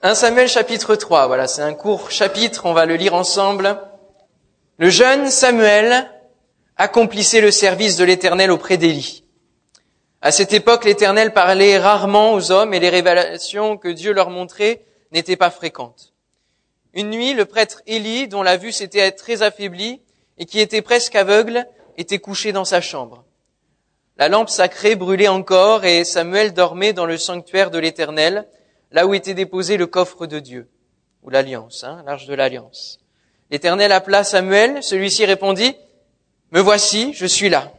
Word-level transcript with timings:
1 0.00 0.14
Samuel 0.14 0.46
chapitre 0.46 0.94
3, 0.94 1.26
voilà, 1.26 1.48
c'est 1.48 1.62
un 1.62 1.74
court 1.74 2.12
chapitre, 2.12 2.66
on 2.66 2.72
va 2.72 2.86
le 2.86 2.94
lire 2.94 3.14
ensemble. 3.14 3.80
Le 4.76 4.90
jeune 4.90 5.28
Samuel 5.28 6.08
accomplissait 6.76 7.40
le 7.40 7.50
service 7.50 7.96
de 7.96 8.04
l'Éternel 8.04 8.52
auprès 8.52 8.76
d'Élie. 8.76 9.24
À 10.22 10.30
cette 10.30 10.52
époque, 10.52 10.84
l'Éternel 10.84 11.32
parlait 11.32 11.78
rarement 11.78 12.34
aux 12.34 12.52
hommes 12.52 12.74
et 12.74 12.78
les 12.78 12.90
révélations 12.90 13.76
que 13.76 13.88
Dieu 13.88 14.12
leur 14.12 14.30
montrait 14.30 14.82
n'étaient 15.10 15.34
pas 15.34 15.50
fréquentes. 15.50 16.12
Une 16.94 17.10
nuit, 17.10 17.34
le 17.34 17.44
prêtre 17.44 17.82
Élie, 17.88 18.28
dont 18.28 18.44
la 18.44 18.56
vue 18.56 18.70
s'était 18.70 19.10
très 19.10 19.42
affaiblie 19.42 20.00
et 20.38 20.46
qui 20.46 20.60
était 20.60 20.80
presque 20.80 21.16
aveugle, 21.16 21.66
était 21.96 22.20
couché 22.20 22.52
dans 22.52 22.64
sa 22.64 22.80
chambre. 22.80 23.24
La 24.16 24.28
lampe 24.28 24.48
sacrée 24.48 24.94
brûlait 24.94 25.26
encore 25.26 25.84
et 25.84 26.04
Samuel 26.04 26.54
dormait 26.54 26.92
dans 26.92 27.06
le 27.06 27.18
sanctuaire 27.18 27.72
de 27.72 27.80
l'Éternel, 27.80 28.46
là 28.90 29.06
où 29.06 29.14
était 29.14 29.34
déposé 29.34 29.76
le 29.76 29.86
coffre 29.86 30.26
de 30.26 30.38
Dieu, 30.38 30.68
ou 31.22 31.30
l'alliance, 31.30 31.84
hein, 31.84 32.02
l'arche 32.06 32.26
de 32.26 32.34
l'alliance. 32.34 32.98
L'Éternel 33.50 33.92
appela 33.92 34.24
Samuel, 34.24 34.82
celui-ci 34.82 35.24
répondit, 35.24 35.74
Me 36.50 36.60
voici, 36.60 37.12
je 37.14 37.26
suis 37.26 37.48
là. 37.48 37.72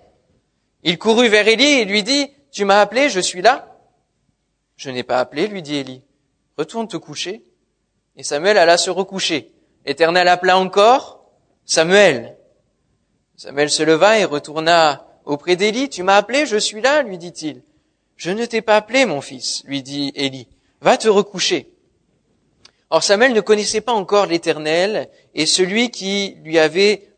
Il 0.83 0.97
courut 0.97 1.29
vers 1.29 1.47
Élie 1.47 1.79
et 1.79 1.85
lui 1.85 2.03
dit, 2.03 2.31
Tu 2.51 2.65
m'as 2.65 2.81
appelé, 2.81 3.09
je 3.09 3.19
suis 3.19 3.41
là. 3.41 3.77
Je 4.75 4.89
n'ai 4.89 5.03
pas 5.03 5.19
appelé, 5.19 5.47
lui 5.47 5.61
dit 5.61 5.75
Élie. 5.75 6.03
Retourne 6.57 6.87
te 6.87 6.97
coucher. 6.97 7.43
Et 8.15 8.23
Samuel 8.23 8.57
alla 8.57 8.77
se 8.77 8.89
recoucher. 8.89 9.51
L'Éternel 9.85 10.27
appela 10.27 10.57
encore, 10.57 11.31
Samuel. 11.65 12.37
Samuel 13.35 13.69
se 13.69 13.83
leva 13.83 14.19
et 14.19 14.25
retourna 14.25 15.07
auprès 15.25 15.55
d'Élie. 15.55 15.89
Tu 15.89 16.03
m'as 16.03 16.17
appelé, 16.17 16.45
je 16.45 16.57
suis 16.57 16.81
là, 16.81 17.03
lui 17.03 17.17
dit-il. 17.17 17.63
Je 18.15 18.31
ne 18.31 18.45
t'ai 18.45 18.61
pas 18.61 18.75
appelé, 18.75 19.05
mon 19.05 19.21
fils, 19.21 19.63
lui 19.65 19.81
dit 19.81 20.11
Élie 20.15 20.47
va 20.81 20.97
te 20.97 21.07
recoucher. 21.07 21.71
Or 22.89 23.03
Samuel 23.03 23.33
ne 23.33 23.41
connaissait 23.41 23.81
pas 23.81 23.93
encore 23.93 24.25
l'Éternel 24.25 25.09
et 25.35 25.45
celui 25.45 25.91
qui 25.91 26.37
lui 26.43 26.57
avait, 26.57 27.09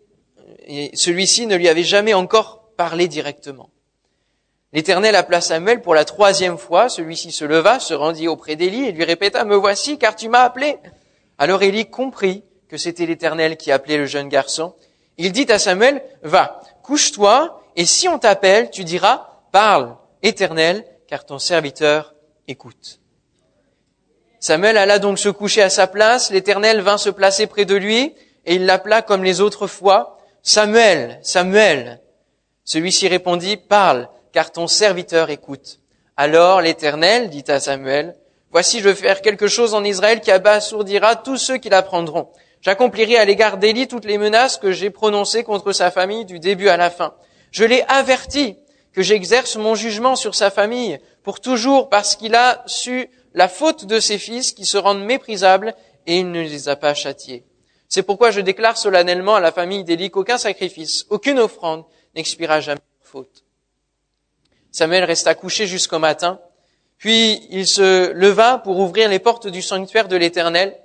celui-ci 0.94 1.48
ne 1.48 1.56
lui 1.56 1.70
avait 1.70 1.84
jamais 1.84 2.14
encore 2.14 2.72
parlé 2.76 3.08
directement. 3.08 3.70
L'Éternel 4.74 5.16
appela 5.16 5.42
Samuel 5.42 5.82
pour 5.82 5.96
la 5.96 6.06
troisième 6.06 6.58
fois. 6.58 6.88
Celui-ci 6.88 7.32
se 7.32 7.44
leva, 7.44 7.80
se 7.80 7.94
rendit 7.94 8.28
auprès 8.28 8.56
d'Élie 8.56 8.86
et 8.86 8.92
lui 8.92 9.04
répéta, 9.04 9.44
Me 9.44 9.56
voici, 9.56 9.98
car 9.98 10.16
tu 10.16 10.30
m'as 10.30 10.44
appelé. 10.44 10.78
Alors 11.38 11.62
Élie 11.62 11.90
comprit 11.90 12.44
que 12.70 12.78
c'était 12.78 13.06
l'Éternel 13.06 13.58
qui 13.58 13.72
appelait 13.72 13.98
le 13.98 14.06
jeune 14.06 14.30
garçon. 14.30 14.76
Il 15.18 15.34
dit 15.34 15.52
à 15.52 15.60
Samuel, 15.60 16.02
Va, 16.24 16.62
couche-toi, 16.84 17.62
et 17.76 17.86
si 17.86 18.08
on 18.08 18.18
t'appelle, 18.18 18.72
tu 18.72 18.86
diras, 18.86 19.28
Parle, 19.52 19.98
Éternel, 20.24 20.86
car 21.08 21.26
ton 21.26 21.40
serviteur 21.40 22.16
écoute. 22.48 23.01
Samuel 24.42 24.78
alla 24.78 24.98
donc 24.98 25.20
se 25.20 25.30
coucher 25.30 25.62
à 25.62 25.70
sa 25.70 25.86
place, 25.86 26.32
l'Éternel 26.32 26.82
vint 26.82 26.98
se 26.98 27.12
placer 27.12 27.46
près 27.46 27.66
de 27.66 27.76
lui, 27.76 28.16
et 28.48 28.56
il 28.56 28.66
l'appela 28.66 29.04
comme 29.04 29.24
les 29.24 29.40
autres 29.40 29.68
fois, 29.68 30.18
Samuel, 30.42 31.20
Samuel. 31.22 32.02
Celui-ci 32.66 33.08
répondit, 33.08 33.56
Parle, 33.56 34.10
car 34.34 34.52
ton 34.52 34.66
serviteur 34.66 35.30
écoute. 35.30 35.80
Alors 36.18 36.60
l'Éternel 36.60 37.30
dit 37.30 37.44
à 37.50 37.60
Samuel, 37.60 38.16
Voici, 38.50 38.80
je 38.80 38.90
vais 38.90 38.96
faire 38.96 39.22
quelque 39.22 39.48
chose 39.48 39.76
en 39.76 39.84
Israël 39.84 40.22
qui 40.22 40.32
abasourdira 40.32 41.18
tous 41.18 41.38
ceux 41.38 41.58
qui 41.58 41.70
l'apprendront. 41.70 42.30
J'accomplirai 42.62 43.18
à 43.18 43.26
l'égard 43.26 43.58
d'Élie 43.58 43.88
toutes 43.88 44.06
les 44.06 44.18
menaces 44.18 44.58
que 44.58 44.72
j'ai 44.72 44.90
prononcées 44.90 45.44
contre 45.44 45.72
sa 45.72 45.92
famille 45.92 46.26
du 46.26 46.40
début 46.40 46.68
à 46.68 46.78
la 46.78 46.90
fin. 46.90 47.14
Je 47.52 47.64
l'ai 47.64 47.84
averti 47.88 48.58
que 48.92 49.04
j'exerce 49.04 49.56
mon 49.56 49.76
jugement 49.76 50.16
sur 50.16 50.34
sa 50.34 50.50
famille 50.50 51.00
pour 51.22 51.42
toujours 51.42 51.90
parce 51.90 52.16
qu'il 52.16 52.34
a 52.34 52.64
su 52.66 53.08
la 53.34 53.48
faute 53.48 53.86
de 53.86 54.00
ses 54.00 54.18
fils 54.18 54.52
qui 54.52 54.66
se 54.66 54.78
rendent 54.78 55.04
méprisables 55.04 55.76
et 56.08 56.20
il 56.20 56.32
ne 56.32 56.42
les 56.42 56.70
a 56.70 56.76
pas 56.76 56.94
châtiés. 56.94 57.46
C'est 57.88 58.04
pourquoi 58.04 58.32
je 58.32 58.42
déclare 58.42 58.78
solennellement 58.78 59.36
à 59.36 59.40
la 59.40 59.52
famille 59.52 59.84
d'Élie 59.84 60.12
qu'aucun 60.12 60.38
sacrifice, 60.38 61.06
aucune 61.10 61.40
offrande 61.40 61.86
n'expira 62.16 62.62
jamais 62.62 62.80
leur 62.80 63.08
faute. 63.08 63.44
Samuel 64.72 65.04
resta 65.04 65.36
couché 65.36 65.68
jusqu'au 65.68 66.00
matin, 66.00 66.40
puis 66.98 67.42
il 67.50 67.68
se 67.68 68.12
leva 68.14 68.60
pour 68.60 68.80
ouvrir 68.80 69.10
les 69.10 69.20
portes 69.20 69.48
du 69.48 69.62
sanctuaire 69.62 70.08
de 70.08 70.16
l'Éternel. 70.16 70.78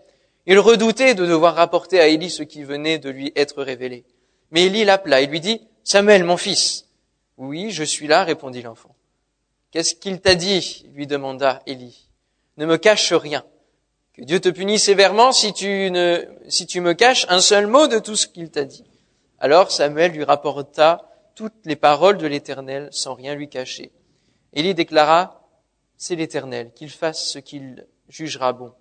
Il 0.47 0.59
redoutait 0.59 1.15
de 1.15 1.27
devoir 1.27 1.55
rapporter 1.55 2.01
à 2.01 2.09
Élie 2.09 2.31
ce 2.31 2.43
qui 2.43 2.65
venait 2.65 2.99
de 2.99 3.11
lui 3.11 3.33
être 3.37 3.63
révélé. 3.63 4.05
Mais 4.51 4.65
Élie 4.65 4.85
l'appela 4.85 5.21
et 5.21 5.27
lui 5.27 5.41
dit, 5.41 5.61
Samuel, 5.85 6.25
mon 6.25 6.37
fils. 6.37 6.87
Oui, 7.37 7.71
je 7.71 7.85
suis 7.85 8.07
là, 8.07 8.25
répondit 8.25 8.63
l'enfant. 8.63 8.95
Qu'est-ce 9.71 9.95
qu'il 9.95 10.21
t'a 10.21 10.35
dit? 10.35 10.87
lui 10.95 11.07
demanda 11.07 11.63
Élie 11.67 12.06
ne 12.57 12.67
me 12.67 12.77
cache 12.77 13.13
rien. 13.13 13.45
Que 14.15 14.23
Dieu 14.23 14.41
te 14.41 14.49
punisse 14.49 14.85
sévèrement 14.85 15.33
si 15.33 15.53
tu, 15.53 15.91
ne, 15.91 16.25
si 16.49 16.67
tu 16.67 16.81
me 16.81 16.95
caches 16.95 17.27
un 17.29 17.41
seul 17.41 17.67
mot 17.67 17.87
de 17.87 17.99
tout 17.99 18.17
ce 18.17 18.27
qu'il 18.27 18.51
t'a 18.51 18.65
dit. 18.65 18.85
Alors 19.39 19.71
Samuel 19.71 20.13
lui 20.13 20.25
rapporta 20.25 21.11
toutes 21.35 21.67
les 21.67 21.77
paroles 21.77 22.17
de 22.17 22.27
l'Éternel 22.27 22.89
sans 22.93 23.15
rien 23.15 23.35
lui 23.35 23.49
cacher. 23.49 23.93
Élie 24.55 24.75
déclara, 24.75 25.47
c'est 25.99 26.17
l'Éternel, 26.17 26.73
qu'il 26.75 26.91
fasse 26.91 27.29
ce 27.29 27.39
qu'il 27.39 27.87
jugera 28.09 28.53
bon. 28.53 28.73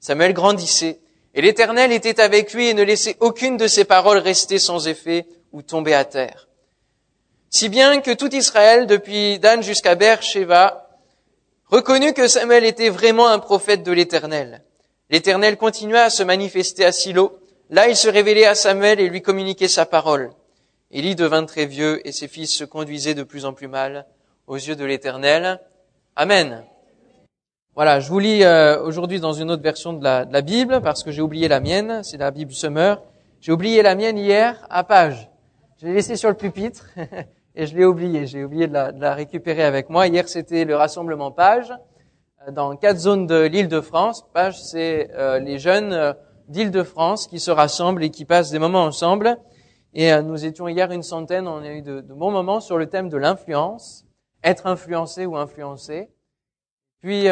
Samuel 0.00 0.32
grandissait, 0.32 1.00
et 1.34 1.42
l'Éternel 1.42 1.92
était 1.92 2.20
avec 2.20 2.52
lui 2.54 2.68
et 2.68 2.74
ne 2.74 2.82
laissait 2.82 3.16
aucune 3.20 3.56
de 3.56 3.66
ses 3.66 3.84
paroles 3.84 4.18
rester 4.18 4.58
sans 4.58 4.88
effet 4.88 5.26
ou 5.52 5.62
tomber 5.62 5.94
à 5.94 6.04
terre. 6.04 6.48
Si 7.50 7.68
bien 7.68 8.00
que 8.00 8.12
tout 8.12 8.34
Israël, 8.34 8.86
depuis 8.86 9.38
Dan 9.38 9.62
jusqu'à 9.62 9.94
Beersheba, 9.94 10.83
Reconnu 11.66 12.12
que 12.12 12.28
Samuel 12.28 12.64
était 12.64 12.90
vraiment 12.90 13.28
un 13.28 13.38
prophète 13.38 13.82
de 13.82 13.92
l'Éternel. 13.92 14.62
L'Éternel 15.10 15.56
continua 15.56 16.02
à 16.02 16.10
se 16.10 16.22
manifester 16.22 16.84
à 16.84 16.92
Silo. 16.92 17.38
Là, 17.70 17.88
il 17.88 17.96
se 17.96 18.08
révélait 18.08 18.44
à 18.44 18.54
Samuel 18.54 19.00
et 19.00 19.08
lui 19.08 19.22
communiquait 19.22 19.68
sa 19.68 19.86
parole. 19.86 20.30
Élie 20.90 21.14
devint 21.14 21.44
très 21.46 21.66
vieux 21.66 22.06
et 22.06 22.12
ses 22.12 22.28
fils 22.28 22.54
se 22.54 22.64
conduisaient 22.64 23.14
de 23.14 23.22
plus 23.22 23.46
en 23.46 23.52
plus 23.52 23.68
mal 23.68 24.06
aux 24.46 24.56
yeux 24.56 24.76
de 24.76 24.84
l'Éternel. 24.84 25.60
Amen. 26.16 26.64
Voilà, 27.74 27.98
je 27.98 28.08
vous 28.08 28.20
lis 28.20 28.44
euh, 28.44 28.80
aujourd'hui 28.82 29.18
dans 29.18 29.32
une 29.32 29.50
autre 29.50 29.62
version 29.62 29.94
de 29.94 30.04
la, 30.04 30.24
de 30.26 30.32
la 30.32 30.42
Bible 30.42 30.80
parce 30.82 31.02
que 31.02 31.10
j'ai 31.10 31.22
oublié 31.22 31.48
la 31.48 31.60
mienne, 31.60 32.02
c'est 32.04 32.18
la 32.18 32.30
Bible 32.30 32.52
Summer. 32.52 33.02
J'ai 33.40 33.52
oublié 33.52 33.82
la 33.82 33.94
mienne 33.94 34.16
hier 34.16 34.64
à 34.70 34.84
page. 34.84 35.28
Je 35.80 35.86
l'ai 35.86 35.94
laissée 35.94 36.16
sur 36.16 36.28
le 36.28 36.36
pupitre 36.36 36.86
et 37.54 37.66
je 37.66 37.76
l'ai 37.76 37.84
oublié. 37.84 38.26
J'ai 38.26 38.44
oublié 38.44 38.66
de 38.66 38.72
la, 38.72 38.92
de 38.92 39.00
la, 39.00 39.14
récupérer 39.14 39.62
avec 39.62 39.88
moi. 39.90 40.06
Hier, 40.06 40.28
c'était 40.28 40.64
le 40.64 40.76
rassemblement 40.76 41.30
Page 41.30 41.72
euh, 42.46 42.50
dans 42.50 42.76
quatre 42.76 42.98
zones 42.98 43.26
de 43.26 43.42
l'Île-de-France. 43.42 44.26
Page, 44.32 44.60
c'est 44.62 45.10
euh, 45.14 45.38
les 45.38 45.58
jeunes 45.58 45.92
euh, 45.92 46.12
d'Île-de-France 46.48 47.26
qui 47.26 47.38
se 47.38 47.50
rassemblent 47.50 48.02
et 48.02 48.10
qui 48.10 48.24
passent 48.24 48.50
des 48.50 48.58
moments 48.58 48.84
ensemble. 48.84 49.38
Et 49.96 50.12
nous 50.22 50.44
étions 50.44 50.66
hier 50.66 50.90
une 50.90 51.04
centaine. 51.04 51.46
On 51.46 51.62
a 51.62 51.70
eu 51.70 51.80
de, 51.80 52.00
de 52.00 52.14
bons 52.14 52.32
moments 52.32 52.58
sur 52.58 52.78
le 52.78 52.88
thème 52.88 53.08
de 53.08 53.16
l'influence, 53.16 54.04
être 54.42 54.66
influencé 54.66 55.24
ou 55.24 55.36
influencé. 55.36 56.10
Puis 57.00 57.28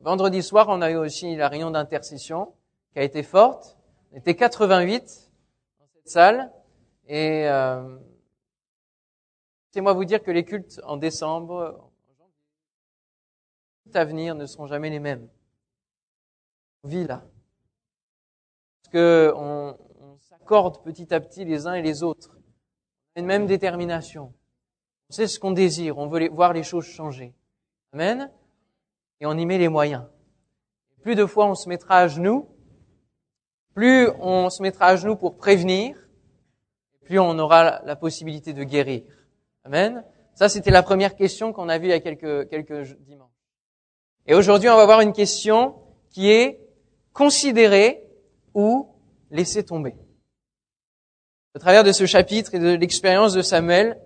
vendredi 0.00 0.42
soir, 0.42 0.68
on 0.70 0.80
a 0.80 0.90
eu 0.90 0.96
aussi 0.96 1.36
la 1.36 1.48
réunion 1.48 1.70
d'intercession 1.70 2.54
qui 2.94 3.00
a 3.00 3.02
été 3.02 3.22
forte. 3.22 3.76
On 4.12 4.16
était 4.16 4.34
88 4.34 5.02
dans 5.78 5.86
cette 5.92 6.08
salle 6.08 6.50
et 7.06 7.46
Laissez-moi 9.72 9.94
vous 9.94 10.04
dire 10.04 10.22
que 10.22 10.30
les 10.30 10.44
cultes 10.44 10.82
en 10.84 10.98
décembre, 10.98 11.90
à 13.94 14.04
venir 14.04 14.34
ne 14.34 14.44
seront 14.44 14.66
jamais 14.66 14.90
les 14.90 14.98
mêmes. 14.98 15.26
On 16.84 16.88
vit 16.88 17.06
là. 17.06 17.24
Parce 18.82 18.92
que 18.92 19.32
on, 19.34 19.78
s'accorde 20.20 20.84
petit 20.84 21.14
à 21.14 21.20
petit 21.20 21.46
les 21.46 21.66
uns 21.66 21.72
et 21.72 21.80
les 21.80 22.02
autres. 22.02 22.36
On 22.36 23.20
a 23.20 23.20
une 23.20 23.26
même 23.26 23.46
détermination. 23.46 24.34
On 25.08 25.14
sait 25.14 25.26
ce 25.26 25.40
qu'on 25.40 25.52
désire. 25.52 25.96
On 25.96 26.06
veut 26.06 26.28
voir 26.28 26.52
les 26.52 26.64
choses 26.64 26.84
changer. 26.84 27.34
Amen. 27.94 28.30
Et 29.20 29.26
on 29.26 29.38
y 29.38 29.46
met 29.46 29.56
les 29.56 29.70
moyens. 29.70 30.04
Plus 31.00 31.14
de 31.14 31.24
fois 31.24 31.46
on 31.46 31.54
se 31.54 31.70
mettra 31.70 31.96
à 31.96 32.08
genoux, 32.08 32.46
plus 33.72 34.10
on 34.20 34.50
se 34.50 34.60
mettra 34.60 34.88
à 34.88 34.96
genoux 34.96 35.16
pour 35.16 35.38
prévenir, 35.38 35.96
plus 37.04 37.18
on 37.18 37.38
aura 37.38 37.80
la 37.86 37.96
possibilité 37.96 38.52
de 38.52 38.64
guérir. 38.64 39.04
Amen. 39.64 40.04
Ça, 40.34 40.48
c'était 40.48 40.70
la 40.70 40.82
première 40.82 41.14
question 41.14 41.52
qu'on 41.52 41.68
a 41.68 41.78
vue 41.78 41.86
il 41.86 41.90
y 41.90 41.92
a 41.92 42.00
quelques, 42.00 42.48
quelques 42.48 42.96
dimanches. 43.00 43.30
Et 44.26 44.34
aujourd'hui, 44.34 44.68
on 44.68 44.76
va 44.76 44.86
voir 44.86 45.00
une 45.00 45.12
question 45.12 45.76
qui 46.10 46.30
est 46.30 46.60
considérer 47.12 48.02
ou 48.54 48.88
laisser 49.30 49.64
tomber. 49.64 49.94
Au 51.54 51.58
travers 51.58 51.84
de 51.84 51.92
ce 51.92 52.06
chapitre 52.06 52.54
et 52.54 52.58
de 52.58 52.74
l'expérience 52.74 53.34
de 53.34 53.42
Samuel, 53.42 54.00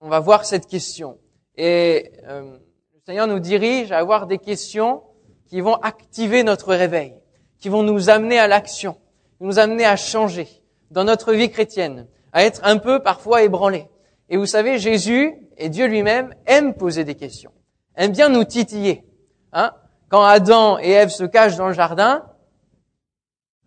on 0.00 0.08
va 0.08 0.20
voir 0.20 0.44
cette 0.44 0.66
question. 0.66 1.18
Et 1.56 2.12
euh, 2.28 2.58
le 2.94 3.00
Seigneur 3.04 3.26
nous 3.26 3.40
dirige 3.40 3.92
à 3.92 3.98
avoir 3.98 4.26
des 4.26 4.38
questions 4.38 5.02
qui 5.46 5.60
vont 5.60 5.74
activer 5.74 6.44
notre 6.44 6.74
réveil, 6.74 7.14
qui 7.58 7.68
vont 7.68 7.82
nous 7.82 8.08
amener 8.08 8.38
à 8.38 8.46
l'action, 8.46 8.96
nous 9.40 9.58
amener 9.58 9.84
à 9.84 9.96
changer 9.96 10.48
dans 10.90 11.04
notre 11.04 11.32
vie 11.32 11.50
chrétienne, 11.50 12.06
à 12.32 12.44
être 12.44 12.60
un 12.64 12.78
peu 12.78 13.02
parfois 13.02 13.42
ébranlés, 13.42 13.88
et 14.30 14.36
vous 14.36 14.46
savez, 14.46 14.78
Jésus 14.78 15.34
et 15.58 15.68
Dieu 15.68 15.86
lui-même 15.86 16.34
aiment 16.46 16.74
poser 16.74 17.04
des 17.04 17.16
questions, 17.16 17.52
aiment 17.96 18.12
bien 18.12 18.30
nous 18.30 18.44
titiller. 18.44 19.04
Hein 19.52 19.74
quand 20.10 20.22
Adam 20.22 20.78
et 20.78 20.90
Ève 20.90 21.08
se 21.08 21.24
cachent 21.24 21.56
dans 21.56 21.68
le 21.68 21.72
jardin, 21.72 22.26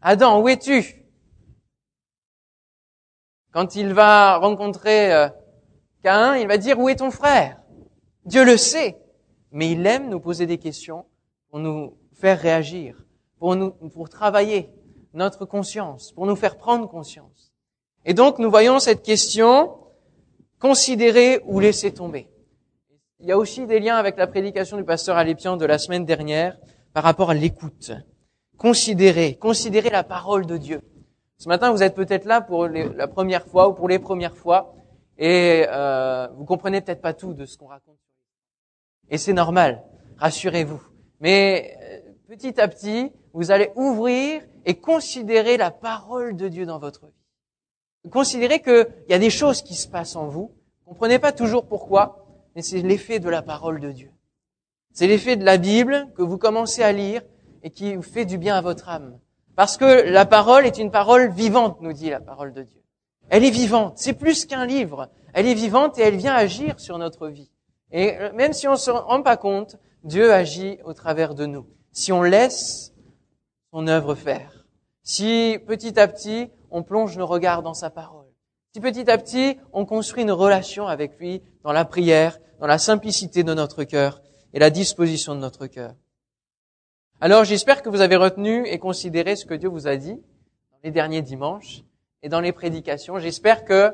Adam, 0.02 0.42
où 0.42 0.50
es-tu? 0.50 1.06
Quand 3.52 3.76
il 3.76 3.94
va 3.94 4.36
rencontrer 4.38 5.14
euh, 5.14 5.30
Caïn, 6.04 6.38
il 6.38 6.48
va 6.48 6.58
dire, 6.58 6.78
où 6.78 6.90
est 6.90 6.98
ton 6.98 7.12
frère? 7.12 7.62
Dieu 8.26 8.44
le 8.44 8.58
sait, 8.58 8.98
mais 9.52 9.72
il 9.72 9.88
aime 9.88 10.10
nous 10.10 10.20
poser 10.20 10.46
des 10.46 10.58
questions 10.58 11.06
pour 11.50 11.60
nous 11.60 11.98
faire 12.14 12.40
réagir, 12.40 13.06
pour 13.40 13.56
nous, 13.56 13.72
pour 13.72 14.10
travailler 14.10 14.70
notre 15.14 15.46
conscience, 15.46 16.12
pour 16.12 16.26
nous 16.26 16.36
faire 16.36 16.58
prendre 16.58 16.90
conscience. 16.90 17.54
Et 18.04 18.14
donc, 18.14 18.38
nous 18.38 18.50
voyons 18.50 18.80
cette 18.80 19.02
question, 19.02 19.78
considérer 20.64 21.42
ou 21.44 21.60
laisser 21.60 21.94
tomber. 21.94 22.30
Il 23.20 23.28
y 23.28 23.34
a 23.34 23.38
aussi 23.38 23.68
des 23.68 23.82
liens 23.82 23.98
avec 23.98 24.16
la 24.16 24.28
prédication 24.28 24.78
du 24.78 24.86
pasteur 24.86 25.18
Alépian 25.18 25.58
de 25.58 25.66
la 25.66 25.78
semaine 25.78 26.06
dernière 26.06 26.58
par 26.94 27.04
rapport 27.04 27.32
à 27.32 27.34
l'écoute. 27.34 27.92
Considérer, 28.58 29.36
considérer 29.36 29.90
la 29.90 30.06
parole 30.06 30.46
de 30.46 30.56
Dieu. 30.56 30.80
Ce 31.38 31.50
matin, 31.50 31.74
vous 31.74 31.84
êtes 31.84 31.96
peut-être 31.96 32.24
là 32.24 32.40
pour 32.40 32.68
la 32.68 33.10
première 33.10 33.46
fois 33.46 33.68
ou 33.68 33.74
pour 33.74 33.90
les 33.90 34.00
premières 34.00 34.38
fois 34.38 34.74
et 35.18 35.66
euh, 35.68 36.30
vous 36.38 36.46
comprenez 36.46 36.80
peut-être 36.80 37.02
pas 37.02 37.14
tout 37.14 37.34
de 37.34 37.46
ce 37.46 37.58
qu'on 37.58 37.68
raconte. 37.68 38.00
Et 39.10 39.18
c'est 39.18 39.34
normal, 39.34 39.84
rassurez-vous. 40.18 40.82
Mais 41.20 41.78
euh, 41.82 42.00
petit 42.30 42.62
à 42.62 42.70
petit, 42.70 43.12
vous 43.34 43.52
allez 43.52 43.70
ouvrir 43.76 44.42
et 44.66 44.76
considérer 44.76 45.58
la 45.58 45.72
parole 45.72 46.38
de 46.38 46.48
Dieu 46.48 46.66
dans 46.66 46.80
votre 46.80 47.08
vie. 47.08 47.23
Considérez 48.12 48.62
qu'il 48.62 48.88
y 49.10 49.14
a 49.14 49.20
des 49.20 49.30
choses 49.30 49.62
qui 49.62 49.76
se 49.76 49.88
passent 49.88 50.16
en 50.16 50.28
vous. 50.28 50.52
Vous 50.86 50.94
comprenez 50.94 51.20
pas 51.20 51.32
toujours 51.32 51.66
pourquoi, 51.66 52.26
mais 52.56 52.62
c'est 52.62 52.82
l'effet 52.82 53.20
de 53.20 53.30
la 53.30 53.42
parole 53.42 53.80
de 53.80 53.92
Dieu. 53.92 54.12
C'est 54.94 55.08
l'effet 55.08 55.36
de 55.36 55.46
la 55.46 55.58
Bible 55.58 56.08
que 56.16 56.22
vous 56.22 56.38
commencez 56.38 56.84
à 56.84 56.92
lire 56.92 57.22
et 57.64 57.70
qui 57.70 57.96
vous 57.96 58.04
fait 58.04 58.26
du 58.26 58.38
bien 58.38 58.56
à 58.56 58.62
votre 58.62 58.90
âme. 58.90 59.20
Parce 59.56 59.78
que 59.78 60.10
la 60.10 60.26
parole 60.26 60.66
est 60.66 60.78
une 60.78 60.92
parole 60.92 61.32
vivante, 61.32 61.82
nous 61.82 61.94
dit 61.94 62.10
la 62.10 62.20
parole 62.20 62.54
de 62.54 62.64
Dieu. 62.64 62.82
Elle 63.30 63.44
est 63.44 63.52
vivante. 63.52 63.98
C'est 63.98 64.14
plus 64.14 64.46
qu'un 64.46 64.66
livre. 64.66 65.10
Elle 65.34 65.48
est 65.48 65.54
vivante 65.54 65.98
et 65.98 66.02
elle 66.02 66.18
vient 66.18 66.34
agir 66.34 66.80
sur 66.80 66.98
notre 66.98 67.28
vie. 67.28 67.50
Et 67.92 68.18
même 68.36 68.54
si 68.54 68.68
on 68.68 68.74
ne 68.74 68.78
se 68.78 68.92
rend 68.92 69.22
pas 69.22 69.38
compte, 69.38 69.78
Dieu 70.04 70.34
agit 70.34 70.80
au 70.84 70.94
travers 70.94 71.34
de 71.36 71.46
nous. 71.46 71.66
Si 71.92 72.12
on 72.12 72.24
laisse 72.24 72.94
son 73.72 73.88
œuvre 73.88 74.16
faire. 74.16 74.66
Si 75.04 75.58
petit 75.68 76.00
à 76.00 76.08
petit, 76.08 76.50
on 76.74 76.84
plonge 76.84 77.18
nos 77.18 77.28
regards 77.28 77.62
dans 77.62 77.76
sa 77.76 77.90
parole. 77.90 78.26
Si 78.74 78.82
petit 78.82 79.10
à 79.10 79.18
petit, 79.18 79.58
on 79.72 79.86
construit 79.86 80.24
une 80.24 80.32
relation 80.32 80.88
avec 80.88 81.18
lui 81.20 81.44
dans 81.64 81.72
la 81.72 81.86
prière, 81.86 82.40
dans 82.60 82.66
la 82.66 82.80
simplicité 82.80 83.44
de 83.44 83.54
notre 83.54 83.84
cœur 83.84 84.22
et 84.54 84.60
la 84.60 84.72
disposition 84.72 85.36
de 85.36 85.40
notre 85.40 85.68
cœur. 85.68 85.94
Alors 87.22 87.44
j'espère 87.44 87.84
que 87.84 87.90
vous 87.90 88.02
avez 88.02 88.16
retenu 88.16 88.66
et 88.66 88.80
considéré 88.80 89.36
ce 89.36 89.46
que 89.46 89.54
Dieu 89.54 89.70
vous 89.70 89.88
a 89.88 89.96
dit 89.96 90.16
dans 90.16 90.80
les 90.84 90.92
derniers 90.92 91.22
dimanches 91.22 91.84
et 92.24 92.30
dans 92.30 92.42
les 92.42 92.52
prédications. 92.52 93.20
J'espère 93.20 93.64
que 93.66 93.94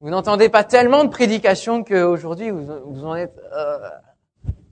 vous 0.00 0.08
n'entendez 0.08 0.48
pas 0.48 0.64
tellement 0.64 1.04
de 1.04 1.10
prédications 1.10 1.84
qu'aujourd'hui 1.84 2.50
vous, 2.50 2.66
vous 2.86 3.04
en 3.04 3.14
êtes... 3.14 3.38
Euh, 3.52 3.78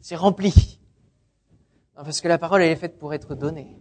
c'est 0.01 0.17
rempli. 0.17 0.81
parce 1.95 2.21
que 2.23 2.29
la 2.29 2.39
parole, 2.39 2.63
elle 2.63 2.71
est 2.71 2.77
faite 2.77 2.99
pour 2.99 3.13
être 3.13 3.35
donnée. 3.35 3.77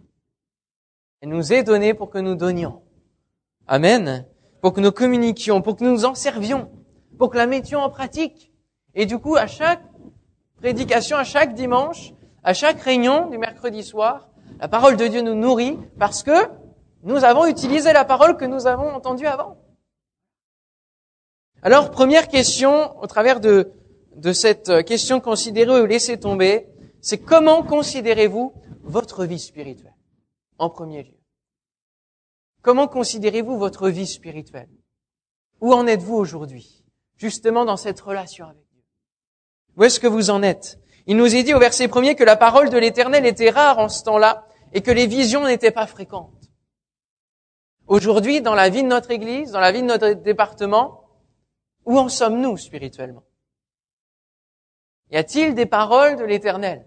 Elle 1.22 1.30
nous 1.30 1.54
est 1.54 1.62
donnée 1.62 1.94
pour 1.94 2.10
que 2.10 2.18
nous 2.18 2.34
donnions. 2.34 2.82
Amen 3.66 4.26
pour 4.66 4.72
que 4.72 4.80
nous 4.80 4.90
communiquions, 4.90 5.62
pour 5.62 5.76
que 5.76 5.84
nous 5.84 5.92
nous 5.92 6.04
en 6.04 6.16
servions, 6.16 6.68
pour 7.18 7.30
que 7.30 7.36
la 7.36 7.46
mettions 7.46 7.80
en 7.80 7.88
pratique. 7.88 8.52
Et 8.94 9.06
du 9.06 9.18
coup, 9.18 9.36
à 9.36 9.46
chaque 9.46 9.82
prédication, 10.56 11.16
à 11.16 11.22
chaque 11.22 11.54
dimanche, 11.54 12.12
à 12.42 12.52
chaque 12.52 12.80
réunion 12.80 13.28
du 13.28 13.38
mercredi 13.38 13.84
soir, 13.84 14.28
la 14.58 14.66
parole 14.66 14.96
de 14.96 15.06
Dieu 15.06 15.20
nous 15.20 15.34
nourrit 15.34 15.78
parce 16.00 16.24
que 16.24 16.48
nous 17.04 17.22
avons 17.22 17.46
utilisé 17.46 17.92
la 17.92 18.04
parole 18.04 18.36
que 18.36 18.44
nous 18.44 18.66
avons 18.66 18.88
entendue 18.88 19.26
avant. 19.26 19.56
Alors, 21.62 21.90
première 21.92 22.26
question, 22.26 23.00
au 23.00 23.06
travers 23.06 23.38
de, 23.38 23.72
de 24.16 24.32
cette 24.32 24.84
question 24.84 25.20
considérée 25.20 25.80
ou 25.80 25.86
laissée 25.86 26.18
tomber, 26.18 26.66
c'est 27.00 27.18
comment 27.18 27.62
considérez-vous 27.62 28.52
votre 28.82 29.24
vie 29.24 29.38
spirituelle 29.38 29.94
en 30.58 30.70
premier 30.70 31.04
lieu? 31.04 31.15
Comment 32.66 32.88
considérez-vous 32.88 33.58
votre 33.58 33.88
vie 33.88 34.08
spirituelle? 34.08 34.68
Où 35.60 35.72
en 35.72 35.86
êtes-vous 35.86 36.16
aujourd'hui? 36.16 36.84
Justement 37.16 37.64
dans 37.64 37.76
cette 37.76 38.00
relation 38.00 38.46
avec 38.46 38.66
Dieu. 38.72 38.82
Où 39.76 39.84
est-ce 39.84 40.00
que 40.00 40.08
vous 40.08 40.30
en 40.30 40.42
êtes? 40.42 40.80
Il 41.06 41.16
nous 41.16 41.32
est 41.36 41.44
dit 41.44 41.54
au 41.54 41.60
verset 41.60 41.86
premier 41.86 42.16
que 42.16 42.24
la 42.24 42.34
parole 42.34 42.68
de 42.68 42.76
l'Éternel 42.76 43.24
était 43.24 43.50
rare 43.50 43.78
en 43.78 43.88
ce 43.88 44.02
temps-là 44.02 44.48
et 44.72 44.80
que 44.80 44.90
les 44.90 45.06
visions 45.06 45.44
n'étaient 45.44 45.70
pas 45.70 45.86
fréquentes. 45.86 46.50
Aujourd'hui, 47.86 48.40
dans 48.40 48.56
la 48.56 48.68
vie 48.68 48.82
de 48.82 48.88
notre 48.88 49.12
Église, 49.12 49.52
dans 49.52 49.60
la 49.60 49.70
vie 49.70 49.82
de 49.82 49.86
notre 49.86 50.14
département, 50.14 51.04
où 51.84 51.96
en 51.96 52.08
sommes-nous 52.08 52.56
spirituellement? 52.56 53.22
Y 55.12 55.18
a-t-il 55.18 55.54
des 55.54 55.66
paroles 55.66 56.16
de 56.16 56.24
l'Éternel? 56.24 56.84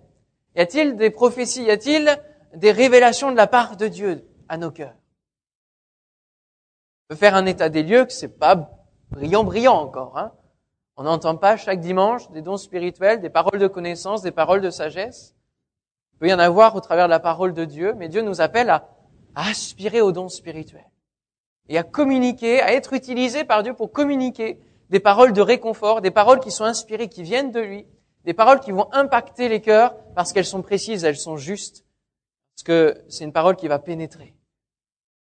Y 0.57 0.59
a-t-il 0.59 0.97
des 0.97 1.09
prophéties? 1.09 1.63
Y 1.63 1.71
a-t-il 1.71 2.21
des 2.53 2.73
révélations 2.73 3.31
de 3.31 3.37
la 3.37 3.47
part 3.47 3.77
de 3.77 3.87
Dieu 3.87 4.27
à 4.49 4.57
nos 4.57 4.71
cœurs? 4.71 4.98
Peut 7.09 7.15
faire 7.15 7.35
un 7.35 7.47
état 7.47 7.69
des 7.69 7.81
lieux 7.81 8.05
que 8.05 8.13
c'est 8.13 8.37
pas 8.37 8.69
brillant, 9.09 9.43
brillant 9.43 9.75
encore. 9.75 10.17
Hein. 10.17 10.31
On 10.95 11.03
n'entend 11.03 11.35
pas 11.35 11.57
chaque 11.57 11.79
dimanche 11.79 12.29
des 12.29 12.43
dons 12.43 12.57
spirituels, 12.57 13.19
des 13.19 13.31
paroles 13.31 13.59
de 13.59 13.67
connaissance, 13.67 14.21
des 14.21 14.31
paroles 14.31 14.61
de 14.61 14.69
sagesse. 14.69 15.35
Il 16.13 16.19
peut 16.19 16.27
y 16.27 16.33
en 16.33 16.39
avoir 16.39 16.75
au 16.75 16.81
travers 16.81 17.05
de 17.05 17.09
la 17.09 17.19
parole 17.19 17.53
de 17.53 17.65
Dieu, 17.65 17.95
mais 17.97 18.09
Dieu 18.09 18.21
nous 18.21 18.41
appelle 18.41 18.69
à, 18.69 18.87
aspirer 19.35 20.01
aux 20.01 20.11
dons 20.11 20.29
spirituels 20.29 20.89
et 21.67 21.77
à 21.77 21.83
communiquer, 21.83 22.61
à 22.61 22.73
être 22.73 22.93
utilisé 22.93 23.43
par 23.43 23.63
Dieu 23.63 23.73
pour 23.73 23.91
communiquer 23.91 24.59
des 24.89 24.99
paroles 24.99 25.33
de 25.33 25.41
réconfort, 25.41 26.01
des 26.01 26.11
paroles 26.11 26.39
qui 26.39 26.51
sont 26.51 26.65
inspirées, 26.65 27.09
qui 27.09 27.23
viennent 27.23 27.51
de 27.51 27.59
lui, 27.59 27.87
des 28.25 28.33
paroles 28.33 28.59
qui 28.59 28.71
vont 28.71 28.91
impacter 28.91 29.47
les 29.47 29.61
cœurs 29.61 29.95
parce 30.15 30.33
qu'elles 30.33 30.45
sont 30.45 30.61
précises, 30.61 31.03
elles 31.03 31.17
sont 31.17 31.37
justes, 31.37 31.85
parce 32.55 32.63
que 32.63 33.01
c'est 33.07 33.23
une 33.23 33.31
parole 33.31 33.55
qui 33.55 33.67
va 33.67 33.79
pénétrer, 33.79 34.35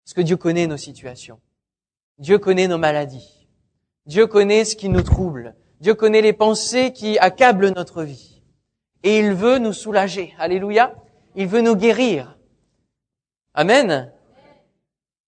parce 0.05 0.15
que 0.15 0.23
Dieu 0.23 0.37
connaît 0.37 0.67
nos 0.67 0.77
situations. 0.77 1.41
Dieu 2.19 2.39
connaît 2.39 2.67
nos 2.67 2.79
maladies. 2.79 3.47
Dieu 4.07 4.27
connaît 4.27 4.65
ce 4.65 4.75
qui 4.75 4.89
nous 4.89 5.03
trouble. 5.03 5.55
Dieu 5.81 5.95
connaît 5.95 6.23
les 6.23 6.33
pensées 6.33 6.93
qui 6.93 7.19
accablent 7.19 7.71
notre 7.71 8.03
vie. 8.03 8.43
Et 9.05 9.19
il 9.19 9.33
veut 9.33 9.59
nous 9.59 9.73
soulager. 9.73 10.35
Alléluia. 10.39 10.95
Il 11.37 11.47
veut 11.47 11.61
nous 11.61 11.77
guérir. 11.77 12.37
Amen. 13.55 14.13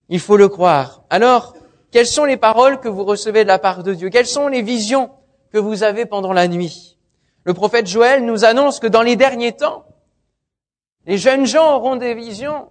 Il 0.09 0.19
faut 0.19 0.37
le 0.37 0.49
croire. 0.49 1.05
Alors, 1.11 1.55
quelles 1.93 2.07
sont 2.07 2.25
les 2.25 2.37
paroles 2.37 2.81
que 2.81 2.89
vous 2.89 3.05
recevez 3.05 3.45
de 3.45 3.49
la 3.49 3.61
part 3.61 3.85
de 3.85 3.95
Dieu? 3.95 4.11
Quelles 4.11 4.27
sont 4.27 4.49
les 4.49 4.63
visions 4.63 5.11
que 5.53 5.59
vous 5.59 5.85
avez 5.85 6.07
pendant 6.07 6.33
la 6.33 6.49
nuit? 6.49 6.99
Le 7.45 7.55
prophète 7.55 7.87
Joël 7.87 8.25
nous 8.25 8.45
annonce 8.45 8.81
que 8.81 8.87
dans 8.89 9.03
les 9.03 9.17
derniers 9.17 9.53
temps, 9.53 9.87
les 11.07 11.19
jeunes 11.19 11.47
gens 11.47 11.77
auront 11.77 11.97
des 11.97 12.15
visions, 12.15 12.69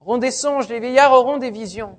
auront 0.00 0.18
des 0.18 0.30
songes, 0.30 0.68
les 0.68 0.80
vieillards 0.80 1.12
auront 1.12 1.38
des 1.38 1.50
visions. 1.50 1.98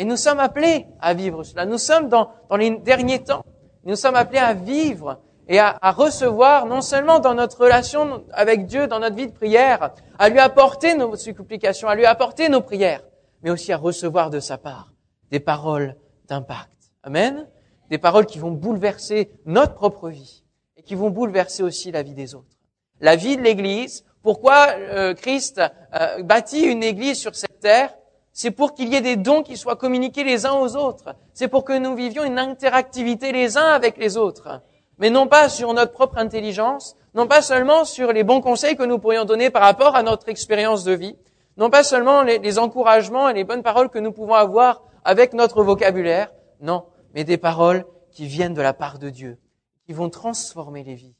Et 0.00 0.06
nous 0.06 0.16
sommes 0.16 0.40
appelés 0.40 0.86
à 0.98 1.12
vivre 1.12 1.42
cela. 1.44 1.66
Nous 1.66 1.76
sommes 1.76 2.08
dans, 2.08 2.30
dans 2.48 2.56
les 2.56 2.70
derniers 2.78 3.22
temps. 3.22 3.44
Nous 3.84 3.96
sommes 3.96 4.14
appelés 4.14 4.38
à 4.38 4.54
vivre 4.54 5.20
et 5.46 5.58
à, 5.58 5.76
à, 5.82 5.92
recevoir, 5.92 6.64
non 6.64 6.80
seulement 6.80 7.18
dans 7.18 7.34
notre 7.34 7.60
relation 7.60 8.24
avec 8.32 8.64
Dieu, 8.64 8.86
dans 8.86 8.98
notre 8.98 9.14
vie 9.14 9.26
de 9.26 9.32
prière, 9.32 9.90
à 10.18 10.30
lui 10.30 10.38
apporter 10.38 10.94
nos 10.94 11.16
supplications, 11.16 11.86
à 11.86 11.96
lui 11.96 12.06
apporter 12.06 12.48
nos 12.48 12.62
prières, 12.62 13.02
mais 13.42 13.50
aussi 13.50 13.74
à 13.74 13.76
recevoir 13.76 14.30
de 14.30 14.40
sa 14.40 14.56
part 14.56 14.90
des 15.30 15.38
paroles 15.38 15.96
d'impact. 16.28 16.72
Amen. 17.02 17.46
Des 17.90 17.98
paroles 17.98 18.24
qui 18.24 18.38
vont 18.38 18.52
bouleverser 18.52 19.30
notre 19.44 19.74
propre 19.74 20.08
vie 20.08 20.44
et 20.78 20.82
qui 20.82 20.94
vont 20.94 21.10
bouleverser 21.10 21.62
aussi 21.62 21.92
la 21.92 22.02
vie 22.02 22.14
des 22.14 22.34
autres. 22.34 22.56
La 23.02 23.16
vie 23.16 23.36
de 23.36 23.42
l'Église. 23.42 24.06
Pourquoi 24.22 24.68
euh, 24.78 25.12
Christ 25.12 25.60
euh, 25.92 26.22
bâtit 26.22 26.62
une 26.62 26.82
Église 26.82 27.18
sur 27.18 27.34
cette 27.34 27.60
terre? 27.60 27.94
C'est 28.32 28.50
pour 28.50 28.74
qu'il 28.74 28.88
y 28.88 28.96
ait 28.96 29.00
des 29.00 29.16
dons 29.16 29.42
qui 29.42 29.56
soient 29.56 29.76
communiqués 29.76 30.24
les 30.24 30.46
uns 30.46 30.54
aux 30.54 30.76
autres. 30.76 31.14
C'est 31.34 31.48
pour 31.48 31.64
que 31.64 31.76
nous 31.76 31.94
vivions 31.94 32.24
une 32.24 32.38
interactivité 32.38 33.32
les 33.32 33.56
uns 33.56 33.66
avec 33.66 33.96
les 33.96 34.16
autres. 34.16 34.62
Mais 34.98 35.10
non 35.10 35.26
pas 35.26 35.48
sur 35.48 35.72
notre 35.72 35.92
propre 35.92 36.18
intelligence, 36.18 36.94
non 37.14 37.26
pas 37.26 37.42
seulement 37.42 37.84
sur 37.84 38.12
les 38.12 38.22
bons 38.22 38.40
conseils 38.40 38.76
que 38.76 38.84
nous 38.84 38.98
pourrions 38.98 39.24
donner 39.24 39.50
par 39.50 39.62
rapport 39.62 39.96
à 39.96 40.02
notre 40.02 40.28
expérience 40.28 40.84
de 40.84 40.92
vie, 40.92 41.16
non 41.56 41.70
pas 41.70 41.82
seulement 41.82 42.22
les, 42.22 42.58
encouragements 42.58 43.28
et 43.28 43.34
les 43.34 43.44
bonnes 43.44 43.62
paroles 43.62 43.90
que 43.90 43.98
nous 43.98 44.12
pouvons 44.12 44.34
avoir 44.34 44.82
avec 45.04 45.32
notre 45.32 45.62
vocabulaire, 45.62 46.32
non, 46.60 46.86
mais 47.14 47.24
des 47.24 47.38
paroles 47.38 47.84
qui 48.12 48.26
viennent 48.26 48.54
de 48.54 48.62
la 48.62 48.74
part 48.74 48.98
de 48.98 49.10
Dieu, 49.10 49.38
qui 49.86 49.92
vont 49.92 50.10
transformer 50.10 50.84
les 50.84 50.94
vies 50.94 51.16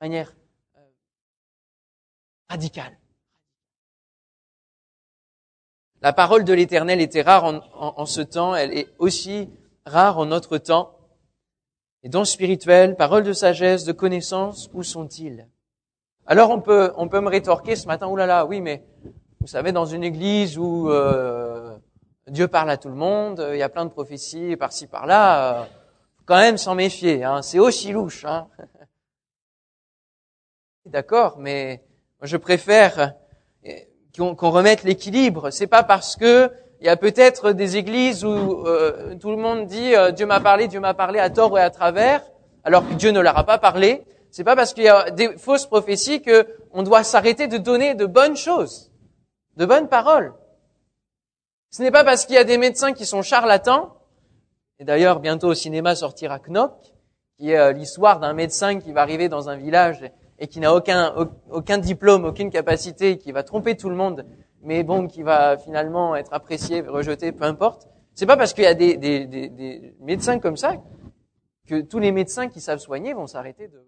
de 0.00 0.06
manière 0.06 0.34
euh, 0.76 0.80
radicale. 2.48 2.98
La 6.04 6.12
parole 6.12 6.44
de 6.44 6.52
l'Éternel 6.52 7.00
était 7.00 7.22
rare 7.22 7.62
en, 7.72 8.04
ce 8.04 8.20
temps, 8.20 8.54
elle 8.54 8.76
est 8.76 8.88
aussi 8.98 9.48
rare 9.86 10.18
en 10.18 10.26
notre 10.26 10.58
temps. 10.58 10.98
Et 12.02 12.10
dons 12.10 12.26
spirituels, 12.26 12.94
paroles 12.94 13.22
de 13.22 13.32
sagesse, 13.32 13.84
de 13.84 13.92
connaissance, 13.92 14.68
où 14.74 14.82
sont-ils? 14.82 15.48
Alors 16.26 16.50
on 16.50 16.60
peut, 16.60 16.92
on 16.98 17.08
peut 17.08 17.22
me 17.22 17.30
rétorquer 17.30 17.74
ce 17.74 17.86
matin, 17.86 18.08
oulala, 18.08 18.44
oui, 18.44 18.60
mais 18.60 18.84
vous 19.40 19.46
savez, 19.46 19.72
dans 19.72 19.86
une 19.86 20.04
église 20.04 20.58
où 20.58 20.90
euh, 20.90 21.74
Dieu 22.26 22.48
parle 22.48 22.68
à 22.68 22.76
tout 22.76 22.90
le 22.90 22.96
monde, 22.96 23.42
il 23.52 23.56
y 23.56 23.62
a 23.62 23.70
plein 23.70 23.86
de 23.86 23.90
prophéties 23.90 24.56
par-ci 24.56 24.86
par-là, 24.86 25.62
euh, 25.62 25.64
quand 26.26 26.36
même 26.36 26.58
s'en 26.58 26.74
méfier, 26.74 27.24
hein, 27.24 27.40
c'est 27.40 27.58
aussi 27.58 27.92
louche. 27.92 28.26
Hein. 28.26 28.48
D'accord, 30.84 31.38
mais 31.38 31.82
je 32.20 32.36
préfère 32.36 33.14
qu'on 34.16 34.50
remette 34.50 34.84
l'équilibre. 34.84 35.50
C'est 35.50 35.66
pas 35.66 35.82
parce 35.82 36.16
que 36.16 36.50
il 36.80 36.86
y 36.86 36.90
a 36.90 36.96
peut-être 36.96 37.52
des 37.52 37.76
églises 37.76 38.24
où 38.24 38.64
euh, 38.66 39.14
tout 39.16 39.30
le 39.30 39.36
monde 39.36 39.66
dit 39.66 39.94
euh, 39.94 40.10
Dieu 40.10 40.26
m'a 40.26 40.40
parlé, 40.40 40.68
Dieu 40.68 40.80
m'a 40.80 40.94
parlé 40.94 41.18
à 41.18 41.30
tort 41.30 41.58
et 41.58 41.62
à 41.62 41.70
travers, 41.70 42.22
alors 42.62 42.86
que 42.86 42.94
Dieu 42.94 43.10
ne 43.10 43.20
leur 43.20 43.38
a 43.38 43.44
pas 43.44 43.58
parlé. 43.58 44.04
C'est 44.30 44.44
pas 44.44 44.56
parce 44.56 44.74
qu'il 44.74 44.84
y 44.84 44.88
a 44.88 45.10
des 45.10 45.36
fausses 45.38 45.66
prophéties 45.66 46.20
que 46.20 46.46
on 46.72 46.82
doit 46.82 47.04
s'arrêter 47.04 47.46
de 47.46 47.56
donner 47.56 47.94
de 47.94 48.04
bonnes 48.04 48.36
choses, 48.36 48.92
de 49.56 49.64
bonnes 49.64 49.88
paroles. 49.88 50.34
Ce 51.70 51.82
n'est 51.82 51.90
pas 51.90 52.04
parce 52.04 52.26
qu'il 52.26 52.34
y 52.34 52.38
a 52.38 52.44
des 52.44 52.58
médecins 52.58 52.92
qui 52.92 53.06
sont 53.06 53.22
charlatans. 53.22 53.94
Et 54.78 54.84
d'ailleurs, 54.84 55.20
bientôt 55.20 55.48
au 55.48 55.54
cinéma 55.54 55.94
sortira 55.94 56.38
Knock, 56.38 56.74
qui 57.38 57.50
est 57.50 57.58
euh, 57.58 57.72
l'histoire 57.72 58.20
d'un 58.20 58.32
médecin 58.32 58.78
qui 58.78 58.92
va 58.92 59.02
arriver 59.02 59.28
dans 59.28 59.48
un 59.48 59.56
village 59.56 60.00
et 60.38 60.48
qui 60.48 60.60
n'a 60.60 60.74
aucun, 60.74 61.14
aucun 61.50 61.78
diplôme, 61.78 62.24
aucune 62.24 62.50
capacité, 62.50 63.18
qui 63.18 63.32
va 63.32 63.42
tromper 63.42 63.76
tout 63.76 63.88
le 63.88 63.96
monde, 63.96 64.26
mais 64.62 64.82
bon, 64.82 65.06
qui 65.06 65.22
va 65.22 65.56
finalement 65.58 66.16
être 66.16 66.32
apprécié, 66.32 66.80
rejeté, 66.80 67.32
peu 67.32 67.44
importe. 67.44 67.88
C'est 68.14 68.26
pas 68.26 68.36
parce 68.36 68.52
qu'il 68.52 68.64
y 68.64 68.68
a 68.68 68.74
des, 68.74 68.96
des, 68.96 69.26
des, 69.26 69.94
médecins 70.00 70.38
comme 70.38 70.56
ça 70.56 70.76
que 71.66 71.80
tous 71.80 71.98
les 71.98 72.12
médecins 72.12 72.48
qui 72.48 72.60
savent 72.60 72.78
soigner 72.78 73.12
vont 73.14 73.26
s'arrêter 73.26 73.68
de 73.68 73.86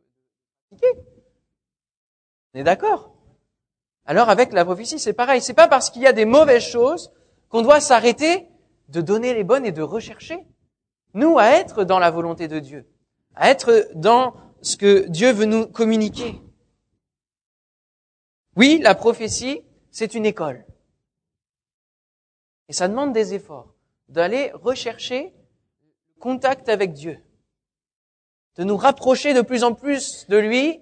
pratiquer. 0.71 1.01
On 2.55 2.61
est 2.61 2.65
d'accord 2.65 3.13
Alors 4.05 4.29
avec 4.29 4.53
la 4.53 4.65
prophétie, 4.65 4.99
c'est 4.99 5.13
pareil. 5.13 5.41
C'est 5.41 5.55
pas 5.55 5.69
parce 5.69 5.91
qu'il 5.91 6.03
y 6.03 6.07
a 6.07 6.13
des 6.13 6.25
mauvaises 6.25 6.65
choses 6.65 7.13
qu'on 7.49 7.63
doit 7.63 7.81
s'arrêter 7.81 8.49
de 8.89 9.01
donner 9.01 9.35
les 9.35 9.45
bonnes 9.45 9.67
et 9.67 9.73
de 9.73 9.83
rechercher. 9.83 10.47
Nous, 11.15 11.39
à 11.39 11.47
être 11.51 11.85
dans 11.85 11.99
la 11.99 12.11
volonté 12.11 12.49
de 12.49 12.59
Dieu, 12.59 12.87
à 13.35 13.51
être 13.51 13.89
dans 13.95 14.35
ce 14.63 14.77
que 14.77 15.09
Dieu 15.09 15.33
veut 15.33 15.45
nous 15.45 15.67
communiquer. 15.67 16.41
Oui, 18.57 18.79
la 18.83 18.95
prophétie, 18.95 19.63
c'est 19.91 20.15
une 20.15 20.27
école. 20.27 20.65
Et 22.69 22.73
ça 22.73 22.89
demande 22.89 23.13
des 23.13 23.35
efforts, 23.35 23.75
d'aller 24.09 24.51
rechercher 24.55 25.33
contact 26.19 26.69
avec 26.69 26.93
Dieu, 26.93 27.19
de 28.57 28.65
nous 28.65 28.77
rapprocher 28.77 29.35
de 29.35 29.43
plus 29.43 29.63
en 29.63 29.75
plus 29.75 30.27
de 30.29 30.37
lui 30.37 30.81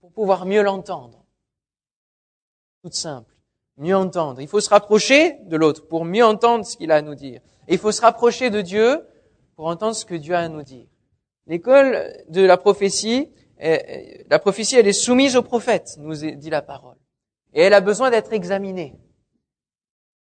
pour 0.00 0.12
pouvoir 0.12 0.46
mieux 0.46 0.62
l'entendre. 0.62 1.24
Tout 2.82 2.92
simple, 2.92 3.34
mieux 3.78 3.96
entendre. 3.96 4.40
Il 4.40 4.48
faut 4.48 4.60
se 4.60 4.68
rapprocher 4.68 5.38
de 5.44 5.56
l'autre 5.56 5.86
pour 5.88 6.04
mieux 6.04 6.24
entendre 6.24 6.64
ce 6.66 6.76
qu'il 6.76 6.92
a 6.92 6.96
à 6.96 7.02
nous 7.02 7.14
dire. 7.14 7.40
Il 7.68 7.78
faut 7.78 7.92
se 7.92 8.02
rapprocher 8.02 8.50
de 8.50 8.60
Dieu 8.60 9.06
pour 9.56 9.66
entendre 9.66 9.96
ce 9.96 10.04
que 10.04 10.14
Dieu 10.14 10.34
a 10.34 10.40
à 10.40 10.48
nous 10.48 10.62
dire. 10.62 10.86
L'école 11.46 12.12
de 12.28 12.42
la 12.42 12.56
prophétie, 12.56 13.30
la 13.60 14.38
prophétie, 14.38 14.76
elle 14.76 14.88
est 14.88 14.92
soumise 14.92 15.36
au 15.36 15.42
prophète, 15.42 15.96
nous 15.98 16.14
dit 16.14 16.50
la 16.50 16.62
parole. 16.62 16.96
Et 17.52 17.62
elle 17.62 17.74
a 17.74 17.80
besoin 17.80 18.10
d'être 18.10 18.32
examinée. 18.32 18.98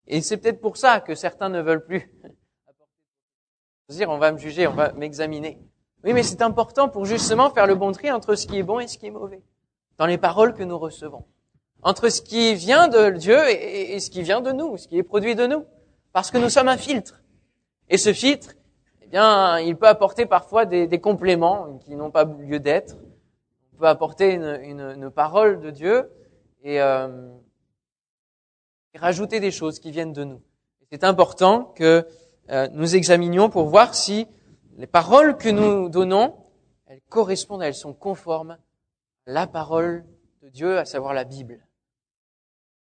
Et 0.07 0.21
c'est 0.21 0.37
peut-être 0.37 0.61
pour 0.61 0.77
ça 0.77 1.01
que 1.01 1.15
certains 1.15 1.49
ne 1.49 1.61
veulent 1.61 1.85
plus 1.85 2.13
dire 3.89 4.11
on 4.11 4.19
va 4.19 4.33
me 4.33 4.39
juger, 4.39 4.67
on 4.67 4.75
va 4.75 4.93
m'examiner. 4.93 5.59
Oui, 6.05 6.13
mais 6.13 6.23
c'est 6.23 6.43
important 6.43 6.89
pour 6.89 7.05
justement 7.05 7.51
faire 7.51 7.67
le 7.67 7.75
bon 7.75 7.93
tri 7.93 8.11
entre 8.13 8.35
ce 8.35 8.47
qui 8.47 8.59
est 8.59 8.63
bon 8.63 8.79
et 8.79 8.87
ce 8.87 8.99
qui 8.99 9.07
est 9.07 9.11
mauvais 9.11 9.43
dans 9.99 10.07
les 10.07 10.19
paroles 10.19 10.55
que 10.55 10.63
nous 10.63 10.79
recevons. 10.79 11.25
Entre 11.83 12.09
ce 12.09 12.23
qui 12.23 12.55
vient 12.55 12.89
de 12.89 13.11
Dieu 13.11 13.39
et, 13.49 13.99
ce 14.01 14.11
qui 14.11 14.23
vient 14.23 14.41
de 14.41 14.53
nous, 14.53 14.77
ce 14.77 14.89
qui 14.89 14.99
est 14.99 15.03
produit 15.03 15.35
de 15.35 15.47
nous. 15.47 15.65
Parce 16.13 16.31
que 16.31 16.39
nous 16.39 16.49
sommes 16.49 16.69
un 16.69 16.77
filtre. 16.77 17.23
Et 17.89 17.99
ce 17.99 18.13
filtre, 18.13 18.55
eh 19.07 19.11
bien, 19.11 19.61
il 19.61 19.77
peut 19.77 19.87
apporter 19.87 20.27
parfois 20.27 20.67
des, 20.67 20.89
des 20.89 21.01
compléments 21.01 21.79
qui 21.85 21.95
n'ont 21.95 22.11
pas 22.11 22.25
lieu 22.25 22.59
d'être. 22.59 22.97
On 23.75 23.79
peut 23.79 23.87
apporter 23.87 24.33
une, 24.33 24.59
une, 24.63 24.81
une 24.81 25.11
parole 25.11 25.61
de 25.61 25.71
Dieu 25.71 26.11
et, 26.65 26.81
euh, 26.81 27.29
rajouter 28.97 29.39
des 29.39 29.53
choses 29.53 29.79
qui 29.79 29.93
viennent 29.93 30.13
de 30.13 30.25
nous. 30.25 30.43
C'est 30.91 31.05
important 31.05 31.65
que 31.77 32.07
euh, 32.51 32.69
nous 32.73 32.97
examinions 32.97 33.49
pour 33.49 33.67
voir 33.67 33.95
si 33.95 34.27
les 34.77 34.87
paroles 34.87 35.37
que 35.37 35.49
nous 35.49 35.89
donnons, 35.89 36.35
elles 36.87 37.03
correspondent, 37.09 37.63
elles 37.63 37.75
sont 37.75 37.93
conformes 37.93 38.53
à 39.27 39.31
la 39.31 39.47
parole 39.47 40.05
de 40.43 40.49
Dieu, 40.49 40.79
à 40.79 40.85
savoir 40.85 41.15
la 41.15 41.25
Bible. 41.25 41.67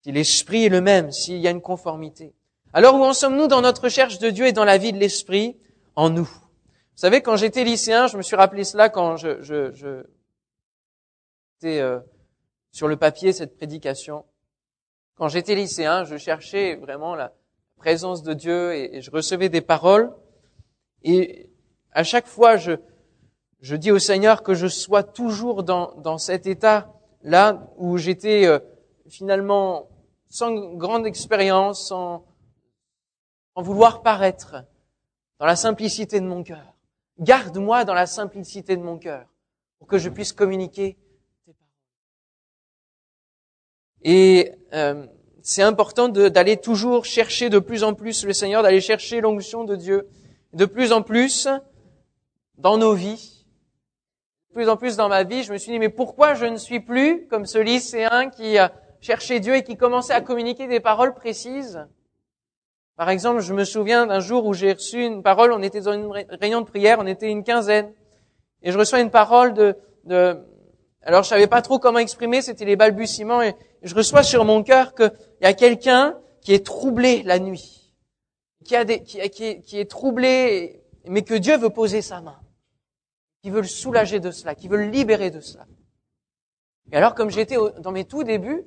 Si 0.03 0.11
l'esprit 0.11 0.65
est 0.65 0.69
le 0.69 0.81
même, 0.81 1.11
s'il 1.11 1.37
y 1.37 1.47
a 1.47 1.51
une 1.51 1.61
conformité. 1.61 2.33
Alors 2.73 2.95
où 2.95 3.03
en 3.03 3.13
sommes-nous 3.13 3.47
dans 3.47 3.61
notre 3.61 3.83
recherche 3.83 4.19
de 4.19 4.29
Dieu 4.29 4.47
et 4.47 4.53
dans 4.53 4.65
la 4.65 4.77
vie 4.77 4.93
de 4.93 4.97
l'esprit? 4.97 5.57
En 5.97 6.11
nous 6.11 6.25
Vous 6.25 6.95
savez, 6.95 7.21
quand 7.21 7.35
j'étais 7.35 7.63
lycéen, 7.63 8.05
je 8.05 8.17
me 8.17 8.21
suis 8.21 8.35
rappelé 8.35 8.63
cela 8.63 8.87
quand 8.87 9.17
je, 9.17 9.41
je, 9.41 9.73
je 9.73 10.03
euh, 11.65 11.99
sur 12.71 12.87
le 12.87 12.97
papier 12.97 13.33
cette 13.33 13.57
prédication. 13.57 14.23
Quand 15.15 15.27
j'étais 15.27 15.55
lycéen, 15.55 16.03
je 16.03 16.15
cherchais 16.17 16.75
vraiment 16.75 17.15
la 17.15 17.33
présence 17.77 18.21
de 18.21 18.33
Dieu 18.35 18.75
et, 18.75 19.01
je 19.01 19.09
recevais 19.09 19.49
des 19.49 19.61
paroles. 19.61 20.13
Et 21.01 21.49
à 21.91 22.03
chaque 22.03 22.27
fois, 22.27 22.57
je, 22.57 22.73
je 23.61 23.75
dis 23.75 23.89
au 23.89 23.97
Seigneur 23.97 24.43
que 24.43 24.53
je 24.53 24.67
sois 24.67 25.01
toujours 25.01 25.63
dans, 25.63 25.95
dans 25.95 26.19
cet 26.19 26.45
état-là 26.45 27.67
où 27.77 27.97
j'étais 27.97 28.45
euh, 28.45 28.59
finalement 29.09 29.89
sans 30.29 30.53
grande 30.75 31.07
expérience, 31.07 31.87
sans, 31.87 32.23
sans 33.55 33.63
vouloir 33.63 34.03
paraître, 34.03 34.57
dans 35.39 35.45
la 35.45 35.55
simplicité 35.55 36.19
de 36.19 36.25
mon 36.25 36.43
cœur. 36.43 36.73
Garde-moi 37.19 37.85
dans 37.85 37.93
la 37.93 38.05
simplicité 38.05 38.77
de 38.77 38.81
mon 38.81 38.97
cœur 38.97 39.25
pour 39.79 39.87
que 39.87 39.97
je 39.97 40.09
puisse 40.09 40.33
communiquer 40.33 40.97
et 44.03 44.53
euh, 44.73 45.05
c'est 45.41 45.63
important 45.63 46.09
d'aller 46.09 46.57
toujours 46.57 47.05
chercher 47.05 47.49
de 47.49 47.59
plus 47.59 47.83
en 47.83 47.93
plus 47.93 48.25
le 48.25 48.33
Seigneur, 48.33 48.63
d'aller 48.63 48.81
chercher 48.81 49.21
l'onction 49.21 49.63
de 49.63 49.75
Dieu, 49.75 50.07
de 50.53 50.65
plus 50.65 50.91
en 50.91 51.01
plus 51.01 51.47
dans 52.57 52.77
nos 52.77 52.93
vies. 52.93 53.45
De 54.49 54.53
plus 54.53 54.69
en 54.69 54.77
plus 54.77 54.95
dans 54.95 55.09
ma 55.09 55.23
vie, 55.23 55.43
je 55.43 55.53
me 55.53 55.57
suis 55.57 55.71
dit, 55.71 55.79
mais 55.79 55.89
pourquoi 55.89 56.33
je 56.33 56.45
ne 56.45 56.57
suis 56.57 56.79
plus 56.79 57.27
comme 57.27 57.45
ce 57.45 57.57
lycéen 57.57 58.29
qui 58.29 58.57
a 58.57 58.73
cherché 59.01 59.39
Dieu 59.39 59.55
et 59.55 59.63
qui 59.63 59.77
commençait 59.77 60.13
à 60.13 60.21
communiquer 60.21 60.67
des 60.67 60.79
paroles 60.79 61.13
précises? 61.13 61.85
Par 62.97 63.09
exemple, 63.11 63.41
je 63.41 63.53
me 63.53 63.63
souviens 63.63 64.07
d'un 64.07 64.19
jour 64.19 64.45
où 64.45 64.53
j'ai 64.53 64.73
reçu 64.73 65.05
une 65.05 65.21
parole, 65.21 65.53
on 65.53 65.61
était 65.61 65.81
dans 65.81 65.93
une 65.93 66.11
réunion 66.41 66.61
de 66.61 66.65
prière, 66.65 66.97
on 66.99 67.05
était 67.05 67.29
une 67.29 67.43
quinzaine, 67.43 67.93
et 68.63 68.71
je 68.71 68.77
reçois 68.77 68.99
une 68.99 69.11
parole 69.11 69.53
de, 69.53 69.77
de 70.03 70.37
alors 71.03 71.23
je 71.23 71.29
savais 71.29 71.47
pas 71.47 71.61
trop 71.61 71.77
comment 71.77 71.99
exprimer, 71.99 72.41
c'était 72.41 72.65
les 72.65 72.75
balbutiements 72.75 73.41
et 73.41 73.55
je 73.83 73.95
reçois 73.95 74.23
sur 74.23 74.43
mon 74.43 74.63
cœur 74.63 74.95
qu'il 74.95 75.11
y 75.41 75.45
a 75.45 75.53
quelqu'un 75.53 76.19
qui 76.41 76.53
est 76.53 76.65
troublé 76.65 77.21
la 77.23 77.37
nuit, 77.39 77.93
qui, 78.65 78.75
a 78.75 78.83
des, 78.83 79.03
qui, 79.03 79.21
est 79.21 79.89
troublé, 79.89 80.83
mais 81.05 81.21
que 81.21 81.35
Dieu 81.35 81.55
veut 81.55 81.69
poser 81.69 82.01
sa 82.01 82.19
main, 82.19 82.39
qui 83.43 83.51
veut 83.51 83.61
le 83.61 83.67
soulager 83.67 84.19
de 84.19 84.31
cela, 84.31 84.55
qui 84.55 84.67
veut 84.67 84.77
le 84.77 84.89
libérer 84.89 85.29
de 85.29 85.39
cela. 85.39 85.65
Et 86.91 86.97
alors 86.97 87.13
comme 87.13 87.29
j'étais 87.29 87.57
dans 87.79 87.91
mes 87.91 88.05
tout 88.05 88.23
débuts, 88.23 88.65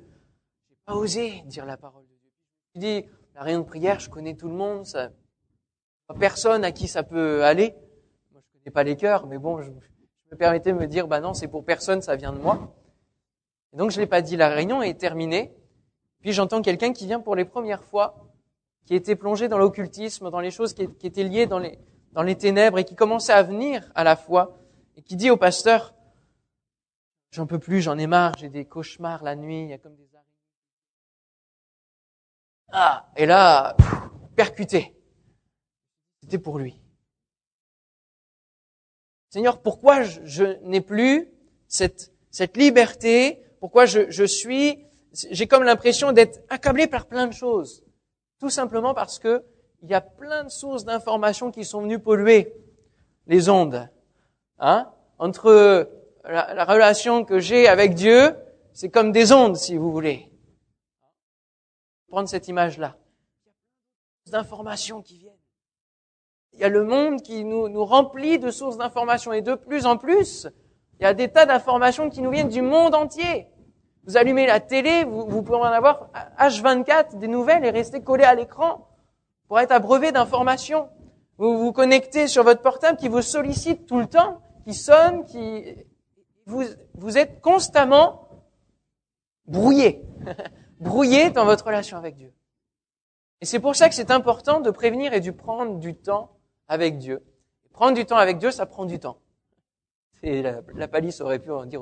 j'ai 0.69 0.77
pas 0.85 0.95
osé 0.95 1.43
dire 1.45 1.65
la 1.65 1.75
parole 1.75 2.05
de 2.05 2.15
Dieu. 2.15 2.31
Je 2.75 2.79
dis 2.79 3.05
la 3.35 3.43
réunion 3.43 3.61
de 3.61 3.65
prière, 3.65 3.99
je 3.99 4.09
connais 4.09 4.35
tout 4.35 4.47
le 4.47 4.55
monde, 4.55 4.85
ça, 4.85 5.09
personne 6.19 6.63
à 6.63 6.71
qui 6.71 6.87
ça 6.87 7.03
peut 7.03 7.43
aller. 7.43 7.73
Moi 8.31 8.41
je 8.43 8.59
connais 8.59 8.73
pas 8.73 8.83
les 8.83 8.95
cœurs, 8.95 9.27
mais 9.27 9.37
bon, 9.37 9.61
je, 9.61 9.71
me 9.71 10.37
permettais 10.37 10.71
de 10.71 10.77
me 10.77 10.87
dire, 10.87 11.07
bah 11.07 11.19
non, 11.19 11.33
c'est 11.33 11.47
pour 11.47 11.65
personne, 11.65 12.01
ça 12.01 12.15
vient 12.15 12.33
de 12.33 12.39
moi. 12.39 12.73
Et 13.73 13.77
donc 13.77 13.91
je 13.91 13.99
l'ai 13.99 14.07
pas 14.07 14.21
dit, 14.21 14.37
la 14.37 14.49
réunion 14.49 14.81
est 14.81 14.99
terminée. 14.99 15.53
Puis 16.21 16.33
j'entends 16.33 16.61
quelqu'un 16.61 16.93
qui 16.93 17.05
vient 17.05 17.19
pour 17.19 17.35
les 17.35 17.45
premières 17.45 17.83
fois, 17.83 18.29
qui 18.85 18.95
était 18.95 19.15
plongé 19.15 19.47
dans 19.47 19.57
l'occultisme, 19.57 20.29
dans 20.29 20.39
les 20.39 20.51
choses 20.51 20.73
qui, 20.73 20.83
étaient 20.83 21.23
liées 21.23 21.47
dans 21.47 21.59
les, 21.59 21.79
dans 22.11 22.23
les 22.23 22.35
ténèbres 22.35 22.79
et 22.79 22.85
qui 22.85 22.95
commençait 22.95 23.33
à 23.33 23.43
venir 23.43 23.91
à 23.95 24.03
la 24.03 24.15
foi, 24.15 24.57
et 24.95 25.01
qui 25.01 25.15
dit 25.15 25.29
au 25.29 25.37
pasteur, 25.37 25.93
j'en 27.31 27.47
peux 27.47 27.59
plus, 27.59 27.81
j'en 27.81 27.97
ai 27.97 28.07
marre, 28.07 28.37
j'ai 28.37 28.49
des 28.49 28.65
cauchemars 28.65 29.23
la 29.23 29.35
nuit, 29.35 29.63
il 29.63 29.69
y 29.69 29.73
a 29.73 29.77
comme 29.77 29.95
des. 29.95 30.11
Ah, 32.71 33.09
et 33.15 33.25
là, 33.25 33.75
percuté. 34.35 34.95
C'était 36.21 36.37
pour 36.37 36.57
lui. 36.57 36.79
Seigneur, 39.29 39.61
pourquoi 39.61 40.03
je, 40.03 40.59
n'ai 40.63 40.81
plus 40.81 41.29
cette, 41.67 42.11
liberté? 42.55 43.41
Pourquoi 43.59 43.85
je, 43.85 44.25
suis 44.25 44.85
J'ai 45.13 45.47
comme 45.47 45.63
l'impression 45.63 46.11
d'être 46.11 46.41
accablé 46.49 46.87
par 46.87 47.05
plein 47.05 47.27
de 47.27 47.33
choses. 47.33 47.83
Tout 48.39 48.49
simplement 48.49 48.93
parce 48.93 49.19
que 49.19 49.43
il 49.83 49.89
y 49.89 49.93
a 49.93 50.01
plein 50.01 50.43
de 50.43 50.49
sources 50.49 50.85
d'informations 50.85 51.51
qui 51.51 51.65
sont 51.65 51.81
venues 51.81 51.99
polluer 51.99 52.53
les 53.27 53.49
ondes. 53.49 53.89
Hein? 54.59 54.91
Entre 55.17 55.89
la, 56.23 56.65
relation 56.65 57.25
que 57.25 57.39
j'ai 57.39 57.67
avec 57.67 57.95
Dieu 57.95 58.35
c'est 58.73 58.89
comme 58.89 59.11
des 59.11 59.31
ondes, 59.31 59.57
si 59.57 59.75
vous 59.75 59.91
voulez. 59.91 60.30
Prendre 62.11 62.27
cette 62.27 62.47
image-là. 62.49 62.97
D'informations 64.27 65.01
qui 65.01 65.17
viennent. 65.17 65.33
Il 66.53 66.59
y 66.59 66.63
a 66.63 66.69
le 66.69 66.83
monde 66.83 67.21
qui 67.21 67.45
nous, 67.45 67.69
nous 67.69 67.85
remplit 67.85 68.37
de 68.37 68.51
sources 68.51 68.77
d'informations 68.77 69.31
et 69.31 69.41
de 69.41 69.55
plus 69.55 69.85
en 69.85 69.97
plus, 69.97 70.47
il 70.99 71.03
y 71.03 71.05
a 71.05 71.13
des 71.13 71.29
tas 71.29 71.45
d'informations 71.45 72.09
qui 72.09 72.21
nous 72.21 72.29
viennent 72.29 72.49
du 72.49 72.61
monde 72.61 72.93
entier. 72.93 73.47
Vous 74.05 74.17
allumez 74.17 74.45
la 74.45 74.59
télé, 74.59 75.05
vous, 75.05 75.25
vous 75.25 75.41
pouvez 75.41 75.57
en 75.57 75.63
avoir 75.63 76.09
H24 76.37 77.17
des 77.17 77.29
nouvelles 77.29 77.63
et 77.63 77.69
rester 77.69 78.03
collé 78.03 78.25
à 78.25 78.35
l'écran 78.35 78.89
pour 79.47 79.59
être 79.59 79.71
abreuvé 79.71 80.11
d'informations. 80.11 80.89
Vous 81.37 81.57
vous 81.57 81.71
connectez 81.71 82.27
sur 82.27 82.43
votre 82.43 82.61
portable 82.61 82.97
qui 82.97 83.07
vous 83.07 83.21
sollicite 83.21 83.85
tout 83.85 83.99
le 83.99 84.07
temps, 84.07 84.41
qui 84.65 84.73
sonne, 84.73 85.23
qui 85.25 85.63
vous, 86.45 86.63
vous 86.93 87.17
êtes 87.17 87.39
constamment 87.41 88.27
brouillé, 89.45 90.03
brouillé 90.81 91.29
dans 91.29 91.45
votre 91.45 91.65
relation 91.65 91.97
avec 91.97 92.15
Dieu. 92.15 92.33
Et 93.39 93.45
c'est 93.45 93.59
pour 93.59 93.75
ça 93.75 93.87
que 93.87 93.95
c'est 93.95 94.11
important 94.11 94.59
de 94.59 94.71
prévenir 94.71 95.13
et 95.13 95.21
de 95.21 95.31
prendre 95.31 95.79
du 95.79 95.95
temps 95.95 96.37
avec 96.67 96.97
Dieu. 96.97 97.23
Prendre 97.71 97.95
du 97.95 98.05
temps 98.05 98.17
avec 98.17 98.37
Dieu, 98.39 98.51
ça 98.51 98.65
prend 98.65 98.85
du 98.85 98.99
temps. 98.99 99.17
La, 100.23 100.87
palisse 100.87 101.21
aurait 101.21 101.39
pu 101.39 101.51
en 101.51 101.65
dire 101.65 101.81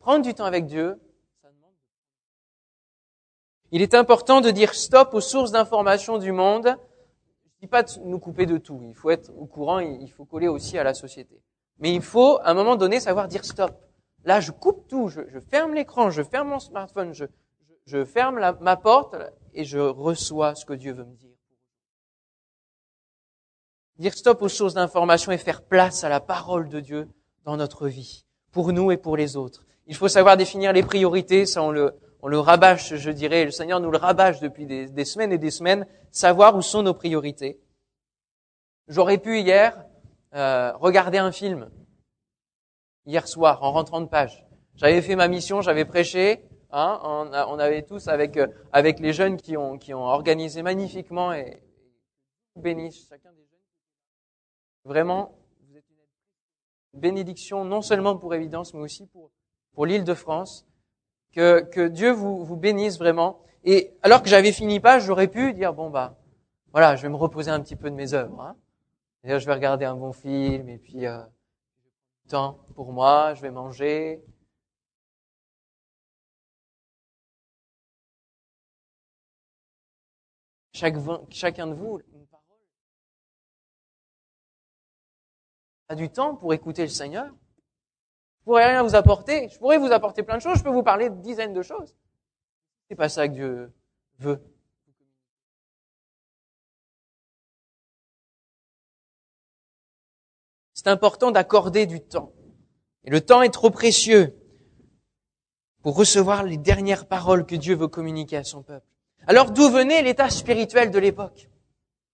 Prendre 0.00 0.22
du 0.22 0.34
temps 0.34 0.44
avec 0.44 0.66
Dieu, 0.66 1.00
ça 1.40 1.48
demande. 1.50 1.72
Il 3.70 3.80
est 3.80 3.94
important 3.94 4.42
de 4.42 4.50
dire 4.50 4.74
stop 4.74 5.14
aux 5.14 5.22
sources 5.22 5.52
d'information 5.52 6.18
du 6.18 6.32
monde. 6.32 6.76
Je 7.46 7.60
dis 7.60 7.66
pas 7.66 7.82
de 7.82 7.90
nous 8.00 8.18
couper 8.18 8.44
de 8.44 8.58
tout. 8.58 8.80
Il 8.82 8.94
faut 8.94 9.10
être 9.10 9.30
au 9.38 9.46
courant, 9.46 9.78
il 9.78 10.10
faut 10.10 10.26
coller 10.26 10.48
aussi 10.48 10.76
à 10.76 10.84
la 10.84 10.92
société. 10.92 11.40
Mais 11.78 11.94
il 11.94 12.02
faut, 12.02 12.38
à 12.42 12.50
un 12.50 12.54
moment 12.54 12.76
donné, 12.76 13.00
savoir 13.00 13.28
dire 13.28 13.44
stop. 13.44 13.83
Là, 14.24 14.40
je 14.40 14.52
coupe 14.52 14.88
tout, 14.88 15.08
je, 15.08 15.20
je 15.28 15.38
ferme 15.38 15.74
l'écran, 15.74 16.10
je 16.10 16.22
ferme 16.22 16.48
mon 16.48 16.58
smartphone, 16.58 17.12
je, 17.12 17.26
je, 17.86 18.04
ferme 18.04 18.38
la, 18.38 18.52
ma 18.54 18.76
porte 18.76 19.16
et 19.52 19.64
je 19.64 19.78
reçois 19.78 20.54
ce 20.54 20.64
que 20.64 20.72
Dieu 20.72 20.92
veut 20.92 21.04
me 21.04 21.14
dire. 21.14 21.36
Dire 23.98 24.14
stop 24.14 24.42
aux 24.42 24.48
sources 24.48 24.74
d'information 24.74 25.30
et 25.30 25.38
faire 25.38 25.62
place 25.62 26.04
à 26.04 26.08
la 26.08 26.20
parole 26.20 26.68
de 26.68 26.80
Dieu 26.80 27.08
dans 27.44 27.56
notre 27.56 27.86
vie, 27.86 28.24
pour 28.50 28.72
nous 28.72 28.90
et 28.90 28.96
pour 28.96 29.16
les 29.16 29.36
autres. 29.36 29.64
Il 29.86 29.94
faut 29.94 30.08
savoir 30.08 30.36
définir 30.36 30.72
les 30.72 30.82
priorités, 30.82 31.44
ça 31.44 31.62
on 31.62 31.70
le, 31.70 31.94
on 32.22 32.28
le 32.28 32.38
rabâche, 32.38 32.94
je 32.94 33.10
dirais, 33.10 33.44
le 33.44 33.50
Seigneur 33.50 33.80
nous 33.80 33.90
le 33.90 33.98
rabâche 33.98 34.40
depuis 34.40 34.66
des, 34.66 34.86
des 34.86 35.04
semaines 35.04 35.32
et 35.32 35.38
des 35.38 35.50
semaines, 35.50 35.86
savoir 36.10 36.56
où 36.56 36.62
sont 36.62 36.82
nos 36.82 36.94
priorités. 36.94 37.60
J'aurais 38.88 39.18
pu 39.18 39.40
hier 39.40 39.84
euh, 40.34 40.72
regarder 40.76 41.18
un 41.18 41.30
film, 41.30 41.68
hier 43.06 43.26
soir, 43.28 43.62
en 43.62 43.72
rentrant 43.72 44.00
de 44.00 44.06
page. 44.06 44.46
J'avais 44.76 45.02
fait 45.02 45.16
ma 45.16 45.28
mission, 45.28 45.60
j'avais 45.60 45.84
prêché, 45.84 46.44
hein, 46.70 47.00
on, 47.04 47.30
on, 47.32 47.58
avait 47.58 47.82
tous 47.82 48.08
avec 48.08 48.36
euh, 48.36 48.48
avec 48.72 48.98
les 48.98 49.12
jeunes 49.12 49.36
qui 49.36 49.56
ont 49.56 49.78
qui 49.78 49.94
ont 49.94 50.04
organisé 50.04 50.62
magnifiquement 50.62 51.32
et 51.32 51.62
bénissent 52.56 53.06
chacun 53.08 53.30
des 53.32 53.44
jeunes. 53.44 53.60
Vraiment, 54.84 55.38
vous 55.68 55.76
êtes 55.76 55.84
une 56.92 57.00
bénédiction 57.00 57.64
non 57.64 57.82
seulement 57.82 58.16
pour 58.16 58.34
Évidence, 58.34 58.74
mais 58.74 58.80
aussi 58.80 59.06
pour 59.06 59.30
pour 59.74 59.86
l'île 59.86 60.04
de 60.04 60.14
France. 60.14 60.66
Que, 61.32 61.62
que 61.62 61.88
Dieu 61.88 62.12
vous, 62.12 62.44
vous 62.44 62.56
bénisse 62.56 62.96
vraiment. 62.96 63.40
Et 63.64 63.96
alors 64.02 64.22
que 64.22 64.28
j'avais 64.28 64.52
fini 64.52 64.78
pas, 64.78 65.00
j'aurais 65.00 65.26
pu 65.26 65.52
dire 65.52 65.74
bon 65.74 65.90
bah 65.90 66.16
voilà, 66.70 66.96
je 66.96 67.02
vais 67.02 67.08
me 67.08 67.16
reposer 67.16 67.50
un 67.50 67.60
petit 67.60 67.76
peu 67.76 67.90
de 67.90 67.96
mes 67.96 68.14
œuvres. 68.14 68.40
Hein. 68.40 68.56
je 69.24 69.44
vais 69.44 69.52
regarder 69.52 69.84
un 69.84 69.96
bon 69.96 70.12
film 70.12 70.68
et 70.68 70.78
puis 70.78 71.06
euh, 71.06 71.18
temps 72.28 72.64
pour 72.74 72.92
moi, 72.92 73.34
je 73.34 73.42
vais 73.42 73.50
manger. 73.50 74.24
Chacun 80.72 81.66
de 81.68 81.74
vous, 81.74 82.00
a 85.88 85.94
du 85.94 86.10
temps 86.10 86.34
pour 86.36 86.52
écouter 86.52 86.82
le 86.82 86.88
Seigneur. 86.88 87.32
Je 88.40 88.44
pourrais 88.44 88.70
rien 88.70 88.82
vous 88.82 88.94
apporter. 88.94 89.48
Je 89.48 89.58
pourrais 89.58 89.78
vous 89.78 89.92
apporter 89.92 90.22
plein 90.22 90.36
de 90.36 90.42
choses. 90.42 90.58
Je 90.58 90.64
peux 90.64 90.70
vous 90.70 90.82
parler 90.82 91.10
de 91.10 91.16
dizaines 91.16 91.54
de 91.54 91.62
choses. 91.62 91.96
C'est 92.88 92.96
pas 92.96 93.08
ça 93.08 93.28
que 93.28 93.32
Dieu 93.32 93.72
veut. 94.18 94.53
C'est 100.84 100.90
important 100.90 101.30
d'accorder 101.30 101.86
du 101.86 102.02
temps. 102.02 102.32
Et 103.04 103.10
le 103.10 103.22
temps 103.22 103.40
est 103.40 103.50
trop 103.50 103.70
précieux 103.70 104.36
pour 105.82 105.96
recevoir 105.96 106.42
les 106.42 106.58
dernières 106.58 107.06
paroles 107.06 107.46
que 107.46 107.54
Dieu 107.54 107.74
veut 107.74 107.88
communiquer 107.88 108.36
à 108.36 108.44
son 108.44 108.62
peuple. 108.62 108.86
Alors 109.26 109.50
d'où 109.50 109.70
venait 109.70 110.02
l'état 110.02 110.28
spirituel 110.28 110.90
de 110.90 110.98
l'époque? 110.98 111.48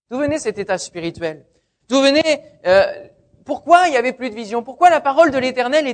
D'où 0.08 0.18
venait 0.18 0.38
cet 0.38 0.58
état 0.58 0.78
spirituel? 0.78 1.46
D'où 1.88 2.00
venait 2.00 2.60
euh, 2.64 3.08
pourquoi 3.44 3.88
il 3.88 3.94
y 3.94 3.96
avait 3.96 4.12
plus 4.12 4.30
de 4.30 4.36
vision? 4.36 4.62
Pourquoi 4.62 4.88
la 4.88 5.00
parole 5.00 5.32
de 5.32 5.38
l'Éternel 5.38 5.92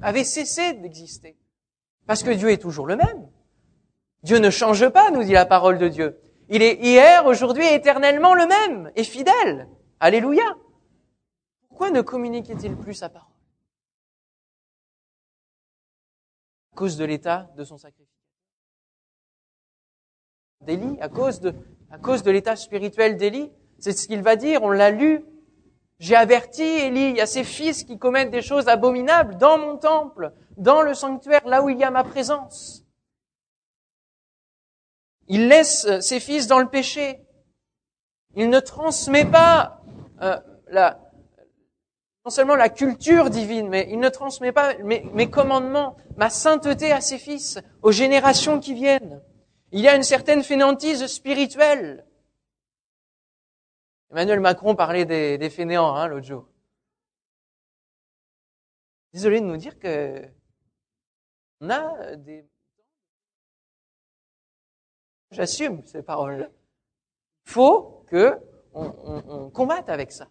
avait 0.00 0.24
cessé 0.24 0.74
d'exister? 0.74 1.36
Parce 2.06 2.22
que 2.22 2.30
Dieu 2.30 2.50
est 2.50 2.62
toujours 2.62 2.86
le 2.86 2.94
même. 2.94 3.28
Dieu 4.22 4.38
ne 4.38 4.50
change 4.50 4.88
pas, 4.90 5.10
nous 5.10 5.24
dit 5.24 5.32
la 5.32 5.46
parole 5.46 5.78
de 5.78 5.88
Dieu. 5.88 6.20
Il 6.48 6.62
est 6.62 6.74
hier, 6.74 7.26
aujourd'hui 7.26 7.66
éternellement 7.66 8.34
le 8.34 8.46
même 8.46 8.92
et 8.94 9.02
fidèle. 9.02 9.68
Alléluia. 9.98 10.44
Pourquoi 11.76 11.90
ne 11.90 12.00
communiquait-il 12.00 12.74
plus 12.74 12.94
sa 12.94 13.10
parole? 13.10 13.28
À 16.72 16.76
cause 16.76 16.96
de 16.96 17.04
l'état 17.04 17.50
de 17.54 17.64
son 17.64 17.76
sacrifice. 17.76 18.08
D'Élie, 20.62 20.96
à 21.02 21.10
cause 21.10 21.40
de, 21.40 21.54
à 21.90 21.98
cause 21.98 22.22
de 22.22 22.30
l'état 22.30 22.56
spirituel 22.56 23.18
d'Élie, 23.18 23.52
c'est 23.78 23.92
ce 23.92 24.08
qu'il 24.08 24.22
va 24.22 24.36
dire, 24.36 24.62
on 24.62 24.70
l'a 24.70 24.90
lu 24.90 25.22
j'ai 25.98 26.16
averti 26.16 26.62
Élie, 26.62 27.10
il 27.10 27.16
y 27.16 27.20
a 27.20 27.26
ses 27.26 27.44
fils 27.44 27.84
qui 27.84 27.98
commettent 27.98 28.30
des 28.30 28.40
choses 28.40 28.68
abominables 28.68 29.36
dans 29.36 29.58
mon 29.58 29.76
temple, 29.76 30.32
dans 30.56 30.80
le 30.80 30.94
sanctuaire, 30.94 31.46
là 31.46 31.62
où 31.62 31.68
il 31.68 31.76
y 31.76 31.84
a 31.84 31.90
ma 31.90 32.04
présence. 32.04 32.86
Il 35.28 35.48
laisse 35.48 36.00
ses 36.00 36.20
fils 36.20 36.46
dans 36.46 36.58
le 36.58 36.70
péché. 36.70 37.20
Il 38.34 38.48
ne 38.48 38.60
transmet 38.60 39.26
pas 39.26 39.82
euh, 40.22 40.40
la, 40.68 41.05
non 42.26 42.30
seulement 42.30 42.56
la 42.56 42.68
culture 42.68 43.30
divine, 43.30 43.68
mais 43.68 43.86
il 43.88 44.00
ne 44.00 44.08
transmet 44.08 44.50
pas 44.50 44.76
mes, 44.78 45.30
commandements, 45.30 45.96
ma 46.16 46.28
sainteté 46.28 46.90
à 46.90 47.00
ses 47.00 47.18
fils, 47.18 47.56
aux 47.82 47.92
générations 47.92 48.58
qui 48.58 48.74
viennent. 48.74 49.22
Il 49.70 49.78
y 49.78 49.86
a 49.86 49.94
une 49.94 50.02
certaine 50.02 50.42
fainéantise 50.42 51.06
spirituelle. 51.06 52.04
Emmanuel 54.10 54.40
Macron 54.40 54.74
parlait 54.74 55.04
des, 55.04 55.50
fainéants 55.50 55.94
hein, 55.94 56.08
l'autre 56.08 56.26
jour. 56.26 56.48
Désolé 59.12 59.40
de 59.40 59.46
nous 59.46 59.56
dire 59.56 59.78
que 59.78 60.28
on 61.60 61.70
a 61.70 62.16
des. 62.16 62.44
J'assume 65.30 65.86
ces 65.86 66.02
paroles. 66.02 66.50
Il 67.46 67.52
faut 67.52 68.04
que 68.08 68.36
on, 68.74 69.48
combatte 69.50 69.88
avec 69.88 70.10
ça. 70.10 70.26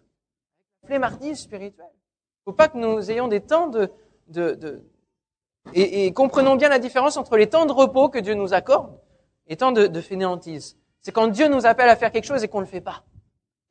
Flémardise 0.86 1.40
spirituelle. 1.40 1.90
Il 1.92 2.50
ne 2.50 2.52
faut 2.52 2.56
pas 2.56 2.68
que 2.68 2.78
nous 2.78 3.10
ayons 3.10 3.28
des 3.28 3.40
temps 3.40 3.66
de, 3.66 3.90
de, 4.28 4.54
de 4.54 4.84
et, 5.74 6.12
comprenons 6.12 6.56
bien 6.56 6.68
la 6.68 6.78
différence 6.78 7.16
entre 7.16 7.36
les 7.36 7.48
temps 7.48 7.66
de 7.66 7.72
repos 7.72 8.08
que 8.08 8.18
Dieu 8.18 8.34
nous 8.34 8.54
accorde 8.54 8.98
et 9.48 9.56
temps 9.56 9.72
de, 9.72 9.86
de 9.86 10.00
fainéantise. 10.00 10.78
C'est 11.00 11.12
quand 11.12 11.28
Dieu 11.28 11.48
nous 11.48 11.66
appelle 11.66 11.88
à 11.88 11.96
faire 11.96 12.12
quelque 12.12 12.24
chose 12.24 12.44
et 12.44 12.48
qu'on 12.48 12.60
ne 12.60 12.64
le 12.64 12.70
fait 12.70 12.80
pas 12.80 13.04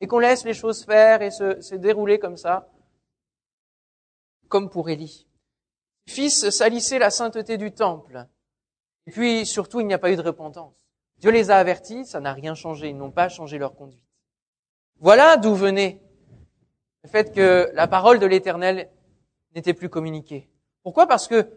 et 0.00 0.06
qu'on 0.06 0.18
laisse 0.18 0.44
les 0.44 0.54
choses 0.54 0.84
faire 0.84 1.22
et 1.22 1.30
se, 1.30 1.60
se, 1.60 1.74
dérouler 1.74 2.18
comme 2.18 2.36
ça, 2.36 2.68
comme 4.48 4.68
pour 4.68 4.90
Élie. 4.90 5.26
Fils 6.06 6.50
salissait 6.50 6.98
la 6.98 7.10
sainteté 7.10 7.56
du 7.56 7.72
temple. 7.72 8.26
Et 9.06 9.10
puis, 9.10 9.46
surtout, 9.46 9.80
il 9.80 9.86
n'y 9.86 9.94
a 9.94 9.98
pas 9.98 10.10
eu 10.10 10.16
de 10.16 10.22
repentance. 10.22 10.86
Dieu 11.18 11.30
les 11.30 11.50
a 11.50 11.56
avertis, 11.56 12.04
ça 12.04 12.20
n'a 12.20 12.32
rien 12.32 12.54
changé, 12.54 12.90
ils 12.90 12.96
n'ont 12.96 13.10
pas 13.10 13.28
changé 13.28 13.58
leur 13.58 13.74
conduite. 13.74 14.02
Voilà 14.98 15.36
d'où 15.36 15.54
venait 15.54 16.02
le 17.06 17.10
fait 17.10 17.32
que 17.32 17.70
la 17.74 17.86
parole 17.86 18.18
de 18.18 18.26
l'Éternel 18.26 18.90
n'était 19.54 19.74
plus 19.74 19.88
communiquée. 19.88 20.50
Pourquoi? 20.82 21.06
Parce 21.06 21.28
que, 21.28 21.56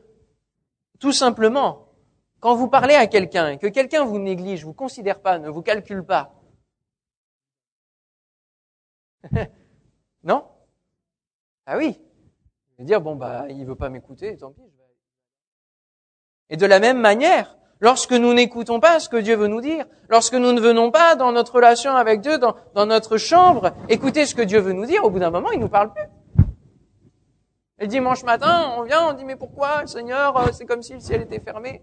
tout 0.99 1.12
simplement, 1.12 1.88
quand 2.39 2.55
vous 2.55 2.69
parlez 2.69 2.93
à 2.93 3.07
quelqu'un 3.07 3.49
et 3.49 3.57
que 3.57 3.65
quelqu'un 3.65 4.05
vous 4.05 4.19
néglige, 4.19 4.63
vous 4.63 4.75
considère 4.75 5.21
pas, 5.21 5.39
ne 5.39 5.49
vous 5.49 5.63
calcule 5.63 6.05
pas, 6.05 6.35
non? 10.23 10.45
Ah 11.65 11.77
oui. 11.77 11.99
Je 12.73 12.77
vais 12.77 12.85
dire, 12.85 13.01
bon, 13.01 13.15
bah, 13.15 13.47
il 13.49 13.65
veut 13.65 13.75
pas 13.75 13.89
m'écouter, 13.89 14.38
tant 14.38 14.51
pis. 14.51 14.62
Et 16.51 16.57
de 16.57 16.65
la 16.65 16.79
même 16.79 16.99
manière, 16.99 17.57
lorsque 17.79 18.11
nous 18.11 18.33
n'écoutons 18.33 18.79
pas 18.79 18.99
ce 18.99 19.09
que 19.09 19.17
Dieu 19.17 19.35
veut 19.35 19.47
nous 19.47 19.61
dire, 19.61 19.85
lorsque 20.09 20.33
nous 20.33 20.51
ne 20.51 20.59
venons 20.59 20.91
pas 20.91 21.15
dans 21.15 21.31
notre 21.31 21.55
relation 21.55 21.95
avec 21.95 22.21
Dieu, 22.21 22.37
dans, 22.37 22.85
notre 22.85 23.17
chambre, 23.17 23.73
écouter 23.87 24.25
ce 24.25 24.35
que 24.35 24.41
Dieu 24.41 24.59
veut 24.59 24.73
nous 24.73 24.85
dire, 24.85 25.03
au 25.03 25.09
bout 25.09 25.19
d'un 25.19 25.31
moment, 25.31 25.51
il 25.51 25.59
nous 25.59 25.69
parle 25.69 25.93
plus. 25.93 26.45
Et 27.79 27.87
dimanche 27.87 28.23
matin, 28.23 28.73
on 28.77 28.83
vient, 28.83 29.09
on 29.09 29.13
dit 29.13 29.23
mais 29.23 29.37
pourquoi, 29.37 29.87
Seigneur, 29.87 30.35
euh, 30.37 30.51
c'est 30.51 30.65
comme 30.65 30.83
si 30.83 30.93
le 30.93 30.99
ciel 30.99 31.21
était 31.21 31.39
fermé. 31.39 31.81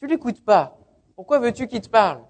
Tu 0.00 0.06
l'écoutes 0.06 0.44
pas. 0.44 0.76
Pourquoi 1.14 1.38
veux-tu 1.38 1.66
qu'il 1.68 1.80
te 1.80 1.88
parle? 1.88 2.22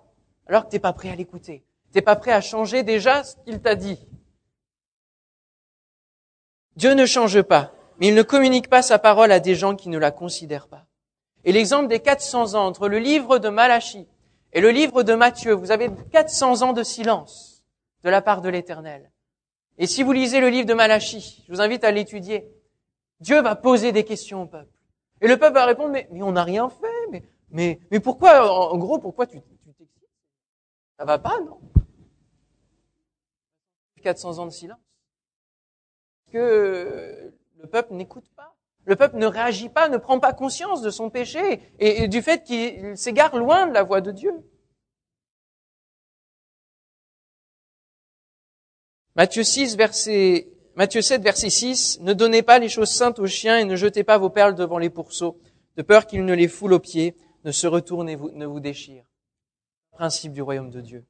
Alors 0.47 0.67
que 0.67 0.71
t'es 0.71 0.79
pas 0.79 0.93
prêt 0.93 1.11
à 1.11 1.17
l'écouter 1.17 1.65
T'es 1.93 2.03
pas 2.03 2.15
prêt 2.15 2.31
à 2.31 2.41
changer 2.41 2.85
déjà 2.85 3.25
ce 3.25 3.35
qu'il 3.45 3.61
t'a 3.61 3.75
dit. 3.75 4.07
Dieu 6.77 6.93
ne 6.93 7.07
change 7.07 7.43
pas, 7.43 7.73
mais 7.99 8.09
il 8.09 8.15
ne 8.15 8.23
communique 8.23 8.69
pas 8.69 8.83
sa 8.83 8.99
parole 9.01 9.33
à 9.33 9.41
des 9.41 9.57
gens 9.57 9.75
qui 9.75 9.89
ne 9.89 9.99
la 9.99 10.13
considèrent 10.13 10.69
pas. 10.69 10.87
Et 11.47 11.53
l'exemple 11.53 11.87
des 11.87 12.01
400 12.01 12.55
ans 12.55 12.67
entre 12.67 12.89
le 12.89 12.99
livre 12.99 13.39
de 13.39 13.49
Malachie 13.49 14.09
et 14.53 14.61
le 14.61 14.71
livre 14.71 15.05
de 15.05 15.15
Matthieu, 15.15 15.53
vous 15.53 15.71
avez 15.71 15.89
400 16.11 16.63
ans 16.63 16.73
de 16.73 16.83
silence 16.83 17.65
de 18.03 18.11
la 18.11 18.21
part 18.21 18.43
de 18.43 18.49
l'Éternel. 18.49 19.13
Et 19.79 19.87
si 19.87 20.03
vous 20.03 20.11
lisez 20.11 20.41
le 20.41 20.49
livre 20.49 20.67
de 20.67 20.75
Malachie, 20.75 21.45
je 21.47 21.53
vous 21.53 21.61
invite 21.61 21.85
à 21.85 21.93
l'étudier, 21.93 22.51
Dieu 23.21 23.41
va 23.43 23.55
poser 23.55 23.93
des 23.93 24.05
questions 24.05 24.43
au 24.43 24.47
peuple. 24.47 24.73
Et 25.21 25.29
le 25.29 25.39
peuple 25.39 25.55
va 25.55 25.67
répondre, 25.67 25.91
mais, 25.91 26.09
mais 26.11 26.23
on 26.23 26.33
n'a 26.33 26.43
rien 26.43 26.69
fait, 26.69 27.07
mais, 27.13 27.23
mais, 27.51 27.79
mais 27.93 28.01
pourquoi, 28.01 28.73
en 28.73 28.77
gros, 28.77 28.99
pourquoi 28.99 29.29
tu 29.29 29.41
t'excites? 29.41 29.89
Ça 30.99 31.05
va 31.05 31.19
pas, 31.21 31.39
non? 31.41 31.61
400 34.03 34.39
ans 34.39 34.47
de 34.47 34.51
silence. 34.51 34.81
Que 36.33 37.33
le 37.57 37.67
peuple 37.69 37.95
n'écoute 37.95 38.29
pas. 38.35 38.56
Le 38.87 38.95
peuple 38.95 39.17
ne 39.17 39.27
réagit 39.27 39.69
pas, 39.69 39.89
ne 39.89 39.97
prend 39.97 40.21
pas 40.21 40.33
conscience 40.33 40.81
de 40.81 40.91
son 40.91 41.11
péché 41.11 41.61
et, 41.81 42.07
du 42.07 42.23
fait 42.23 42.45
qu'il 42.45 42.97
s'égare 42.97 43.37
loin 43.37 43.67
de 43.67 43.75
la 43.75 43.83
voie 43.83 44.01
de 44.01 44.13
Dieu. 44.13 44.33
Matthieu 49.17 49.43
6, 49.43 49.77
verset, 49.77 50.49
Matthieu 50.77 51.03
7, 51.03 51.21
verset 51.21 51.51
6, 51.51 52.01
ne 52.01 52.13
donnez 52.13 52.43
pas 52.43 52.61
les 52.61 52.69
choses 52.69 52.91
saintes 52.91 53.19
aux 53.19 53.27
chiens 53.27 53.59
et 53.59 53.65
ne 53.65 53.75
jetez 53.75 54.05
pas 54.05 54.19
vos 54.19 54.31
perles 54.31 54.55
devant 54.55 54.79
les 54.79 54.91
pourceaux, 54.91 55.41
de 55.77 55.83
peur 55.83 56.07
qu'ils 56.07 56.25
ne 56.25 56.35
les 56.35 56.49
foulent 56.49 56.75
aux 56.75 56.81
pieds, 56.81 57.17
ne 57.45 57.51
se 57.51 57.67
retournent 57.67 58.09
et 58.09 58.17
ne 58.17 58.47
vous 58.47 58.61
déchirent. 58.61 59.07
Principe 59.91 60.33
du 60.33 60.43
royaume 60.43 60.71
de 60.71 60.81
Dieu. 60.81 61.05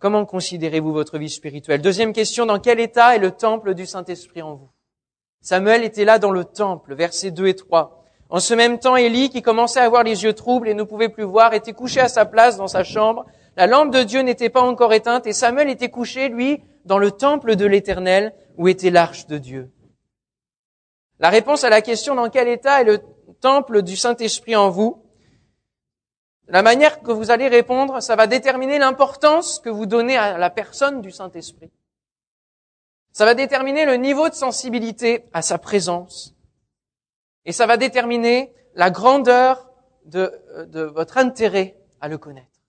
Comment 0.00 0.26
considérez-vous 0.26 0.92
votre 0.92 1.18
vie 1.18 1.30
spirituelle? 1.30 1.80
Deuxième 1.80 2.12
question, 2.12 2.44
dans 2.44 2.58
quel 2.58 2.80
état 2.80 3.14
est 3.14 3.20
le 3.20 3.30
temple 3.30 3.74
du 3.74 3.86
Saint-Esprit 3.86 4.42
en 4.42 4.56
vous? 4.56 4.73
Samuel 5.44 5.84
était 5.84 6.06
là 6.06 6.18
dans 6.18 6.30
le 6.30 6.46
temple, 6.46 6.94
versets 6.94 7.30
2 7.30 7.48
et 7.48 7.54
3. 7.54 8.02
En 8.30 8.40
ce 8.40 8.54
même 8.54 8.78
temps, 8.78 8.96
Élie, 8.96 9.28
qui 9.28 9.42
commençait 9.42 9.78
à 9.78 9.84
avoir 9.84 10.02
les 10.02 10.24
yeux 10.24 10.32
troubles 10.32 10.70
et 10.70 10.74
ne 10.74 10.84
pouvait 10.84 11.10
plus 11.10 11.22
voir, 11.22 11.52
était 11.52 11.74
couché 11.74 12.00
à 12.00 12.08
sa 12.08 12.24
place 12.24 12.56
dans 12.56 12.66
sa 12.66 12.82
chambre. 12.82 13.26
La 13.54 13.66
lampe 13.66 13.92
de 13.92 14.02
Dieu 14.02 14.22
n'était 14.22 14.48
pas 14.48 14.62
encore 14.62 14.94
éteinte 14.94 15.26
et 15.26 15.34
Samuel 15.34 15.68
était 15.68 15.90
couché, 15.90 16.30
lui, 16.30 16.62
dans 16.86 16.96
le 16.96 17.10
temple 17.10 17.56
de 17.56 17.66
l'Éternel 17.66 18.34
où 18.56 18.68
était 18.68 18.88
l'arche 18.88 19.26
de 19.26 19.36
Dieu. 19.36 19.70
La 21.20 21.28
réponse 21.28 21.62
à 21.62 21.68
la 21.68 21.82
question 21.82 22.14
dans 22.14 22.30
quel 22.30 22.48
état 22.48 22.80
est 22.80 22.84
le 22.84 23.00
temple 23.42 23.82
du 23.82 23.96
Saint-Esprit 23.96 24.56
en 24.56 24.70
vous, 24.70 25.02
la 26.48 26.62
manière 26.62 27.02
que 27.02 27.12
vous 27.12 27.30
allez 27.30 27.48
répondre, 27.48 28.02
ça 28.02 28.16
va 28.16 28.26
déterminer 28.26 28.78
l'importance 28.78 29.58
que 29.58 29.68
vous 29.68 29.84
donnez 29.84 30.16
à 30.16 30.38
la 30.38 30.48
personne 30.48 31.02
du 31.02 31.10
Saint-Esprit. 31.10 31.70
Ça 33.14 33.24
va 33.24 33.34
déterminer 33.34 33.84
le 33.86 33.94
niveau 33.94 34.28
de 34.28 34.34
sensibilité 34.34 35.24
à 35.32 35.40
sa 35.40 35.56
présence. 35.56 36.34
Et 37.44 37.52
ça 37.52 37.64
va 37.64 37.76
déterminer 37.76 38.52
la 38.74 38.90
grandeur 38.90 39.70
de, 40.04 40.32
de 40.66 40.80
votre 40.80 41.16
intérêt 41.16 41.76
à 42.00 42.08
le 42.08 42.18
connaître. 42.18 42.60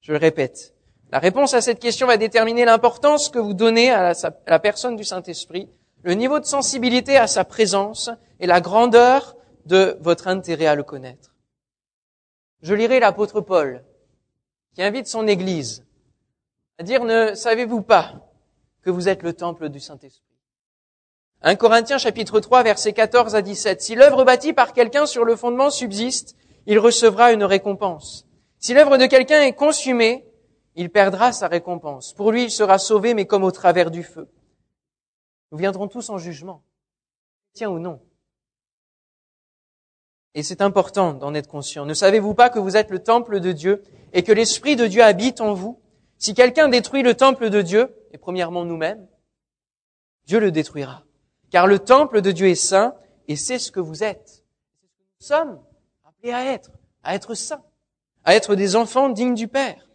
Je 0.00 0.10
le 0.10 0.18
répète. 0.18 0.74
La 1.12 1.20
réponse 1.20 1.54
à 1.54 1.60
cette 1.60 1.78
question 1.78 2.08
va 2.08 2.16
déterminer 2.16 2.64
l'importance 2.64 3.28
que 3.28 3.38
vous 3.38 3.54
donnez 3.54 3.92
à 3.92 4.14
la 4.48 4.58
personne 4.58 4.96
du 4.96 5.04
Saint-Esprit, 5.04 5.70
le 6.02 6.14
niveau 6.14 6.40
de 6.40 6.44
sensibilité 6.44 7.16
à 7.16 7.28
sa 7.28 7.44
présence 7.44 8.10
et 8.40 8.48
la 8.48 8.60
grandeur 8.60 9.36
de 9.64 9.96
votre 10.00 10.26
intérêt 10.26 10.66
à 10.66 10.74
le 10.74 10.82
connaître. 10.82 11.36
Je 12.62 12.74
lirai 12.74 12.98
l'apôtre 12.98 13.42
Paul, 13.42 13.84
qui 14.74 14.82
invite 14.82 15.06
son 15.06 15.28
Église 15.28 15.86
à 16.78 16.82
dire, 16.82 17.04
ne 17.04 17.34
savez-vous 17.34 17.82
pas 17.82 18.31
que 18.82 18.90
vous 18.90 19.08
êtes 19.08 19.22
le 19.22 19.32
temple 19.32 19.68
du 19.68 19.80
Saint-Esprit. 19.80 20.26
1 21.42 21.56
Corinthiens 21.56 21.98
chapitre 21.98 22.40
3 22.40 22.62
versets 22.62 22.92
14 22.92 23.34
à 23.34 23.42
17. 23.42 23.80
Si 23.82 23.94
l'œuvre 23.94 24.24
bâtie 24.24 24.52
par 24.52 24.72
quelqu'un 24.72 25.06
sur 25.06 25.24
le 25.24 25.34
fondement 25.34 25.70
subsiste, 25.70 26.36
il 26.66 26.78
recevra 26.78 27.32
une 27.32 27.44
récompense. 27.44 28.26
Si 28.58 28.74
l'œuvre 28.74 28.96
de 28.96 29.06
quelqu'un 29.06 29.42
est 29.42 29.54
consumée, 29.54 30.24
il 30.76 30.90
perdra 30.90 31.32
sa 31.32 31.48
récompense. 31.48 32.12
Pour 32.14 32.30
lui, 32.30 32.44
il 32.44 32.50
sera 32.50 32.78
sauvé, 32.78 33.14
mais 33.14 33.26
comme 33.26 33.44
au 33.44 33.50
travers 33.50 33.90
du 33.90 34.04
feu. 34.04 34.28
Nous 35.50 35.58
viendrons 35.58 35.88
tous 35.88 36.08
en 36.10 36.18
jugement, 36.18 36.62
tiens 37.52 37.70
ou 37.70 37.78
non. 37.78 38.00
Et 40.34 40.42
c'est 40.42 40.62
important 40.62 41.12
d'en 41.12 41.34
être 41.34 41.48
conscient. 41.48 41.84
Ne 41.84 41.92
savez-vous 41.92 42.34
pas 42.34 42.48
que 42.48 42.58
vous 42.58 42.76
êtes 42.76 42.90
le 42.90 43.02
temple 43.02 43.40
de 43.40 43.52
Dieu 43.52 43.82
et 44.14 44.22
que 44.22 44.32
l'Esprit 44.32 44.76
de 44.76 44.86
Dieu 44.86 45.02
habite 45.02 45.40
en 45.40 45.52
vous? 45.52 45.78
Si 46.16 46.32
quelqu'un 46.32 46.68
détruit 46.68 47.02
le 47.02 47.14
temple 47.14 47.50
de 47.50 47.60
Dieu, 47.60 47.94
et 48.12 48.18
premièrement 48.18 48.64
nous-mêmes, 48.64 49.06
Dieu 50.26 50.38
le 50.38 50.52
détruira. 50.52 51.04
Car 51.50 51.66
le 51.66 51.78
temple 51.78 52.20
de 52.20 52.30
Dieu 52.30 52.48
est 52.48 52.54
saint 52.54 52.94
et 53.28 53.36
c'est 53.36 53.58
ce 53.58 53.72
que 53.72 53.80
vous 53.80 54.04
êtes. 54.04 54.44
Nous 55.20 55.26
sommes 55.26 55.60
appelés 56.06 56.32
à 56.32 56.44
être, 56.44 56.70
à 57.02 57.14
être 57.14 57.34
saints, 57.34 57.62
à 58.24 58.34
être 58.34 58.54
des 58.54 58.76
enfants 58.76 59.08
dignes 59.08 59.34
du 59.34 59.48
Père. 59.48 59.88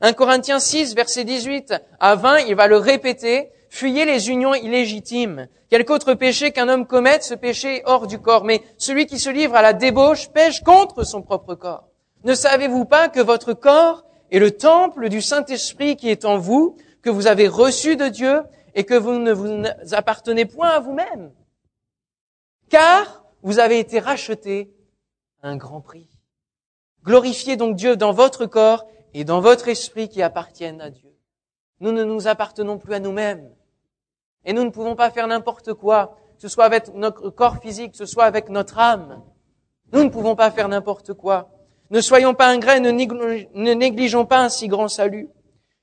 1 0.00 0.12
Corinthiens 0.14 0.58
6, 0.58 0.94
verset 0.94 1.24
18 1.24 1.74
à 2.00 2.16
20, 2.16 2.40
il 2.40 2.54
va 2.54 2.66
le 2.66 2.76
répéter, 2.76 3.50
fuyez 3.70 4.04
les 4.04 4.30
unions 4.30 4.54
illégitimes. 4.54 5.48
Quelque 5.70 5.92
autre 5.92 6.14
péché 6.14 6.50
qu'un 6.50 6.68
homme 6.68 6.86
commette, 6.86 7.22
ce 7.22 7.34
péché 7.34 7.76
est 7.76 7.82
hors 7.86 8.06
du 8.06 8.18
corps. 8.18 8.44
Mais 8.44 8.62
celui 8.78 9.06
qui 9.06 9.18
se 9.18 9.30
livre 9.30 9.54
à 9.54 9.62
la 9.62 9.72
débauche 9.72 10.28
pêche 10.28 10.60
contre 10.62 11.04
son 11.04 11.22
propre 11.22 11.54
corps. 11.54 11.88
Ne 12.24 12.34
savez-vous 12.34 12.84
pas 12.84 13.08
que 13.08 13.20
votre 13.20 13.52
corps 13.52 14.04
est 14.30 14.38
le 14.38 14.50
temple 14.50 15.08
du 15.08 15.22
Saint-Esprit 15.22 15.96
qui 15.96 16.10
est 16.10 16.24
en 16.24 16.36
vous, 16.36 16.76
que 17.02 17.10
vous 17.10 17.26
avez 17.26 17.48
reçu 17.48 17.96
de 17.96 18.08
Dieu 18.08 18.42
et 18.74 18.84
que 18.84 18.94
vous 18.94 19.12
ne 19.12 19.32
vous 19.32 19.64
appartenez 19.92 20.46
point 20.46 20.70
à 20.70 20.80
vous-même. 20.80 21.32
Car 22.70 23.24
vous 23.42 23.58
avez 23.58 23.78
été 23.78 23.98
rachetés 23.98 24.72
à 25.42 25.48
un 25.48 25.56
grand 25.56 25.80
prix. 25.80 26.08
Glorifiez 27.04 27.56
donc 27.56 27.76
Dieu 27.76 27.96
dans 27.96 28.12
votre 28.12 28.46
corps 28.46 28.86
et 29.12 29.24
dans 29.24 29.40
votre 29.40 29.68
esprit 29.68 30.08
qui 30.08 30.22
appartiennent 30.22 30.80
à 30.80 30.90
Dieu. 30.90 31.10
Nous 31.80 31.92
ne 31.92 32.04
nous 32.04 32.28
appartenons 32.28 32.78
plus 32.78 32.94
à 32.94 33.00
nous-mêmes. 33.00 33.50
Et 34.44 34.52
nous 34.52 34.64
ne 34.64 34.70
pouvons 34.70 34.94
pas 34.94 35.10
faire 35.10 35.26
n'importe 35.26 35.74
quoi, 35.74 36.16
que 36.36 36.42
ce 36.42 36.48
soit 36.48 36.64
avec 36.64 36.94
notre 36.94 37.30
corps 37.30 37.58
physique, 37.58 37.92
que 37.92 37.98
ce 37.98 38.06
soit 38.06 38.24
avec 38.24 38.48
notre 38.48 38.78
âme. 38.78 39.22
Nous 39.92 40.04
ne 40.04 40.08
pouvons 40.08 40.36
pas 40.36 40.50
faire 40.50 40.68
n'importe 40.68 41.12
quoi. 41.12 41.50
Ne 41.90 42.00
soyons 42.00 42.34
pas 42.34 42.48
ingrats, 42.48 42.80
ne 42.80 43.74
négligeons 43.74 44.24
pas 44.24 44.38
un 44.38 44.48
si 44.48 44.68
grand 44.68 44.88
salut. 44.88 45.28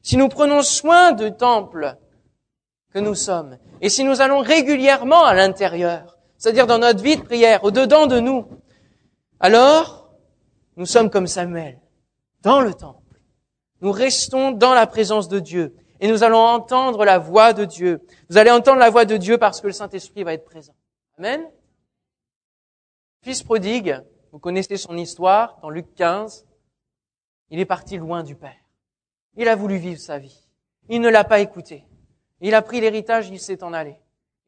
Si 0.01 0.17
nous 0.17 0.29
prenons 0.29 0.62
soin 0.62 1.12
du 1.12 1.35
temple 1.35 1.97
que 2.93 2.99
nous 2.99 3.15
sommes, 3.15 3.57
et 3.81 3.89
si 3.89 4.03
nous 4.03 4.21
allons 4.21 4.39
régulièrement 4.39 5.23
à 5.23 5.33
l'intérieur, 5.33 6.17
c'est-à-dire 6.38 6.67
dans 6.67 6.79
notre 6.79 7.03
vie 7.03 7.17
de 7.17 7.21
prière, 7.21 7.63
au-dedans 7.63 8.07
de 8.07 8.19
nous, 8.19 8.47
alors 9.39 10.09
nous 10.77 10.85
sommes 10.85 11.09
comme 11.09 11.27
Samuel, 11.27 11.79
dans 12.41 12.62
le 12.62 12.73
temple. 12.73 13.21
Nous 13.81 13.91
restons 13.91 14.51
dans 14.51 14.73
la 14.73 14.88
présence 14.88 15.27
de 15.27 15.39
Dieu 15.39 15.75
et 15.99 16.07
nous 16.07 16.23
allons 16.23 16.39
entendre 16.39 17.05
la 17.05 17.17
voix 17.17 17.53
de 17.53 17.65
Dieu. 17.65 18.01
Vous 18.29 18.38
allez 18.38 18.51
entendre 18.51 18.79
la 18.79 18.89
voix 18.89 19.05
de 19.05 19.17
Dieu 19.17 19.38
parce 19.38 19.62
que 19.62 19.67
le 19.67 19.73
Saint-Esprit 19.73 20.23
va 20.23 20.33
être 20.33 20.45
présent. 20.45 20.75
Amen. 21.17 21.45
Fils 23.21 23.43
prodigue, 23.43 24.01
vous 24.31 24.39
connaissez 24.39 24.77
son 24.77 24.95
histoire 24.95 25.59
dans 25.62 25.69
Luc 25.69 25.93
15, 25.95 26.45
il 27.49 27.59
est 27.59 27.65
parti 27.65 27.97
loin 27.97 28.23
du 28.23 28.35
Père. 28.35 28.59
Il 29.39 29.47
a 29.47 29.56
voulu 29.56 29.78
vivre 29.78 30.02
sa 30.02 30.19
vie. 30.19 30.38
Il 30.89 30.99
ne 30.99 31.08
l'a 31.08 31.23
pas 31.23 31.39
écouté. 31.39 31.86
Il 32.41 32.54
a 32.54 32.62
pris 32.62 32.82
l'héritage, 32.82 33.30
il 33.30 33.39
s'est 33.39 33.63
en 33.63 33.71
allé. 33.71 33.95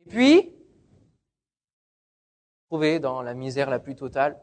Et 0.01 0.09
puis, 0.09 0.53
trouvé 2.67 2.99
dans 2.99 3.21
la 3.21 3.33
misère 3.33 3.69
la 3.69 3.79
plus 3.79 3.95
totale, 3.95 4.37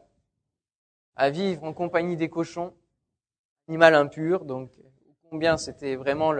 à 1.15 1.29
vivre 1.29 1.63
en 1.65 1.73
compagnie 1.73 2.17
des 2.17 2.29
cochons, 2.29 2.73
animal 3.67 3.93
impur, 3.93 4.43
donc 4.43 4.71
combien 5.29 5.55
c'était 5.55 5.95
vraiment 5.95 6.33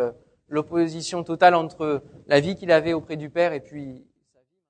l'opposition 0.47 1.23
totale 1.23 1.53
entre 1.53 2.03
la 2.25 2.39
vie 2.39 2.55
qu'il 2.55 2.71
avait 2.71 2.93
auprès 2.93 3.15
du 3.15 3.29
Père 3.29 3.53
et 3.53 3.61
puis 3.61 4.07
sa 4.33 4.39
vie. 4.39 4.63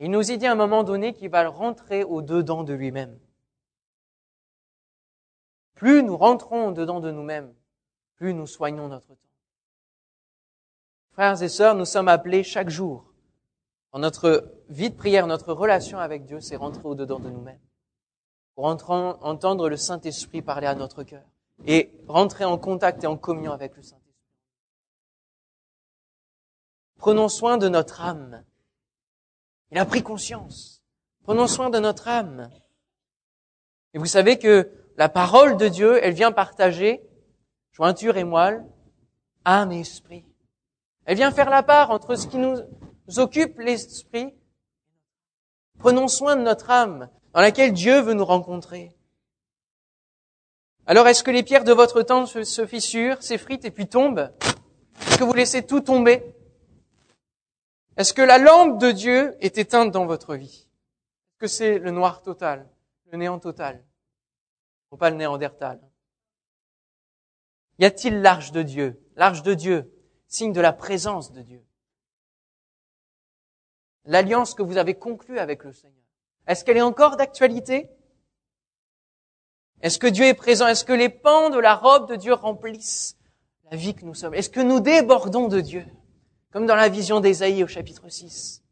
Il 0.00 0.10
nous 0.10 0.22
dit 0.22 0.46
à 0.46 0.52
un 0.52 0.54
moment 0.54 0.84
donné 0.84 1.12
qu'il 1.12 1.28
va 1.28 1.46
rentrer 1.50 2.02
au 2.02 2.22
dedans 2.22 2.64
de 2.64 2.72
lui-même. 2.72 3.20
Plus 5.74 6.02
nous 6.02 6.16
rentrons 6.16 6.68
au 6.68 6.72
dedans 6.72 7.00
de 7.00 7.10
nous-mêmes, 7.10 7.52
plus 8.22 8.34
nous 8.34 8.46
soignons 8.46 8.86
notre 8.86 9.08
temps. 9.08 9.16
Frères 11.10 11.42
et 11.42 11.48
sœurs, 11.48 11.74
nous 11.74 11.84
sommes 11.84 12.06
appelés 12.06 12.44
chaque 12.44 12.68
jour, 12.68 13.12
dans 13.92 13.98
notre 13.98 14.48
vie 14.68 14.90
de 14.90 14.94
prière, 14.94 15.26
notre 15.26 15.52
relation 15.52 15.98
avec 15.98 16.24
Dieu, 16.24 16.40
c'est 16.40 16.54
rentrer 16.54 16.84
au-dedans 16.84 17.18
de 17.18 17.28
nous-mêmes. 17.28 17.58
Pour 18.54 18.66
entendre 18.66 19.68
le 19.68 19.76
Saint-Esprit 19.76 20.40
parler 20.40 20.68
à 20.68 20.76
notre 20.76 21.02
cœur 21.02 21.24
et 21.66 21.90
rentrer 22.06 22.44
en 22.44 22.58
contact 22.58 23.02
et 23.02 23.08
en 23.08 23.16
communion 23.16 23.50
avec 23.50 23.74
le 23.74 23.82
Saint-Esprit. 23.82 24.14
Prenons 26.98 27.28
soin 27.28 27.58
de 27.58 27.68
notre 27.68 28.02
âme. 28.02 28.44
Il 29.72 29.78
a 29.78 29.84
pris 29.84 30.04
conscience. 30.04 30.80
Prenons 31.24 31.48
soin 31.48 31.70
de 31.70 31.80
notre 31.80 32.06
âme. 32.06 32.50
Et 33.94 33.98
vous 33.98 34.06
savez 34.06 34.38
que 34.38 34.70
la 34.96 35.08
parole 35.08 35.56
de 35.56 35.66
Dieu, 35.66 35.98
elle 36.04 36.14
vient 36.14 36.30
partager 36.30 37.02
jointure 37.72 38.16
et 38.16 38.24
moelle, 38.24 38.64
âme 39.44 39.72
et 39.72 39.80
esprit. 39.80 40.24
Elle 41.04 41.16
vient 41.16 41.32
faire 41.32 41.50
la 41.50 41.62
part 41.62 41.90
entre 41.90 42.14
ce 42.14 42.26
qui 42.26 42.38
nous 42.38 42.58
occupe 43.16 43.58
l'esprit. 43.58 44.34
Prenons 45.78 46.08
soin 46.08 46.36
de 46.36 46.42
notre 46.42 46.70
âme, 46.70 47.10
dans 47.32 47.40
laquelle 47.40 47.72
Dieu 47.72 48.00
veut 48.00 48.14
nous 48.14 48.24
rencontrer. 48.24 48.94
Alors 50.86 51.08
est-ce 51.08 51.24
que 51.24 51.30
les 51.30 51.42
pierres 51.42 51.64
de 51.64 51.72
votre 51.72 52.02
temple 52.02 52.44
se 52.44 52.66
fissurent, 52.66 53.22
s'effritent 53.22 53.64
et 53.64 53.70
puis 53.70 53.88
tombent? 53.88 54.32
Est-ce 55.00 55.18
que 55.18 55.24
vous 55.24 55.32
laissez 55.32 55.66
tout 55.66 55.80
tomber? 55.80 56.34
Est-ce 57.96 58.14
que 58.14 58.22
la 58.22 58.38
lampe 58.38 58.78
de 58.78 58.90
Dieu 58.90 59.36
est 59.40 59.58
éteinte 59.58 59.90
dans 59.90 60.06
votre 60.06 60.34
vie? 60.34 60.66
Est-ce 60.66 61.38
que 61.38 61.46
c'est 61.46 61.78
le 61.78 61.90
noir 61.90 62.22
total, 62.22 62.68
le 63.10 63.18
néant 63.18 63.38
total? 63.38 63.84
Non 64.90 64.98
pas 64.98 65.10
le 65.10 65.16
néandertal? 65.16 65.80
Y 67.82 67.84
a-t-il 67.84 68.22
l'arche 68.22 68.52
de 68.52 68.62
Dieu? 68.62 69.02
L'arche 69.16 69.42
de 69.42 69.54
Dieu, 69.54 69.92
signe 70.28 70.52
de 70.52 70.60
la 70.60 70.72
présence 70.72 71.32
de 71.32 71.42
Dieu. 71.42 71.66
L'alliance 74.04 74.54
que 74.54 74.62
vous 74.62 74.76
avez 74.76 74.94
conclue 74.94 75.40
avec 75.40 75.64
le 75.64 75.72
Seigneur. 75.72 76.04
Est-ce 76.46 76.64
qu'elle 76.64 76.76
est 76.76 76.80
encore 76.80 77.16
d'actualité? 77.16 77.90
Est-ce 79.80 79.98
que 79.98 80.06
Dieu 80.06 80.26
est 80.26 80.34
présent? 80.34 80.68
Est-ce 80.68 80.84
que 80.84 80.92
les 80.92 81.08
pans 81.08 81.50
de 81.50 81.58
la 81.58 81.74
robe 81.74 82.08
de 82.08 82.14
Dieu 82.14 82.34
remplissent 82.34 83.18
la 83.68 83.76
vie 83.76 83.96
que 83.96 84.04
nous 84.04 84.14
sommes? 84.14 84.34
Est-ce 84.34 84.50
que 84.50 84.60
nous 84.60 84.78
débordons 84.78 85.48
de 85.48 85.60
Dieu? 85.60 85.84
Comme 86.52 86.66
dans 86.66 86.76
la 86.76 86.88
vision 86.88 87.18
d'Ésaïe 87.18 87.64
au 87.64 87.66
chapitre 87.66 88.08
6. 88.08 88.62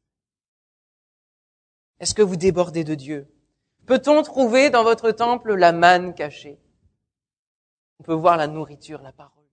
Est-ce 1.99 2.15
que 2.15 2.23
vous 2.23 2.37
débordez 2.37 2.85
de 2.85 2.95
Dieu? 2.95 3.27
Peut-on 3.87 4.23
trouver 4.23 4.71
dans 4.71 4.85
votre 4.85 5.11
temple 5.11 5.55
la 5.55 5.73
manne 5.73 6.15
cachée? 6.15 6.61
On 8.01 8.03
peut 8.03 8.15
voir 8.15 8.39
la 8.39 8.47
nourriture, 8.47 9.03
la 9.03 9.13
parole. 9.13 9.45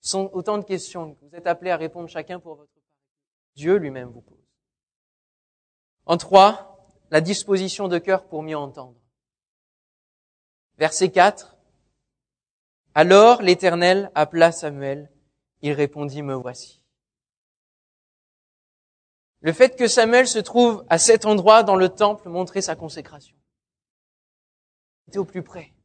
Ce 0.00 0.10
sont 0.10 0.28
autant 0.32 0.58
de 0.58 0.64
questions 0.64 1.14
que 1.14 1.24
vous 1.24 1.36
êtes 1.36 1.46
appelés 1.46 1.70
à 1.70 1.76
répondre 1.76 2.08
chacun 2.08 2.40
pour 2.40 2.56
votre 2.56 2.72
part. 2.72 2.82
Dieu 3.54 3.76
lui-même 3.76 4.10
vous 4.10 4.22
pose. 4.22 4.44
En 6.04 6.16
trois, 6.16 6.90
la 7.12 7.20
disposition 7.20 7.86
de 7.86 7.98
cœur 7.98 8.26
pour 8.26 8.42
mieux 8.42 8.56
entendre. 8.56 8.96
Verset 10.78 11.12
4. 11.12 11.56
Alors 12.92 13.40
l'Éternel 13.40 14.10
appela 14.16 14.50
Samuel. 14.50 15.08
Il 15.62 15.74
répondit, 15.74 16.22
me 16.22 16.34
voici. 16.34 16.82
Le 19.42 19.52
fait 19.52 19.76
que 19.76 19.86
Samuel 19.86 20.26
se 20.26 20.40
trouve 20.40 20.84
à 20.88 20.98
cet 20.98 21.24
endroit 21.24 21.62
dans 21.62 21.76
le 21.76 21.88
temple 21.88 22.28
montrait 22.28 22.62
sa 22.62 22.74
consécration. 22.74 23.36
Il 25.06 25.10
était 25.10 25.18
au 25.18 25.24
plus 25.24 25.44
près. 25.44 25.75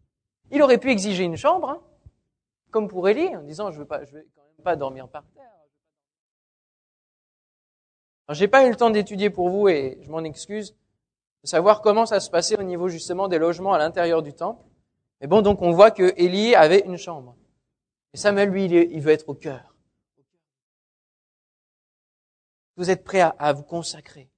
Il 0.52 0.62
aurait 0.62 0.78
pu 0.78 0.92
exiger 0.92 1.24
une 1.24 1.38
chambre, 1.38 1.70
hein, 1.70 1.82
comme 2.70 2.88
pour 2.88 3.08
Élie, 3.10 3.36
en 3.36 3.42
disant, 3.42 3.72
je 3.72 3.82
ne 3.82 3.86
vais, 3.86 4.06
je 4.06 4.14
vais 4.14 4.28
quand 4.36 4.44
même 4.44 4.64
pas 4.64 4.76
dormir 4.76 5.08
par 5.08 5.24
terre. 5.34 5.52
J'ai 8.30 8.48
pas 8.48 8.66
eu 8.66 8.70
le 8.70 8.76
temps 8.76 8.90
d'étudier 8.90 9.30
pour 9.30 9.50
vous 9.50 9.68
et 9.68 9.98
je 10.02 10.10
m'en 10.10 10.24
excuse, 10.24 10.76
de 11.44 11.48
savoir 11.48 11.82
comment 11.82 12.06
ça 12.06 12.20
se 12.20 12.30
passait 12.30 12.58
au 12.58 12.64
niveau 12.64 12.88
justement 12.88 13.28
des 13.28 13.38
logements 13.38 13.74
à 13.74 13.78
l'intérieur 13.78 14.22
du 14.22 14.34
temple. 14.34 14.64
Mais 15.20 15.28
bon, 15.28 15.42
donc 15.42 15.62
on 15.62 15.72
voit 15.72 15.92
que 15.92 16.14
Élie 16.18 16.56
avait 16.56 16.80
une 16.80 16.98
chambre. 16.98 17.36
Et 18.14 18.18
Samuel, 18.18 18.50
lui, 18.50 18.66
il, 18.66 19.02
veut 19.02 19.12
être 19.12 19.30
au 19.30 19.34
cœur. 19.34 19.76
Vous 22.78 22.90
êtes 22.90 23.04
prêts 23.04 23.22
à, 23.22 23.54
vous 23.54 23.64
consacrer. 23.64 24.30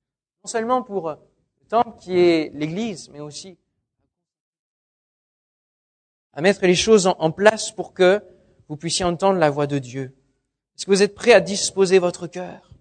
Non 0.43 0.49
seulement 0.49 0.83
pour 0.83 1.09
le 1.09 1.67
temple 1.67 1.97
qui 1.99 2.17
est 2.17 2.51
l'église, 2.53 3.09
mais 3.09 3.19
aussi 3.19 3.57
à 6.33 6.41
mettre 6.41 6.65
les 6.65 6.75
choses 6.75 7.07
en, 7.07 7.31
place 7.31 7.71
pour 7.71 7.93
que 7.93 8.21
vous 8.67 8.75
puissiez 8.75 9.05
entendre 9.05 9.39
la 9.39 9.49
voix 9.49 9.67
de 9.67 9.77
Dieu. 9.77 10.15
Est-ce 10.75 10.85
que 10.85 10.91
vous 10.91 11.03
êtes 11.03 11.15
prêts 11.15 11.33
à 11.33 11.39
disposer 11.39 11.99
votre 11.99 12.27
cœur? 12.27 12.71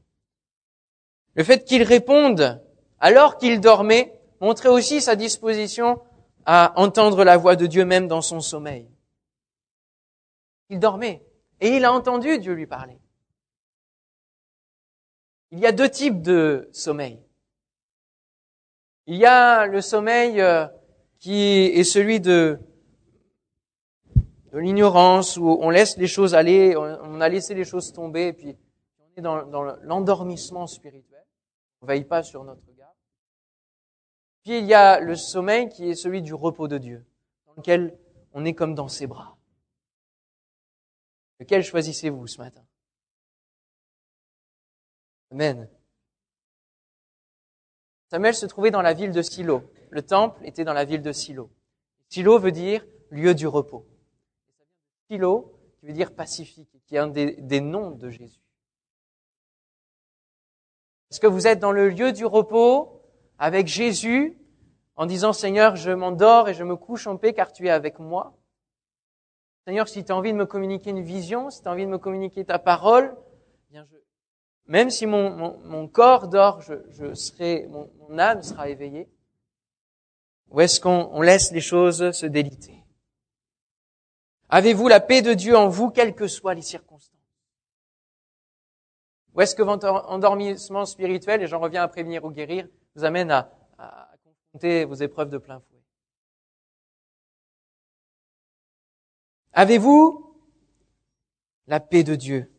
Le 1.34 1.44
fait 1.44 1.64
qu'il 1.64 1.82
réponde 1.82 2.62
alors 2.98 3.36
qu'il 3.36 3.60
dormait 3.60 4.18
montrait 4.40 4.68
aussi 4.68 5.00
sa 5.00 5.16
disposition 5.16 6.00
à 6.46 6.72
entendre 6.76 7.24
la 7.24 7.36
voix 7.36 7.56
de 7.56 7.66
Dieu 7.66 7.84
même 7.84 8.08
dans 8.08 8.22
son 8.22 8.40
sommeil. 8.40 8.88
Il 10.70 10.78
dormait 10.78 11.22
et 11.60 11.76
il 11.76 11.84
a 11.84 11.92
entendu 11.92 12.38
Dieu 12.38 12.54
lui 12.54 12.66
parler. 12.66 12.98
Il 15.50 15.58
y 15.58 15.66
a 15.66 15.72
deux 15.72 15.90
types 15.90 16.22
de 16.22 16.68
sommeil. 16.72 17.20
Il 19.06 19.16
y 19.16 19.26
a 19.26 19.66
le 19.66 19.82
sommeil 19.82 20.40
euh, 20.40 20.66
qui 21.18 21.64
est 21.66 21.84
celui 21.84 22.20
de, 22.20 22.58
de 24.52 24.58
l'ignorance, 24.58 25.38
où 25.38 25.48
on 25.48 25.70
laisse 25.70 25.96
les 25.96 26.06
choses 26.06 26.34
aller, 26.34 26.76
on 26.76 27.20
a 27.20 27.28
laissé 27.28 27.54
les 27.54 27.64
choses 27.64 27.92
tomber, 27.92 28.34
puis 28.34 28.56
on 29.00 29.18
est 29.18 29.22
dans, 29.22 29.62
l'endormissement 29.82 30.66
spirituel. 30.66 31.24
On 31.80 31.86
veille 31.86 32.04
pas 32.04 32.22
sur 32.22 32.44
notre 32.44 32.62
garde. 32.74 32.94
Puis 34.42 34.58
il 34.58 34.66
y 34.66 34.74
a 34.74 35.00
le 35.00 35.16
sommeil 35.16 35.70
qui 35.70 35.88
est 35.88 35.94
celui 35.94 36.20
du 36.20 36.34
repos 36.34 36.68
de 36.68 36.76
Dieu, 36.76 37.04
dans 37.46 37.54
lequel 37.54 37.98
on 38.34 38.44
est 38.44 38.52
comme 38.52 38.74
dans 38.74 38.88
ses 38.88 39.06
bras. 39.06 39.38
Lequel 41.40 41.64
choisissez-vous 41.64 42.26
ce 42.26 42.38
matin? 42.38 42.62
Amen. 45.30 45.68
Samuel 48.10 48.34
se 48.34 48.44
trouvait 48.44 48.70
dans 48.70 48.82
la 48.82 48.92
ville 48.92 49.12
de 49.12 49.22
Silo. 49.22 49.62
Le 49.88 50.02
temple 50.02 50.44
était 50.44 50.64
dans 50.64 50.74
la 50.74 50.84
ville 50.84 51.00
de 51.00 51.12
Silo. 51.12 51.50
Silo 52.10 52.38
veut 52.38 52.52
dire 52.52 52.84
lieu 53.10 53.34
du 53.34 53.46
repos. 53.46 53.86
Qui 55.12 55.86
veut 55.86 55.92
dire 55.92 56.14
pacifique, 56.14 56.70
qui 56.86 56.96
est 56.96 56.98
un 56.98 57.08
des, 57.08 57.60
noms 57.60 57.90
de 57.90 58.08
Jésus. 58.08 58.40
Est-ce 61.10 61.20
que 61.20 61.26
vous 61.26 61.46
êtes 61.46 61.58
dans 61.58 61.70
le 61.70 61.90
lieu 61.90 62.12
du 62.12 62.24
repos 62.24 63.02
avec 63.38 63.66
Jésus 63.66 64.38
en 64.96 65.04
disant 65.04 65.34
Seigneur, 65.34 65.76
je 65.76 65.90
m'endors 65.90 66.48
et 66.48 66.54
je 66.54 66.64
me 66.64 66.76
couche 66.76 67.06
en 67.06 67.18
paix 67.18 67.34
car 67.34 67.52
tu 67.52 67.66
es 67.66 67.70
avec 67.70 67.98
moi? 67.98 68.38
Seigneur, 69.66 69.86
si 69.86 70.02
tu 70.02 70.12
as 70.12 70.16
envie 70.16 70.32
de 70.32 70.38
me 70.38 70.46
communiquer 70.46 70.90
une 70.90 71.02
vision, 71.02 71.50
si 71.50 71.60
tu 71.60 71.68
as 71.68 71.72
envie 71.72 71.84
de 71.84 71.90
me 71.90 71.98
communiquer 71.98 72.46
ta 72.46 72.58
parole, 72.58 73.14
bien 73.68 73.86
même 74.66 74.88
si 74.88 75.04
mon, 75.04 75.88
corps 75.88 76.28
dort, 76.28 76.62
mon, 77.68 78.18
âme 78.18 78.42
sera 78.42 78.70
éveillée. 78.70 79.10
Ou 80.48 80.62
est-ce 80.62 80.80
qu'on 80.80 81.20
laisse 81.20 81.52
les 81.52 81.60
choses 81.60 82.12
se 82.12 82.24
déliter? 82.24 82.81
Avez-vous 84.54 84.86
la 84.86 85.00
paix 85.00 85.22
de 85.22 85.32
Dieu 85.32 85.56
en 85.56 85.70
vous, 85.70 85.88
quelles 85.88 86.14
que 86.14 86.28
soient 86.28 86.52
les 86.52 86.60
circonstances? 86.60 87.10
Ou 89.32 89.40
est-ce 89.40 89.54
que 89.54 89.62
votre 89.62 89.88
endormissement 89.88 90.84
spirituel, 90.84 91.42
et 91.42 91.46
j'en 91.46 91.58
reviens 91.58 91.82
à 91.82 91.88
prévenir 91.88 92.22
ou 92.22 92.30
guérir, 92.30 92.68
vous 92.94 93.04
amène 93.04 93.30
à, 93.30 93.50
confronter 94.22 94.84
vos 94.84 94.96
épreuves 94.96 95.30
de 95.30 95.38
plein 95.38 95.58
fouet? 95.58 95.82
Avez-vous 99.54 100.36
la 101.66 101.80
paix 101.80 102.04
de 102.04 102.14
Dieu, 102.14 102.52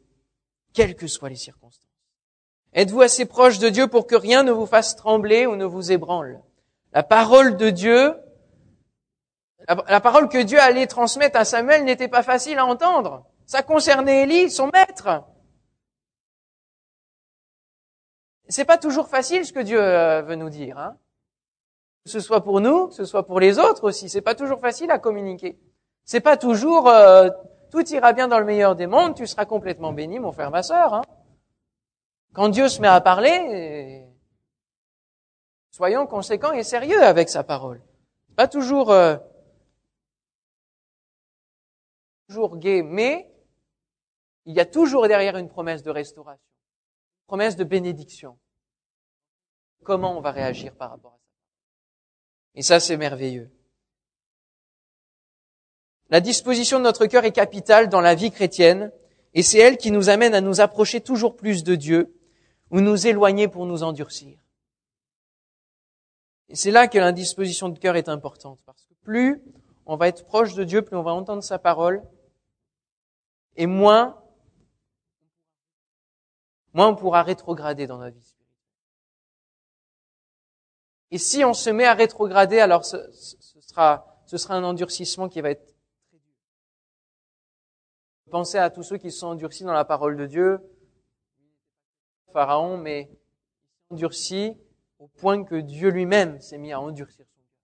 quelles 0.74 0.96
que 0.96 1.06
soient 1.06 1.30
les 1.30 1.36
circonstances? 1.36 1.88
Êtes-vous 2.74 3.02
assez 3.02 3.28
proche 3.28 3.60
de 3.60 3.70
Dieu 3.70 3.88
pour 3.88 4.08
que 4.08 4.16
rien 4.16 4.42
ne 4.42 4.52
vous 4.52 4.66
fasse 4.66 4.96
trembler 4.96 5.46
ou 5.46 5.56
ne 5.56 5.66
vous 5.66 5.92
ébranle? 5.92 6.42
La 6.92 7.04
parole 7.04 7.56
de 7.56 7.70
Dieu, 7.70 8.16
la 9.68 10.02
parole 10.02 10.30
que 10.30 10.42
Dieu 10.42 10.60
allait 10.60 10.88
transmettre 10.88 11.38
à 11.38 11.46
Samuel 11.46 11.84
n'était 11.86 12.08
pas 12.08 12.24
facile 12.24 12.58
à 12.60 12.66
entendre. 12.66 13.26
Ça 13.46 13.64
concernait 13.64 14.24
Élie, 14.24 14.52
son 14.52 14.70
maître. 14.74 15.24
C'est 18.50 18.66
pas 18.66 18.78
toujours 18.78 19.08
facile 19.08 19.46
ce 19.46 19.54
que 19.54 19.60
Dieu 19.60 19.82
euh, 19.82 20.22
veut 20.22 20.36
nous 20.36 20.50
dire. 20.50 20.78
Hein 20.78 20.98
que 22.04 22.10
ce 22.10 22.20
soit 22.20 22.44
pour 22.44 22.60
nous, 22.60 22.88
que 22.88 22.94
ce 22.94 23.06
soit 23.06 23.26
pour 23.26 23.40
les 23.40 23.60
autres 23.60 23.86
aussi. 23.86 24.10
C'est 24.10 24.22
pas 24.22 24.36
toujours 24.36 24.60
facile 24.60 24.92
à 24.92 25.00
communiquer. 25.00 25.58
C'est 26.06 26.20
pas 26.20 26.36
toujours 26.36 26.90
euh, 26.90 27.30
tout 27.72 27.88
ira 27.94 28.14
bien 28.14 28.28
dans 28.28 28.40
le 28.40 28.46
meilleur 28.46 28.76
des 28.76 28.88
mondes, 28.88 29.16
tu 29.16 29.26
seras 29.26 29.46
complètement 29.46 29.94
béni, 29.94 30.20
mon 30.20 30.32
frère, 30.32 30.52
ma 30.52 30.64
sœur. 30.64 30.94
Hein 30.94 31.02
Quand 32.34 32.50
Dieu 32.50 32.68
se 32.68 32.82
met 32.82 32.90
à 32.90 33.00
parler, 33.00 34.06
soyons 35.72 36.06
conséquents 36.06 36.52
et 36.52 36.64
sérieux 36.64 37.02
avec 37.02 37.30
sa 37.30 37.44
parole. 37.44 37.82
Pas 38.36 38.48
toujours 38.48 38.92
euh, 38.92 39.16
toujours 42.34 42.58
mais 42.84 43.30
il 44.46 44.56
y 44.56 44.60
a 44.60 44.66
toujours 44.66 45.08
derrière 45.08 45.38
une 45.38 45.50
promesse 45.50 45.84
de 45.84 45.92
restauration 45.92 46.44
promesse 47.28 47.56
de 47.56 47.64
bénédiction. 47.64 48.38
Comment 49.84 50.18
on 50.18 50.22
va 50.22 50.32
réagir 50.32 50.76
par 50.76 50.92
rapport 50.92 51.14
à 51.14 51.18
ça? 51.18 51.32
Et 52.56 52.62
ça, 52.62 52.80
c'est 52.80 52.98
merveilleux. 52.98 53.50
La 56.10 56.20
disposition 56.20 56.78
de 56.78 56.84
notre 56.84 57.08
cœur 57.08 57.26
est 57.26 57.32
capitale 57.32 57.90
dans 57.90 58.02
la 58.02 58.14
vie 58.14 58.30
chrétienne 58.30 58.92
Et 59.34 59.42
c'est 59.42 59.58
elle 59.58 59.78
qui 59.78 59.90
nous 59.90 60.10
amène 60.10 60.36
à 60.36 60.42
nous 60.42 60.62
approcher 60.62 61.02
toujours 61.02 61.36
plus 61.36 61.64
de 61.64 61.76
Dieu 61.76 62.16
ou 62.70 62.82
nous 62.82 63.08
éloigner 63.08 63.48
pour 63.48 63.66
nous 63.66 63.82
endurcir. 63.82 64.38
Et 66.50 66.56
c'est 66.56 66.72
là 66.72 66.88
que 66.88 67.00
l'indisposition 67.00 67.70
de 67.70 67.80
cœur 67.80 67.96
est 67.96 68.10
importante, 68.10 68.60
parce 68.66 68.86
que 68.86 68.94
plus 69.02 69.42
on 69.86 69.96
va 69.96 70.08
être 70.08 70.24
proche 70.24 70.54
de 70.54 70.64
Dieu, 70.64 70.84
plus 70.84 70.96
on 70.96 71.02
va 71.02 71.14
entendre 71.14 71.42
sa 71.42 71.58
parole, 71.58 72.04
et 73.56 73.68
moins, 73.68 74.22
moins 76.74 76.90
on 76.90 76.96
pourra 76.96 77.24
rétrograder 77.24 77.88
dans 77.88 77.98
notre 77.98 78.16
vie 78.16 78.24
spirituelle. 78.24 78.44
Et 81.12 81.18
si 81.18 81.46
on 81.46 81.54
se 81.54 81.70
met 81.70 81.86
à 81.86 81.94
rétrograder, 81.94 82.60
alors 82.60 82.86
ce, 82.86 82.98
sera, 83.62 84.22
ce 84.26 84.38
sera 84.38 84.56
un 84.56 84.64
endurcissement 84.64 85.30
qui 85.30 85.42
va 85.42 85.52
être 85.52 85.64
très 85.66 86.18
dur. 86.18 86.36
Pensez 88.32 88.58
à 88.58 88.70
tous 88.72 88.84
ceux 88.84 88.98
qui 88.98 89.12
sont 89.12 89.28
endurcis 89.28 89.64
dans 89.64 89.74
la 89.74 89.86
parole 89.86 90.18
de 90.18 90.26
Dieu. 90.26 90.60
Pharaon, 92.32 92.78
mais 92.78 93.02
il 93.02 93.08
s'est 93.08 93.92
endurci 93.92 94.58
au 94.98 95.08
point 95.08 95.44
que 95.44 95.56
Dieu 95.56 95.90
lui-même 95.90 96.42
s'est 96.42 96.58
mis 96.58 96.72
à 96.72 96.80
endurcir 96.80 97.28
son 97.28 97.42
cœur. 97.42 97.60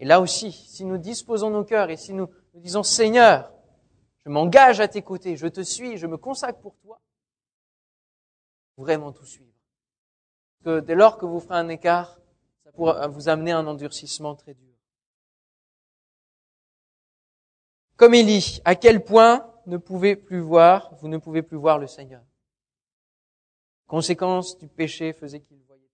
Et 0.00 0.04
là 0.04 0.20
aussi, 0.20 0.52
si 0.52 0.84
nous 0.84 0.98
disposons 0.98 1.48
nos 1.48 1.64
cœurs 1.64 1.88
et 1.88 1.96
si 1.96 2.12
nous, 2.12 2.28
nous 2.60 2.64
disons 2.64 2.82
Seigneur, 2.82 3.50
je 4.22 4.28
m'engage 4.28 4.80
à 4.80 4.88
tes 4.88 5.00
côtés, 5.00 5.34
je 5.34 5.46
te 5.46 5.62
suis, 5.62 5.96
je 5.96 6.06
me 6.06 6.18
consacre 6.18 6.60
pour 6.60 6.76
toi, 6.76 7.00
vraiment 8.76 9.12
tout 9.12 9.24
suivre. 9.24 9.48
Que 10.62 10.80
dès 10.80 10.94
lors 10.94 11.16
que 11.16 11.24
vous 11.24 11.40
ferez 11.40 11.56
un 11.56 11.70
écart, 11.70 12.20
ça 12.62 12.70
pourra 12.72 13.06
vous 13.06 13.30
amener 13.30 13.52
à 13.52 13.58
un 13.58 13.66
endurcissement 13.66 14.34
très 14.34 14.52
dur. 14.52 14.74
Comme 17.96 18.12
Élie, 18.12 18.60
à 18.66 18.74
quel 18.74 19.02
point 19.02 19.50
ne 19.64 19.78
pouvez 19.78 20.14
plus 20.14 20.40
voir, 20.40 20.94
vous 20.96 21.08
ne 21.08 21.16
pouvez 21.16 21.40
plus 21.40 21.56
voir 21.56 21.78
le 21.78 21.86
Seigneur. 21.86 22.22
Conséquence 23.86 24.58
du 24.58 24.68
péché 24.68 25.14
faisait 25.14 25.40
qu'il 25.40 25.62
voyait 25.62 25.90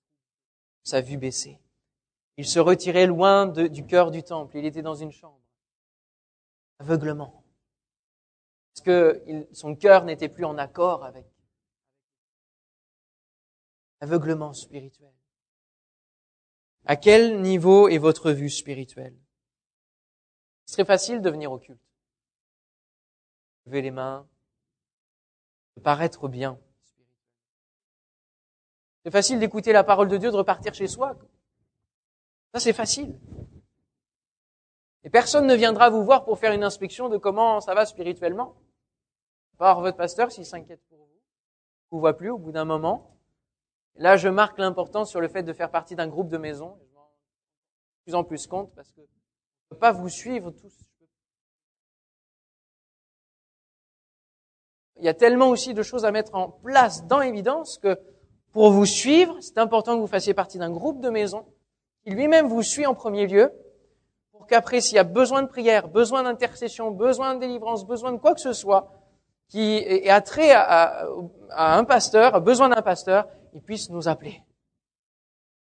sa 0.83 1.00
vue 1.00 1.16
baisser. 1.16 1.61
Il 2.37 2.44
se 2.44 2.59
retirait 2.59 3.07
loin 3.07 3.46
du 3.46 3.87
cœur 3.87 4.11
du 4.11 4.24
temple. 4.24 4.59
Il 4.59 4.66
était 4.66 4.83
dans 4.83 4.96
une 4.96 5.12
chambre. 5.12 5.45
Aveuglement. 6.78 7.44
Parce 8.74 8.84
que 8.84 9.48
son 9.52 9.74
cœur 9.74 10.04
n'était 10.04 10.28
plus 10.28 10.44
en 10.44 10.58
accord 10.58 11.04
avec. 11.04 11.26
Aveuglement 14.00 14.52
spirituel. 14.52 15.12
À 16.84 16.96
quel 16.96 17.40
niveau 17.40 17.88
est 17.88 17.98
votre 17.98 18.30
vue 18.30 18.50
spirituelle? 18.50 19.16
Ce 20.66 20.74
serait 20.74 20.84
facile 20.84 21.22
de 21.22 21.30
venir 21.30 21.50
au 21.50 21.58
culte. 21.58 21.80
Lever 23.64 23.82
les 23.82 23.90
mains, 23.90 24.28
de 25.76 25.80
paraître 25.82 26.28
bien. 26.28 26.60
C'est 29.04 29.10
facile 29.10 29.38
d'écouter 29.38 29.72
la 29.72 29.84
parole 29.84 30.08
de 30.08 30.16
Dieu, 30.16 30.30
de 30.30 30.36
repartir 30.36 30.74
chez 30.74 30.88
soi. 30.88 31.16
Ça, 32.52 32.60
c'est 32.60 32.72
facile. 32.72 33.18
Et 35.06 35.10
personne 35.10 35.46
ne 35.46 35.54
viendra 35.54 35.88
vous 35.88 36.02
voir 36.02 36.24
pour 36.24 36.36
faire 36.40 36.50
une 36.50 36.64
inspection 36.64 37.08
de 37.08 37.16
comment 37.16 37.60
ça 37.60 37.74
va 37.74 37.86
spirituellement. 37.86 38.56
Par 39.56 39.80
votre 39.80 39.96
pasteur, 39.96 40.32
s'il 40.32 40.44
s'inquiète 40.44 40.82
pour 40.88 40.98
vous, 40.98 41.20
vous 41.92 42.00
voit 42.00 42.16
plus 42.16 42.28
au 42.28 42.38
bout 42.38 42.50
d'un 42.50 42.64
moment. 42.64 43.16
Là, 43.94 44.16
je 44.16 44.28
marque 44.28 44.58
l'importance 44.58 45.08
sur 45.08 45.20
le 45.20 45.28
fait 45.28 45.44
de 45.44 45.52
faire 45.52 45.70
partie 45.70 45.94
d'un 45.94 46.08
groupe 46.08 46.28
de 46.28 46.38
maison. 46.38 46.76
Je 46.80 46.92
m'en 46.92 47.08
plus 48.02 48.14
en 48.16 48.24
plus 48.24 48.46
compte 48.48 48.74
parce 48.74 48.90
que 48.90 49.00
je 49.00 49.02
ne 49.02 49.70
peux 49.70 49.78
pas 49.78 49.92
vous 49.92 50.08
suivre 50.08 50.50
tous. 50.50 50.74
Il 54.96 55.04
y 55.04 55.08
a 55.08 55.14
tellement 55.14 55.50
aussi 55.50 55.72
de 55.72 55.84
choses 55.84 56.04
à 56.04 56.10
mettre 56.10 56.34
en 56.34 56.50
place 56.50 57.06
dans 57.06 57.20
l'évidence 57.20 57.78
que 57.78 57.96
pour 58.50 58.72
vous 58.72 58.86
suivre, 58.86 59.38
c'est 59.40 59.58
important 59.58 59.94
que 59.94 60.00
vous 60.00 60.08
fassiez 60.08 60.34
partie 60.34 60.58
d'un 60.58 60.72
groupe 60.72 61.00
de 61.00 61.10
maison 61.10 61.46
qui 62.02 62.10
lui-même 62.10 62.48
vous 62.48 62.64
suit 62.64 62.86
en 62.86 62.94
premier 62.96 63.28
lieu 63.28 63.52
pour 64.46 64.50
qu'après, 64.50 64.80
s'il 64.80 64.94
y 64.94 65.00
a 65.00 65.04
besoin 65.04 65.42
de 65.42 65.48
prière, 65.48 65.88
besoin 65.88 66.22
d'intercession, 66.22 66.92
besoin 66.92 67.35
de 67.35 67.40
délivrance, 67.40 67.85
besoin 67.85 68.12
de 68.12 68.18
quoi 68.18 68.32
que 68.32 68.40
ce 68.40 68.52
soit, 68.52 68.92
qui 69.48 69.78
est 69.78 70.09
attrait 70.09 70.52
à, 70.52 71.09
un 71.50 71.82
pasteur, 71.82 72.37
a 72.37 72.40
besoin 72.40 72.68
d'un 72.68 72.80
pasteur, 72.80 73.26
il 73.54 73.61
puisse 73.61 73.90
nous 73.90 74.06
appeler. 74.06 74.44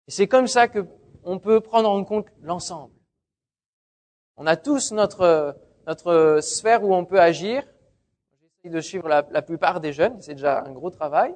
Et 0.08 0.12
c'est 0.12 0.28
comme 0.28 0.46
ça 0.46 0.68
que 0.68 0.86
on 1.24 1.40
peut 1.40 1.60
prendre 1.60 1.90
en 1.90 2.04
compte 2.04 2.28
l'ensemble. 2.44 2.94
On 4.36 4.46
a 4.46 4.56
tous 4.56 4.92
notre, 4.92 5.58
notre 5.88 6.38
sphère 6.44 6.84
où 6.84 6.94
on 6.94 7.04
peut 7.04 7.20
agir. 7.20 7.64
J'essaie 8.40 8.76
de 8.76 8.80
suivre 8.80 9.10
la 9.10 9.42
plupart 9.42 9.80
des 9.80 9.92
jeunes, 9.92 10.22
c'est 10.22 10.36
déjà 10.36 10.64
un 10.64 10.72
gros 10.72 10.92
travail. 10.92 11.34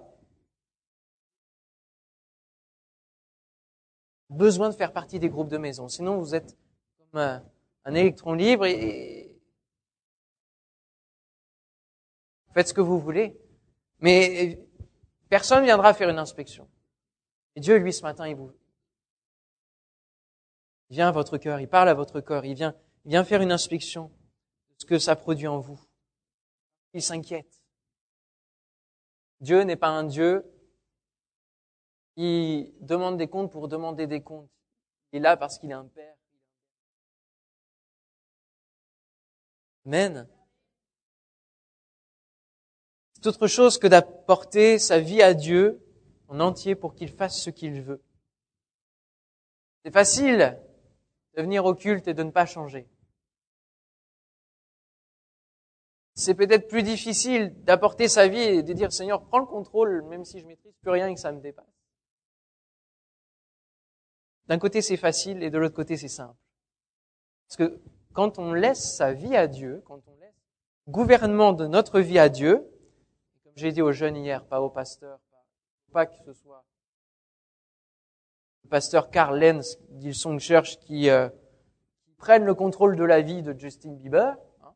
besoin 4.29 4.69
de 4.69 4.75
faire 4.75 4.93
partie 4.93 5.19
des 5.19 5.27
groupes 5.27 5.49
de 5.49 5.57
maison. 5.57 5.89
Sinon, 5.89 6.17
vous 6.17 6.35
êtes 6.35 6.55
comme 7.11 7.41
un, 7.85 7.93
électron 7.93 8.33
libre 8.33 8.65
et, 8.65 9.35
faites 12.53 12.67
ce 12.67 12.73
que 12.73 12.81
vous 12.81 12.99
voulez. 12.99 13.37
Mais 13.99 14.59
personne 15.29 15.63
viendra 15.63 15.93
faire 15.93 16.09
une 16.09 16.19
inspection. 16.19 16.69
Dieu, 17.55 17.77
lui, 17.77 17.93
ce 17.93 18.01
matin, 18.01 18.27
il 18.27 18.35
vous 18.35 18.51
vient 20.89 21.07
à 21.07 21.11
votre 21.11 21.37
cœur, 21.37 21.61
il 21.61 21.69
parle 21.69 21.87
à 21.87 21.93
votre 21.93 22.19
corps, 22.19 22.43
il 22.43 22.53
vient, 22.53 22.75
il 23.05 23.11
vient 23.11 23.23
faire 23.23 23.41
une 23.41 23.53
inspection 23.53 24.07
de 24.07 24.75
ce 24.79 24.85
que 24.85 24.99
ça 24.99 25.15
produit 25.15 25.47
en 25.47 25.59
vous. 25.59 25.79
Il 26.93 27.01
s'inquiète. 27.01 27.61
Dieu 29.39 29.61
n'est 29.61 29.77
pas 29.77 29.87
un 29.87 30.03
Dieu 30.03 30.43
il 32.17 32.73
demande 32.81 33.17
des 33.17 33.27
comptes 33.27 33.51
pour 33.51 33.67
demander 33.67 34.07
des 34.07 34.21
comptes. 34.21 34.51
Il 35.11 35.17
est 35.17 35.21
là 35.21 35.37
parce 35.37 35.57
qu'il 35.57 35.71
est 35.71 35.75
un 35.75 35.87
père. 35.87 36.15
Amen. 39.85 40.27
C'est 43.13 43.27
autre 43.27 43.47
chose 43.47 43.77
que 43.77 43.87
d'apporter 43.87 44.79
sa 44.79 44.99
vie 44.99 45.21
à 45.21 45.33
Dieu 45.33 45.79
en 46.27 46.39
entier 46.39 46.75
pour 46.75 46.95
qu'il 46.95 47.09
fasse 47.09 47.39
ce 47.39 47.49
qu'il 47.49 47.81
veut. 47.81 48.03
C'est 49.83 49.91
facile 49.91 50.59
de 51.35 51.41
venir 51.41 51.65
au 51.65 51.75
culte 51.75 52.07
et 52.07 52.13
de 52.13 52.23
ne 52.23 52.31
pas 52.31 52.45
changer. 52.45 52.87
C'est 56.13 56.35
peut-être 56.35 56.67
plus 56.67 56.83
difficile 56.83 57.53
d'apporter 57.63 58.07
sa 58.07 58.27
vie 58.27 58.39
et 58.39 58.63
de 58.63 58.73
dire 58.73 58.91
Seigneur, 58.91 59.25
prends 59.25 59.39
le 59.39 59.45
contrôle, 59.45 60.03
même 60.03 60.25
si 60.25 60.39
je 60.39 60.45
maîtrise 60.45 60.73
plus 60.81 60.91
rien 60.91 61.07
et 61.07 61.13
que 61.15 61.19
ça 61.19 61.31
me 61.31 61.41
dépasse. 61.41 61.65
D'un 64.47 64.59
côté, 64.59 64.81
c'est 64.81 64.97
facile 64.97 65.41
et 65.41 65.49
de 65.49 65.57
l'autre 65.57 65.75
côté, 65.75 65.97
c'est 65.97 66.07
simple. 66.07 66.37
Parce 67.47 67.57
que 67.57 67.81
quand 68.13 68.39
on 68.39 68.53
laisse 68.53 68.95
sa 68.95 69.13
vie 69.13 69.35
à 69.35 69.47
Dieu, 69.47 69.81
quand 69.85 70.01
on 70.07 70.15
laisse 70.19 70.35
le 70.87 70.91
gouvernement 70.91 71.53
de 71.53 71.67
notre 71.67 71.99
vie 71.99 72.19
à 72.19 72.29
Dieu, 72.29 72.67
comme 73.43 73.53
j'ai 73.55 73.71
dit 73.71 73.81
aux 73.81 73.91
jeunes 73.91 74.17
hier, 74.17 74.45
pas 74.45 74.61
aux 74.61 74.69
pasteurs, 74.69 75.19
pas 75.91 76.05
que 76.05 76.15
ce 76.25 76.33
soit 76.33 76.63
le 78.63 78.69
pasteur 78.69 79.09
Karl 79.09 79.37
Lenz 79.37 79.77
d'Hillsong 79.89 80.39
Church 80.39 80.77
qui, 80.79 81.09
euh, 81.09 81.29
le 82.27 82.53
contrôle 82.53 82.95
de 82.95 83.03
la 83.03 83.21
vie 83.21 83.41
de 83.41 83.57
Justin 83.57 83.93
Bieber, 83.93 84.37
hein. 84.61 84.73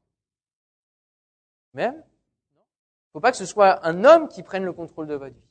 même, 1.74 2.04
faut 3.14 3.20
pas 3.20 3.32
que 3.32 3.38
ce 3.38 3.46
soit 3.46 3.86
un 3.86 4.04
homme 4.04 4.28
qui 4.28 4.44
prenne 4.44 4.66
le 4.66 4.74
contrôle 4.74 5.08
de 5.08 5.16
votre 5.16 5.36
vie. 5.36 5.50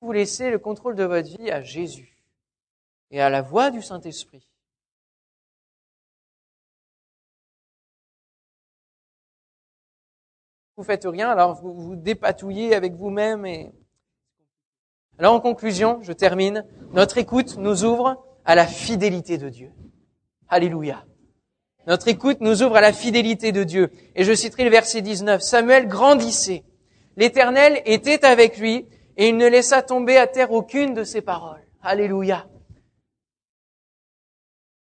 Vous 0.00 0.12
laissez 0.12 0.50
le 0.50 0.58
contrôle 0.58 0.94
de 0.94 1.04
votre 1.04 1.28
vie 1.36 1.50
à 1.50 1.62
Jésus 1.62 2.22
et 3.10 3.20
à 3.20 3.30
la 3.30 3.42
voix 3.42 3.70
du 3.70 3.82
Saint-Esprit. 3.82 4.46
Vous 10.78 10.84
faites 10.84 11.06
rien, 11.06 11.28
alors 11.28 11.60
vous 11.60 11.74
vous 11.74 11.96
dépatouillez 11.96 12.72
avec 12.72 12.94
vous-même 12.94 13.44
et 13.44 13.72
alors 15.18 15.34
en 15.34 15.40
conclusion, 15.40 15.98
je 16.02 16.12
termine, 16.12 16.64
notre 16.92 17.18
écoute 17.18 17.56
nous 17.56 17.82
ouvre 17.82 18.24
à 18.44 18.54
la 18.54 18.64
fidélité 18.64 19.38
de 19.38 19.48
Dieu. 19.48 19.72
Alléluia. 20.48 21.04
Notre 21.88 22.06
écoute 22.06 22.40
nous 22.40 22.62
ouvre 22.62 22.76
à 22.76 22.80
la 22.80 22.92
fidélité 22.92 23.50
de 23.50 23.64
Dieu. 23.64 23.90
Et 24.14 24.22
je 24.22 24.32
citerai 24.32 24.62
le 24.62 24.70
verset 24.70 25.02
19. 25.02 25.42
Samuel 25.42 25.88
grandissait. 25.88 26.62
L'Éternel 27.16 27.82
était 27.84 28.24
avec 28.24 28.56
lui 28.58 28.86
et 29.16 29.30
il 29.30 29.36
ne 29.36 29.48
laissa 29.48 29.82
tomber 29.82 30.16
à 30.16 30.28
terre 30.28 30.52
aucune 30.52 30.94
de 30.94 31.02
ses 31.02 31.22
paroles. 31.22 31.66
Alléluia. 31.82 32.46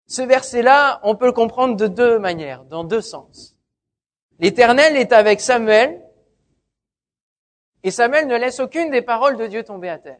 Ce 0.06 0.22
verset-là, 0.22 1.00
on 1.02 1.16
peut 1.16 1.26
le 1.26 1.32
comprendre 1.32 1.76
de 1.76 1.88
deux 1.88 2.20
manières, 2.20 2.64
dans 2.66 2.84
deux 2.84 3.02
sens. 3.02 3.56
L'Éternel 4.40 4.96
est 4.96 5.12
avec 5.12 5.42
Samuel, 5.42 6.02
et 7.84 7.92
Samuel 7.92 8.28
ne 8.28 8.38
laisse 8.38 8.60
aucune 8.60 8.90
des 8.90 9.02
paroles 9.02 9.38
de 9.38 9.48
Dieu 9.48 9.64
tomber 9.64 9.90
à 9.90 10.00
terre. 10.00 10.20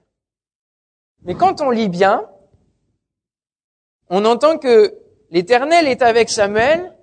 Mais 1.24 1.36
quand 1.36 1.62
on 1.62 1.70
lit 1.70 1.90
bien, 1.90 2.30
on 4.10 4.26
entend 4.26 4.58
que 4.58 4.98
l'Éternel 5.30 5.88
est 5.88 6.02
avec 6.02 6.30
Samuel, 6.30 6.96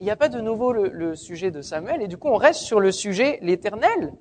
il 0.00 0.04
n'y 0.04 0.10
a 0.10 0.16
pas 0.16 0.28
de 0.28 0.40
nouveau 0.40 0.72
le, 0.72 1.14
sujet 1.16 1.50
de 1.50 1.62
Samuel, 1.62 2.02
et 2.02 2.08
du 2.08 2.18
coup 2.18 2.28
on 2.28 2.36
reste 2.36 2.60
sur 2.60 2.80
le 2.80 2.92
sujet, 2.92 3.38
l'éternel. 3.40 4.12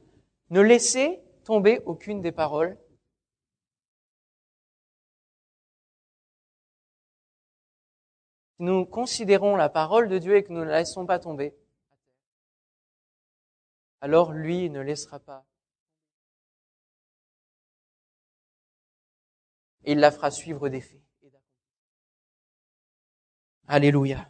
Ne 0.52 0.62
laissez 0.62 1.20
tomber 1.44 1.82
aucune 1.86 2.22
des 2.22 2.32
paroles. 2.32 2.78
Si 8.58 8.64
nous 8.64 8.86
considérons 8.86 9.56
la 9.56 9.70
parole 9.70 10.08
de 10.08 10.18
Dieu 10.18 10.38
et 10.38 10.44
que 10.44 10.54
nous 10.54 10.62
ne 10.62 10.66
la 10.66 10.80
laissons 10.80 11.06
pas 11.06 11.20
tomber, 11.20 11.54
alors 14.02 14.32
lui 14.32 14.70
ne 14.70 14.80
laissera 14.80 15.20
pas. 15.20 15.46
Et 19.84 19.92
il 19.92 20.00
la 20.00 20.12
fera 20.12 20.32
suivre 20.32 20.70
des 20.70 20.82
faits. 20.82 21.02
Alléluia. 23.68 24.30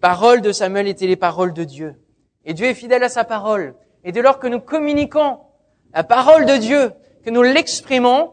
Paroles 0.00 0.40
de 0.40 0.52
Samuel 0.52 0.86
étaient 0.86 1.06
les 1.06 1.16
paroles 1.16 1.52
de 1.52 1.64
Dieu. 1.64 2.00
Et 2.44 2.54
Dieu 2.54 2.66
est 2.66 2.74
fidèle 2.74 3.02
à 3.02 3.08
sa 3.08 3.24
parole. 3.24 3.76
Et 4.04 4.12
dès 4.12 4.22
lors 4.22 4.38
que 4.38 4.46
nous 4.46 4.60
communiquons 4.60 5.40
la 5.92 6.04
parole 6.04 6.46
de 6.46 6.56
Dieu, 6.56 6.92
que 7.24 7.30
nous 7.30 7.42
l'exprimons, 7.42 8.32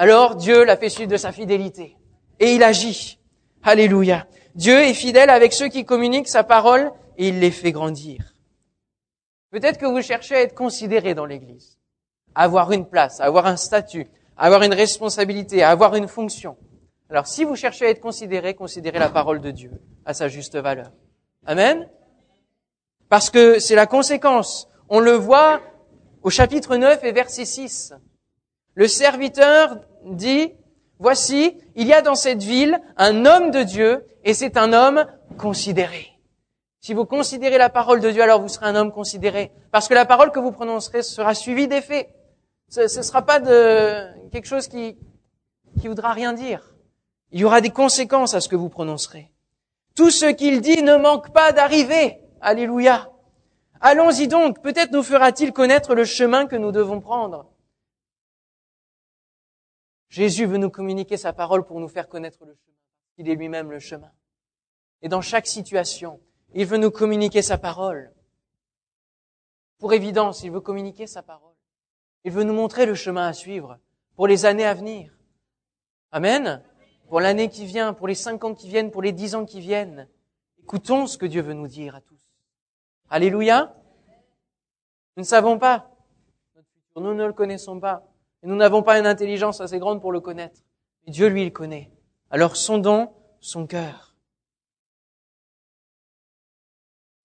alors 0.00 0.34
Dieu 0.34 0.64
la 0.64 0.78
fait 0.78 0.88
suivre 0.88 1.10
de 1.10 1.18
sa 1.18 1.30
fidélité. 1.30 1.94
Et 2.38 2.54
il 2.54 2.62
agit. 2.62 3.20
Alléluia. 3.62 4.26
Dieu 4.54 4.80
est 4.80 4.94
fidèle 4.94 5.28
avec 5.28 5.52
ceux 5.52 5.68
qui 5.68 5.84
communiquent 5.84 6.26
sa 6.26 6.42
parole 6.42 6.90
et 7.18 7.28
il 7.28 7.38
les 7.38 7.50
fait 7.50 7.70
grandir. 7.70 8.34
Peut-être 9.50 9.76
que 9.76 9.84
vous 9.84 10.00
cherchez 10.00 10.34
à 10.36 10.40
être 10.40 10.54
considéré 10.54 11.12
dans 11.12 11.26
l'Église, 11.26 11.76
à 12.34 12.44
avoir 12.44 12.72
une 12.72 12.86
place, 12.86 13.20
à 13.20 13.24
avoir 13.24 13.44
un 13.44 13.58
statut, 13.58 14.06
à 14.38 14.46
avoir 14.46 14.62
une 14.62 14.72
responsabilité, 14.72 15.62
à 15.62 15.68
avoir 15.68 15.94
une 15.94 16.08
fonction. 16.08 16.56
Alors 17.10 17.26
si 17.26 17.44
vous 17.44 17.54
cherchez 17.54 17.84
à 17.84 17.90
être 17.90 18.00
considéré, 18.00 18.54
considérez 18.54 18.98
la 18.98 19.10
parole 19.10 19.42
de 19.42 19.50
Dieu 19.50 19.82
à 20.06 20.14
sa 20.14 20.28
juste 20.28 20.56
valeur. 20.56 20.92
Amen. 21.44 21.86
Parce 23.10 23.28
que 23.28 23.58
c'est 23.58 23.74
la 23.74 23.86
conséquence. 23.86 24.66
On 24.88 24.98
le 24.98 25.12
voit 25.12 25.60
au 26.22 26.30
chapitre 26.30 26.76
9 26.76 27.04
et 27.04 27.12
verset 27.12 27.44
6. 27.44 27.92
Le 28.74 28.88
serviteur 28.88 29.78
dit, 30.04 30.52
voici, 30.98 31.56
il 31.74 31.86
y 31.86 31.92
a 31.92 32.02
dans 32.02 32.14
cette 32.14 32.42
ville 32.42 32.80
un 32.96 33.26
homme 33.26 33.50
de 33.50 33.62
Dieu 33.62 34.06
et 34.24 34.34
c'est 34.34 34.56
un 34.56 34.72
homme 34.72 35.06
considéré. 35.38 36.08
Si 36.80 36.94
vous 36.94 37.04
considérez 37.04 37.58
la 37.58 37.68
parole 37.68 38.00
de 38.00 38.10
Dieu, 38.10 38.22
alors 38.22 38.40
vous 38.40 38.48
serez 38.48 38.66
un 38.66 38.74
homme 38.74 38.92
considéré. 38.92 39.52
Parce 39.70 39.86
que 39.86 39.94
la 39.94 40.06
parole 40.06 40.32
que 40.32 40.40
vous 40.40 40.52
prononcerez 40.52 41.02
sera 41.02 41.34
suivie 41.34 41.68
des 41.68 41.82
faits. 41.82 42.08
Ce 42.68 42.82
ne 42.82 43.02
sera 43.02 43.22
pas 43.22 43.38
de 43.38 44.28
quelque 44.30 44.46
chose 44.46 44.66
qui, 44.66 44.96
qui 45.78 45.88
voudra 45.88 46.12
rien 46.12 46.32
dire. 46.32 46.74
Il 47.32 47.40
y 47.40 47.44
aura 47.44 47.60
des 47.60 47.70
conséquences 47.70 48.34
à 48.34 48.40
ce 48.40 48.48
que 48.48 48.56
vous 48.56 48.70
prononcerez. 48.70 49.30
Tout 49.94 50.10
ce 50.10 50.26
qu'il 50.26 50.60
dit 50.60 50.82
ne 50.82 50.96
manque 50.96 51.32
pas 51.32 51.52
d'arriver. 51.52 52.18
Alléluia. 52.40 53.10
Allons-y 53.80 54.28
donc, 54.28 54.62
peut-être 54.62 54.92
nous 54.92 55.02
fera-t-il 55.02 55.52
connaître 55.52 55.94
le 55.94 56.04
chemin 56.04 56.46
que 56.46 56.56
nous 56.56 56.72
devons 56.72 57.00
prendre. 57.00 57.46
Jésus 60.10 60.44
veut 60.44 60.58
nous 60.58 60.70
communiquer 60.70 61.16
sa 61.16 61.32
parole 61.32 61.64
pour 61.64 61.78
nous 61.78 61.88
faire 61.88 62.08
connaître 62.08 62.44
le 62.44 62.54
chemin. 62.54 62.76
Il 63.16 63.28
est 63.28 63.36
lui-même 63.36 63.70
le 63.70 63.78
chemin. 63.78 64.10
Et 65.02 65.08
dans 65.08 65.20
chaque 65.20 65.46
situation, 65.46 66.20
il 66.52 66.66
veut 66.66 66.78
nous 66.78 66.90
communiquer 66.90 67.42
sa 67.42 67.58
parole. 67.58 68.12
Pour 69.78 69.92
évidence, 69.92 70.42
il 70.42 70.50
veut 70.50 70.60
communiquer 70.60 71.06
sa 71.06 71.22
parole. 71.22 71.54
Il 72.24 72.32
veut 72.32 72.42
nous 72.42 72.52
montrer 72.52 72.86
le 72.86 72.94
chemin 72.94 73.28
à 73.28 73.32
suivre 73.32 73.78
pour 74.16 74.26
les 74.26 74.44
années 74.44 74.66
à 74.66 74.74
venir. 74.74 75.16
Amen. 76.10 76.62
Pour 77.08 77.20
l'année 77.20 77.48
qui 77.48 77.64
vient, 77.64 77.94
pour 77.94 78.08
les 78.08 78.14
cinq 78.16 78.42
ans 78.44 78.54
qui 78.54 78.68
viennent, 78.68 78.90
pour 78.90 79.02
les 79.02 79.12
dix 79.12 79.36
ans 79.36 79.46
qui 79.46 79.60
viennent. 79.60 80.08
Écoutons 80.58 81.06
ce 81.06 81.18
que 81.18 81.26
Dieu 81.26 81.40
veut 81.40 81.54
nous 81.54 81.68
dire 81.68 81.94
à 81.94 82.00
tous. 82.00 82.20
Alléluia. 83.08 83.74
Nous 85.16 85.22
ne 85.22 85.26
savons 85.26 85.58
pas. 85.58 85.88
Nous 86.96 87.14
ne 87.14 87.24
le 87.24 87.32
connaissons 87.32 87.78
pas. 87.78 88.09
Et 88.42 88.46
nous 88.46 88.56
n'avons 88.56 88.82
pas 88.82 88.98
une 88.98 89.06
intelligence 89.06 89.60
assez 89.60 89.78
grande 89.78 90.00
pour 90.00 90.12
le 90.12 90.20
connaître. 90.20 90.60
Mais 91.06 91.12
Dieu, 91.12 91.28
lui, 91.28 91.44
il 91.44 91.52
connaît. 91.52 91.90
Alors 92.30 92.56
sondons 92.56 93.12
son 93.40 93.66
cœur. 93.66 94.14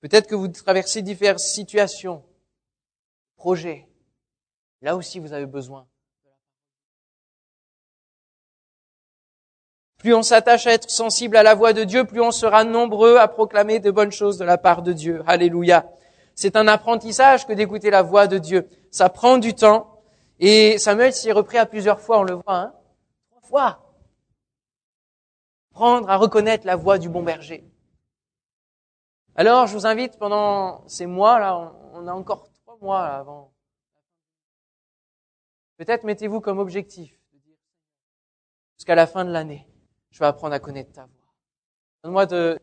Peut-être 0.01 0.28
que 0.28 0.36
vous 0.36 0.47
traversez 0.47 1.01
diverses 1.01 1.45
situations, 1.45 2.24
projets. 3.38 3.88
Là 4.82 4.95
aussi, 4.95 5.20
vous 5.20 5.34
avez 5.34 5.47
besoin. 5.47 5.88
Plus 9.97 10.13
on 10.13 10.22
s'attache 10.22 10.68
à 10.68 10.74
être 10.74 10.91
sensible 10.91 11.36
à 11.36 11.41
la 11.41 11.55
voix 11.55 11.74
de 11.74 11.84
Dieu, 11.84 12.05
plus 12.05 12.22
on 12.22 12.30
sera 12.30 12.63
nombreux 12.63 13.18
à 13.18 13.28
proclamer 13.28 13.80
de 13.80 13.89
bonnes 13.89 14.11
choses 14.11 14.38
de 14.38 14.45
la 14.45 14.59
part 14.59 14.84
de 14.84 14.93
Dieu. 14.93 15.24
Alléluia. 15.26 15.89
C'est 16.36 16.55
un 16.55 16.68
apprentissage 16.68 17.47
que 17.47 17.53
d'écouter 17.53 17.89
la 17.89 18.03
voix 18.03 18.28
de 18.28 18.38
Dieu. 18.38 18.70
Ça 18.91 19.09
prend 19.09 19.39
du 19.39 19.55
temps. 19.55 19.95
Et 20.39 20.77
Samuel 20.77 21.13
s'y 21.13 21.29
est 21.29 21.33
repris 21.33 21.57
à 21.57 21.65
plusieurs 21.65 21.99
fois, 21.99 22.19
on 22.19 22.23
le 22.23 22.33
voit, 22.33 22.55
hein 22.55 22.73
Trois 23.29 23.41
fois. 23.41 23.95
Prendre 25.71 26.09
à 26.09 26.17
reconnaître 26.17 26.65
la 26.65 26.75
voix 26.75 26.97
du 26.97 27.09
bon 27.09 27.23
berger. 27.23 27.63
Alors, 29.36 29.67
je 29.67 29.73
vous 29.73 29.86
invite 29.86 30.17
pendant 30.17 30.88
ces 30.88 31.05
mois-là, 31.05 31.73
on 31.93 32.07
a 32.07 32.13
encore 32.13 32.49
trois 32.51 32.77
mois 32.81 33.03
avant. 33.03 33.53
Peut-être 35.77 36.05
mettez-vous 36.05 36.39
comme 36.39 36.59
objectif 36.59 37.19
jusqu'à 38.77 38.95
la 38.95 39.07
fin 39.07 39.25
de 39.25 39.31
l'année, 39.31 39.67
je 40.11 40.19
vais 40.19 40.25
apprendre 40.25 40.53
à 40.53 40.59
connaître 40.59 40.91
ta 40.93 41.01
voix. 41.01 41.33
Donne-moi 42.03 42.25
de, 42.25 42.59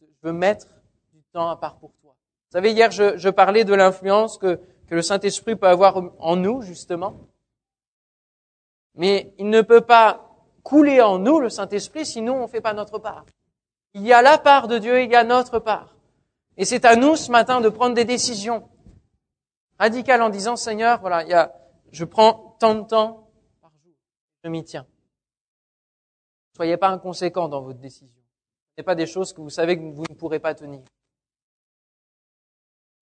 je 0.00 0.28
veux 0.28 0.32
mettre 0.32 0.66
du 1.12 1.22
temps 1.32 1.48
à 1.48 1.56
part 1.56 1.78
pour 1.78 1.92
toi. 2.00 2.14
Vous 2.14 2.52
savez, 2.52 2.72
hier, 2.72 2.90
je 2.90 3.28
parlais 3.28 3.64
de 3.64 3.74
l'influence 3.74 4.38
que, 4.38 4.60
que 4.88 4.94
le 4.94 5.02
Saint-Esprit 5.02 5.56
peut 5.56 5.68
avoir 5.68 6.02
en 6.18 6.36
nous, 6.36 6.62
justement. 6.62 7.16
Mais 8.94 9.32
il 9.38 9.48
ne 9.48 9.62
peut 9.62 9.80
pas 9.80 10.32
couler 10.62 11.00
en 11.00 11.18
nous, 11.18 11.40
le 11.40 11.50
Saint-Esprit, 11.50 12.06
sinon 12.06 12.36
on 12.36 12.42
ne 12.42 12.46
fait 12.46 12.60
pas 12.60 12.74
notre 12.74 12.98
part. 12.98 13.24
Il 13.94 14.02
y 14.02 14.12
a 14.12 14.22
la 14.22 14.38
part 14.38 14.68
de 14.68 14.78
Dieu, 14.78 15.02
il 15.02 15.10
y 15.10 15.16
a 15.16 15.24
notre 15.24 15.58
part. 15.58 15.96
Et 16.56 16.64
c'est 16.64 16.84
à 16.84 16.96
nous 16.96 17.16
ce 17.16 17.30
matin 17.30 17.60
de 17.60 17.68
prendre 17.68 17.94
des 17.94 18.04
décisions 18.04 18.68
radicales 19.78 20.22
en 20.22 20.30
disant, 20.30 20.56
Seigneur, 20.56 21.00
voilà, 21.00 21.22
il 21.24 21.30
y 21.30 21.34
a, 21.34 21.54
je 21.90 22.04
prends 22.04 22.56
tant 22.60 22.74
de 22.74 22.86
temps 22.86 23.28
par 23.60 23.70
jour, 23.82 23.94
je 24.44 24.48
m'y 24.48 24.64
tiens. 24.64 24.86
Soyez 26.54 26.76
pas 26.76 26.88
inconséquents 26.88 27.48
dans 27.48 27.62
votre 27.62 27.78
décision. 27.78 28.22
Ce 28.72 28.80
n'est 28.80 28.84
pas 28.84 28.94
des 28.94 29.06
choses 29.06 29.32
que 29.32 29.40
vous 29.40 29.50
savez 29.50 29.76
que 29.76 29.82
vous 29.82 30.04
ne 30.08 30.14
pourrez 30.14 30.38
pas 30.38 30.54
tenir. 30.54 30.82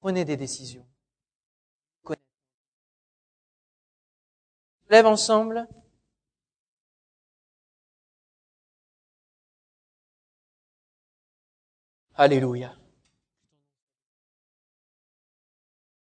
Prenez 0.00 0.24
des 0.24 0.36
décisions. 0.36 0.86
Lève 4.90 5.06
ensemble. 5.06 5.68
Alléluia. 12.14 12.79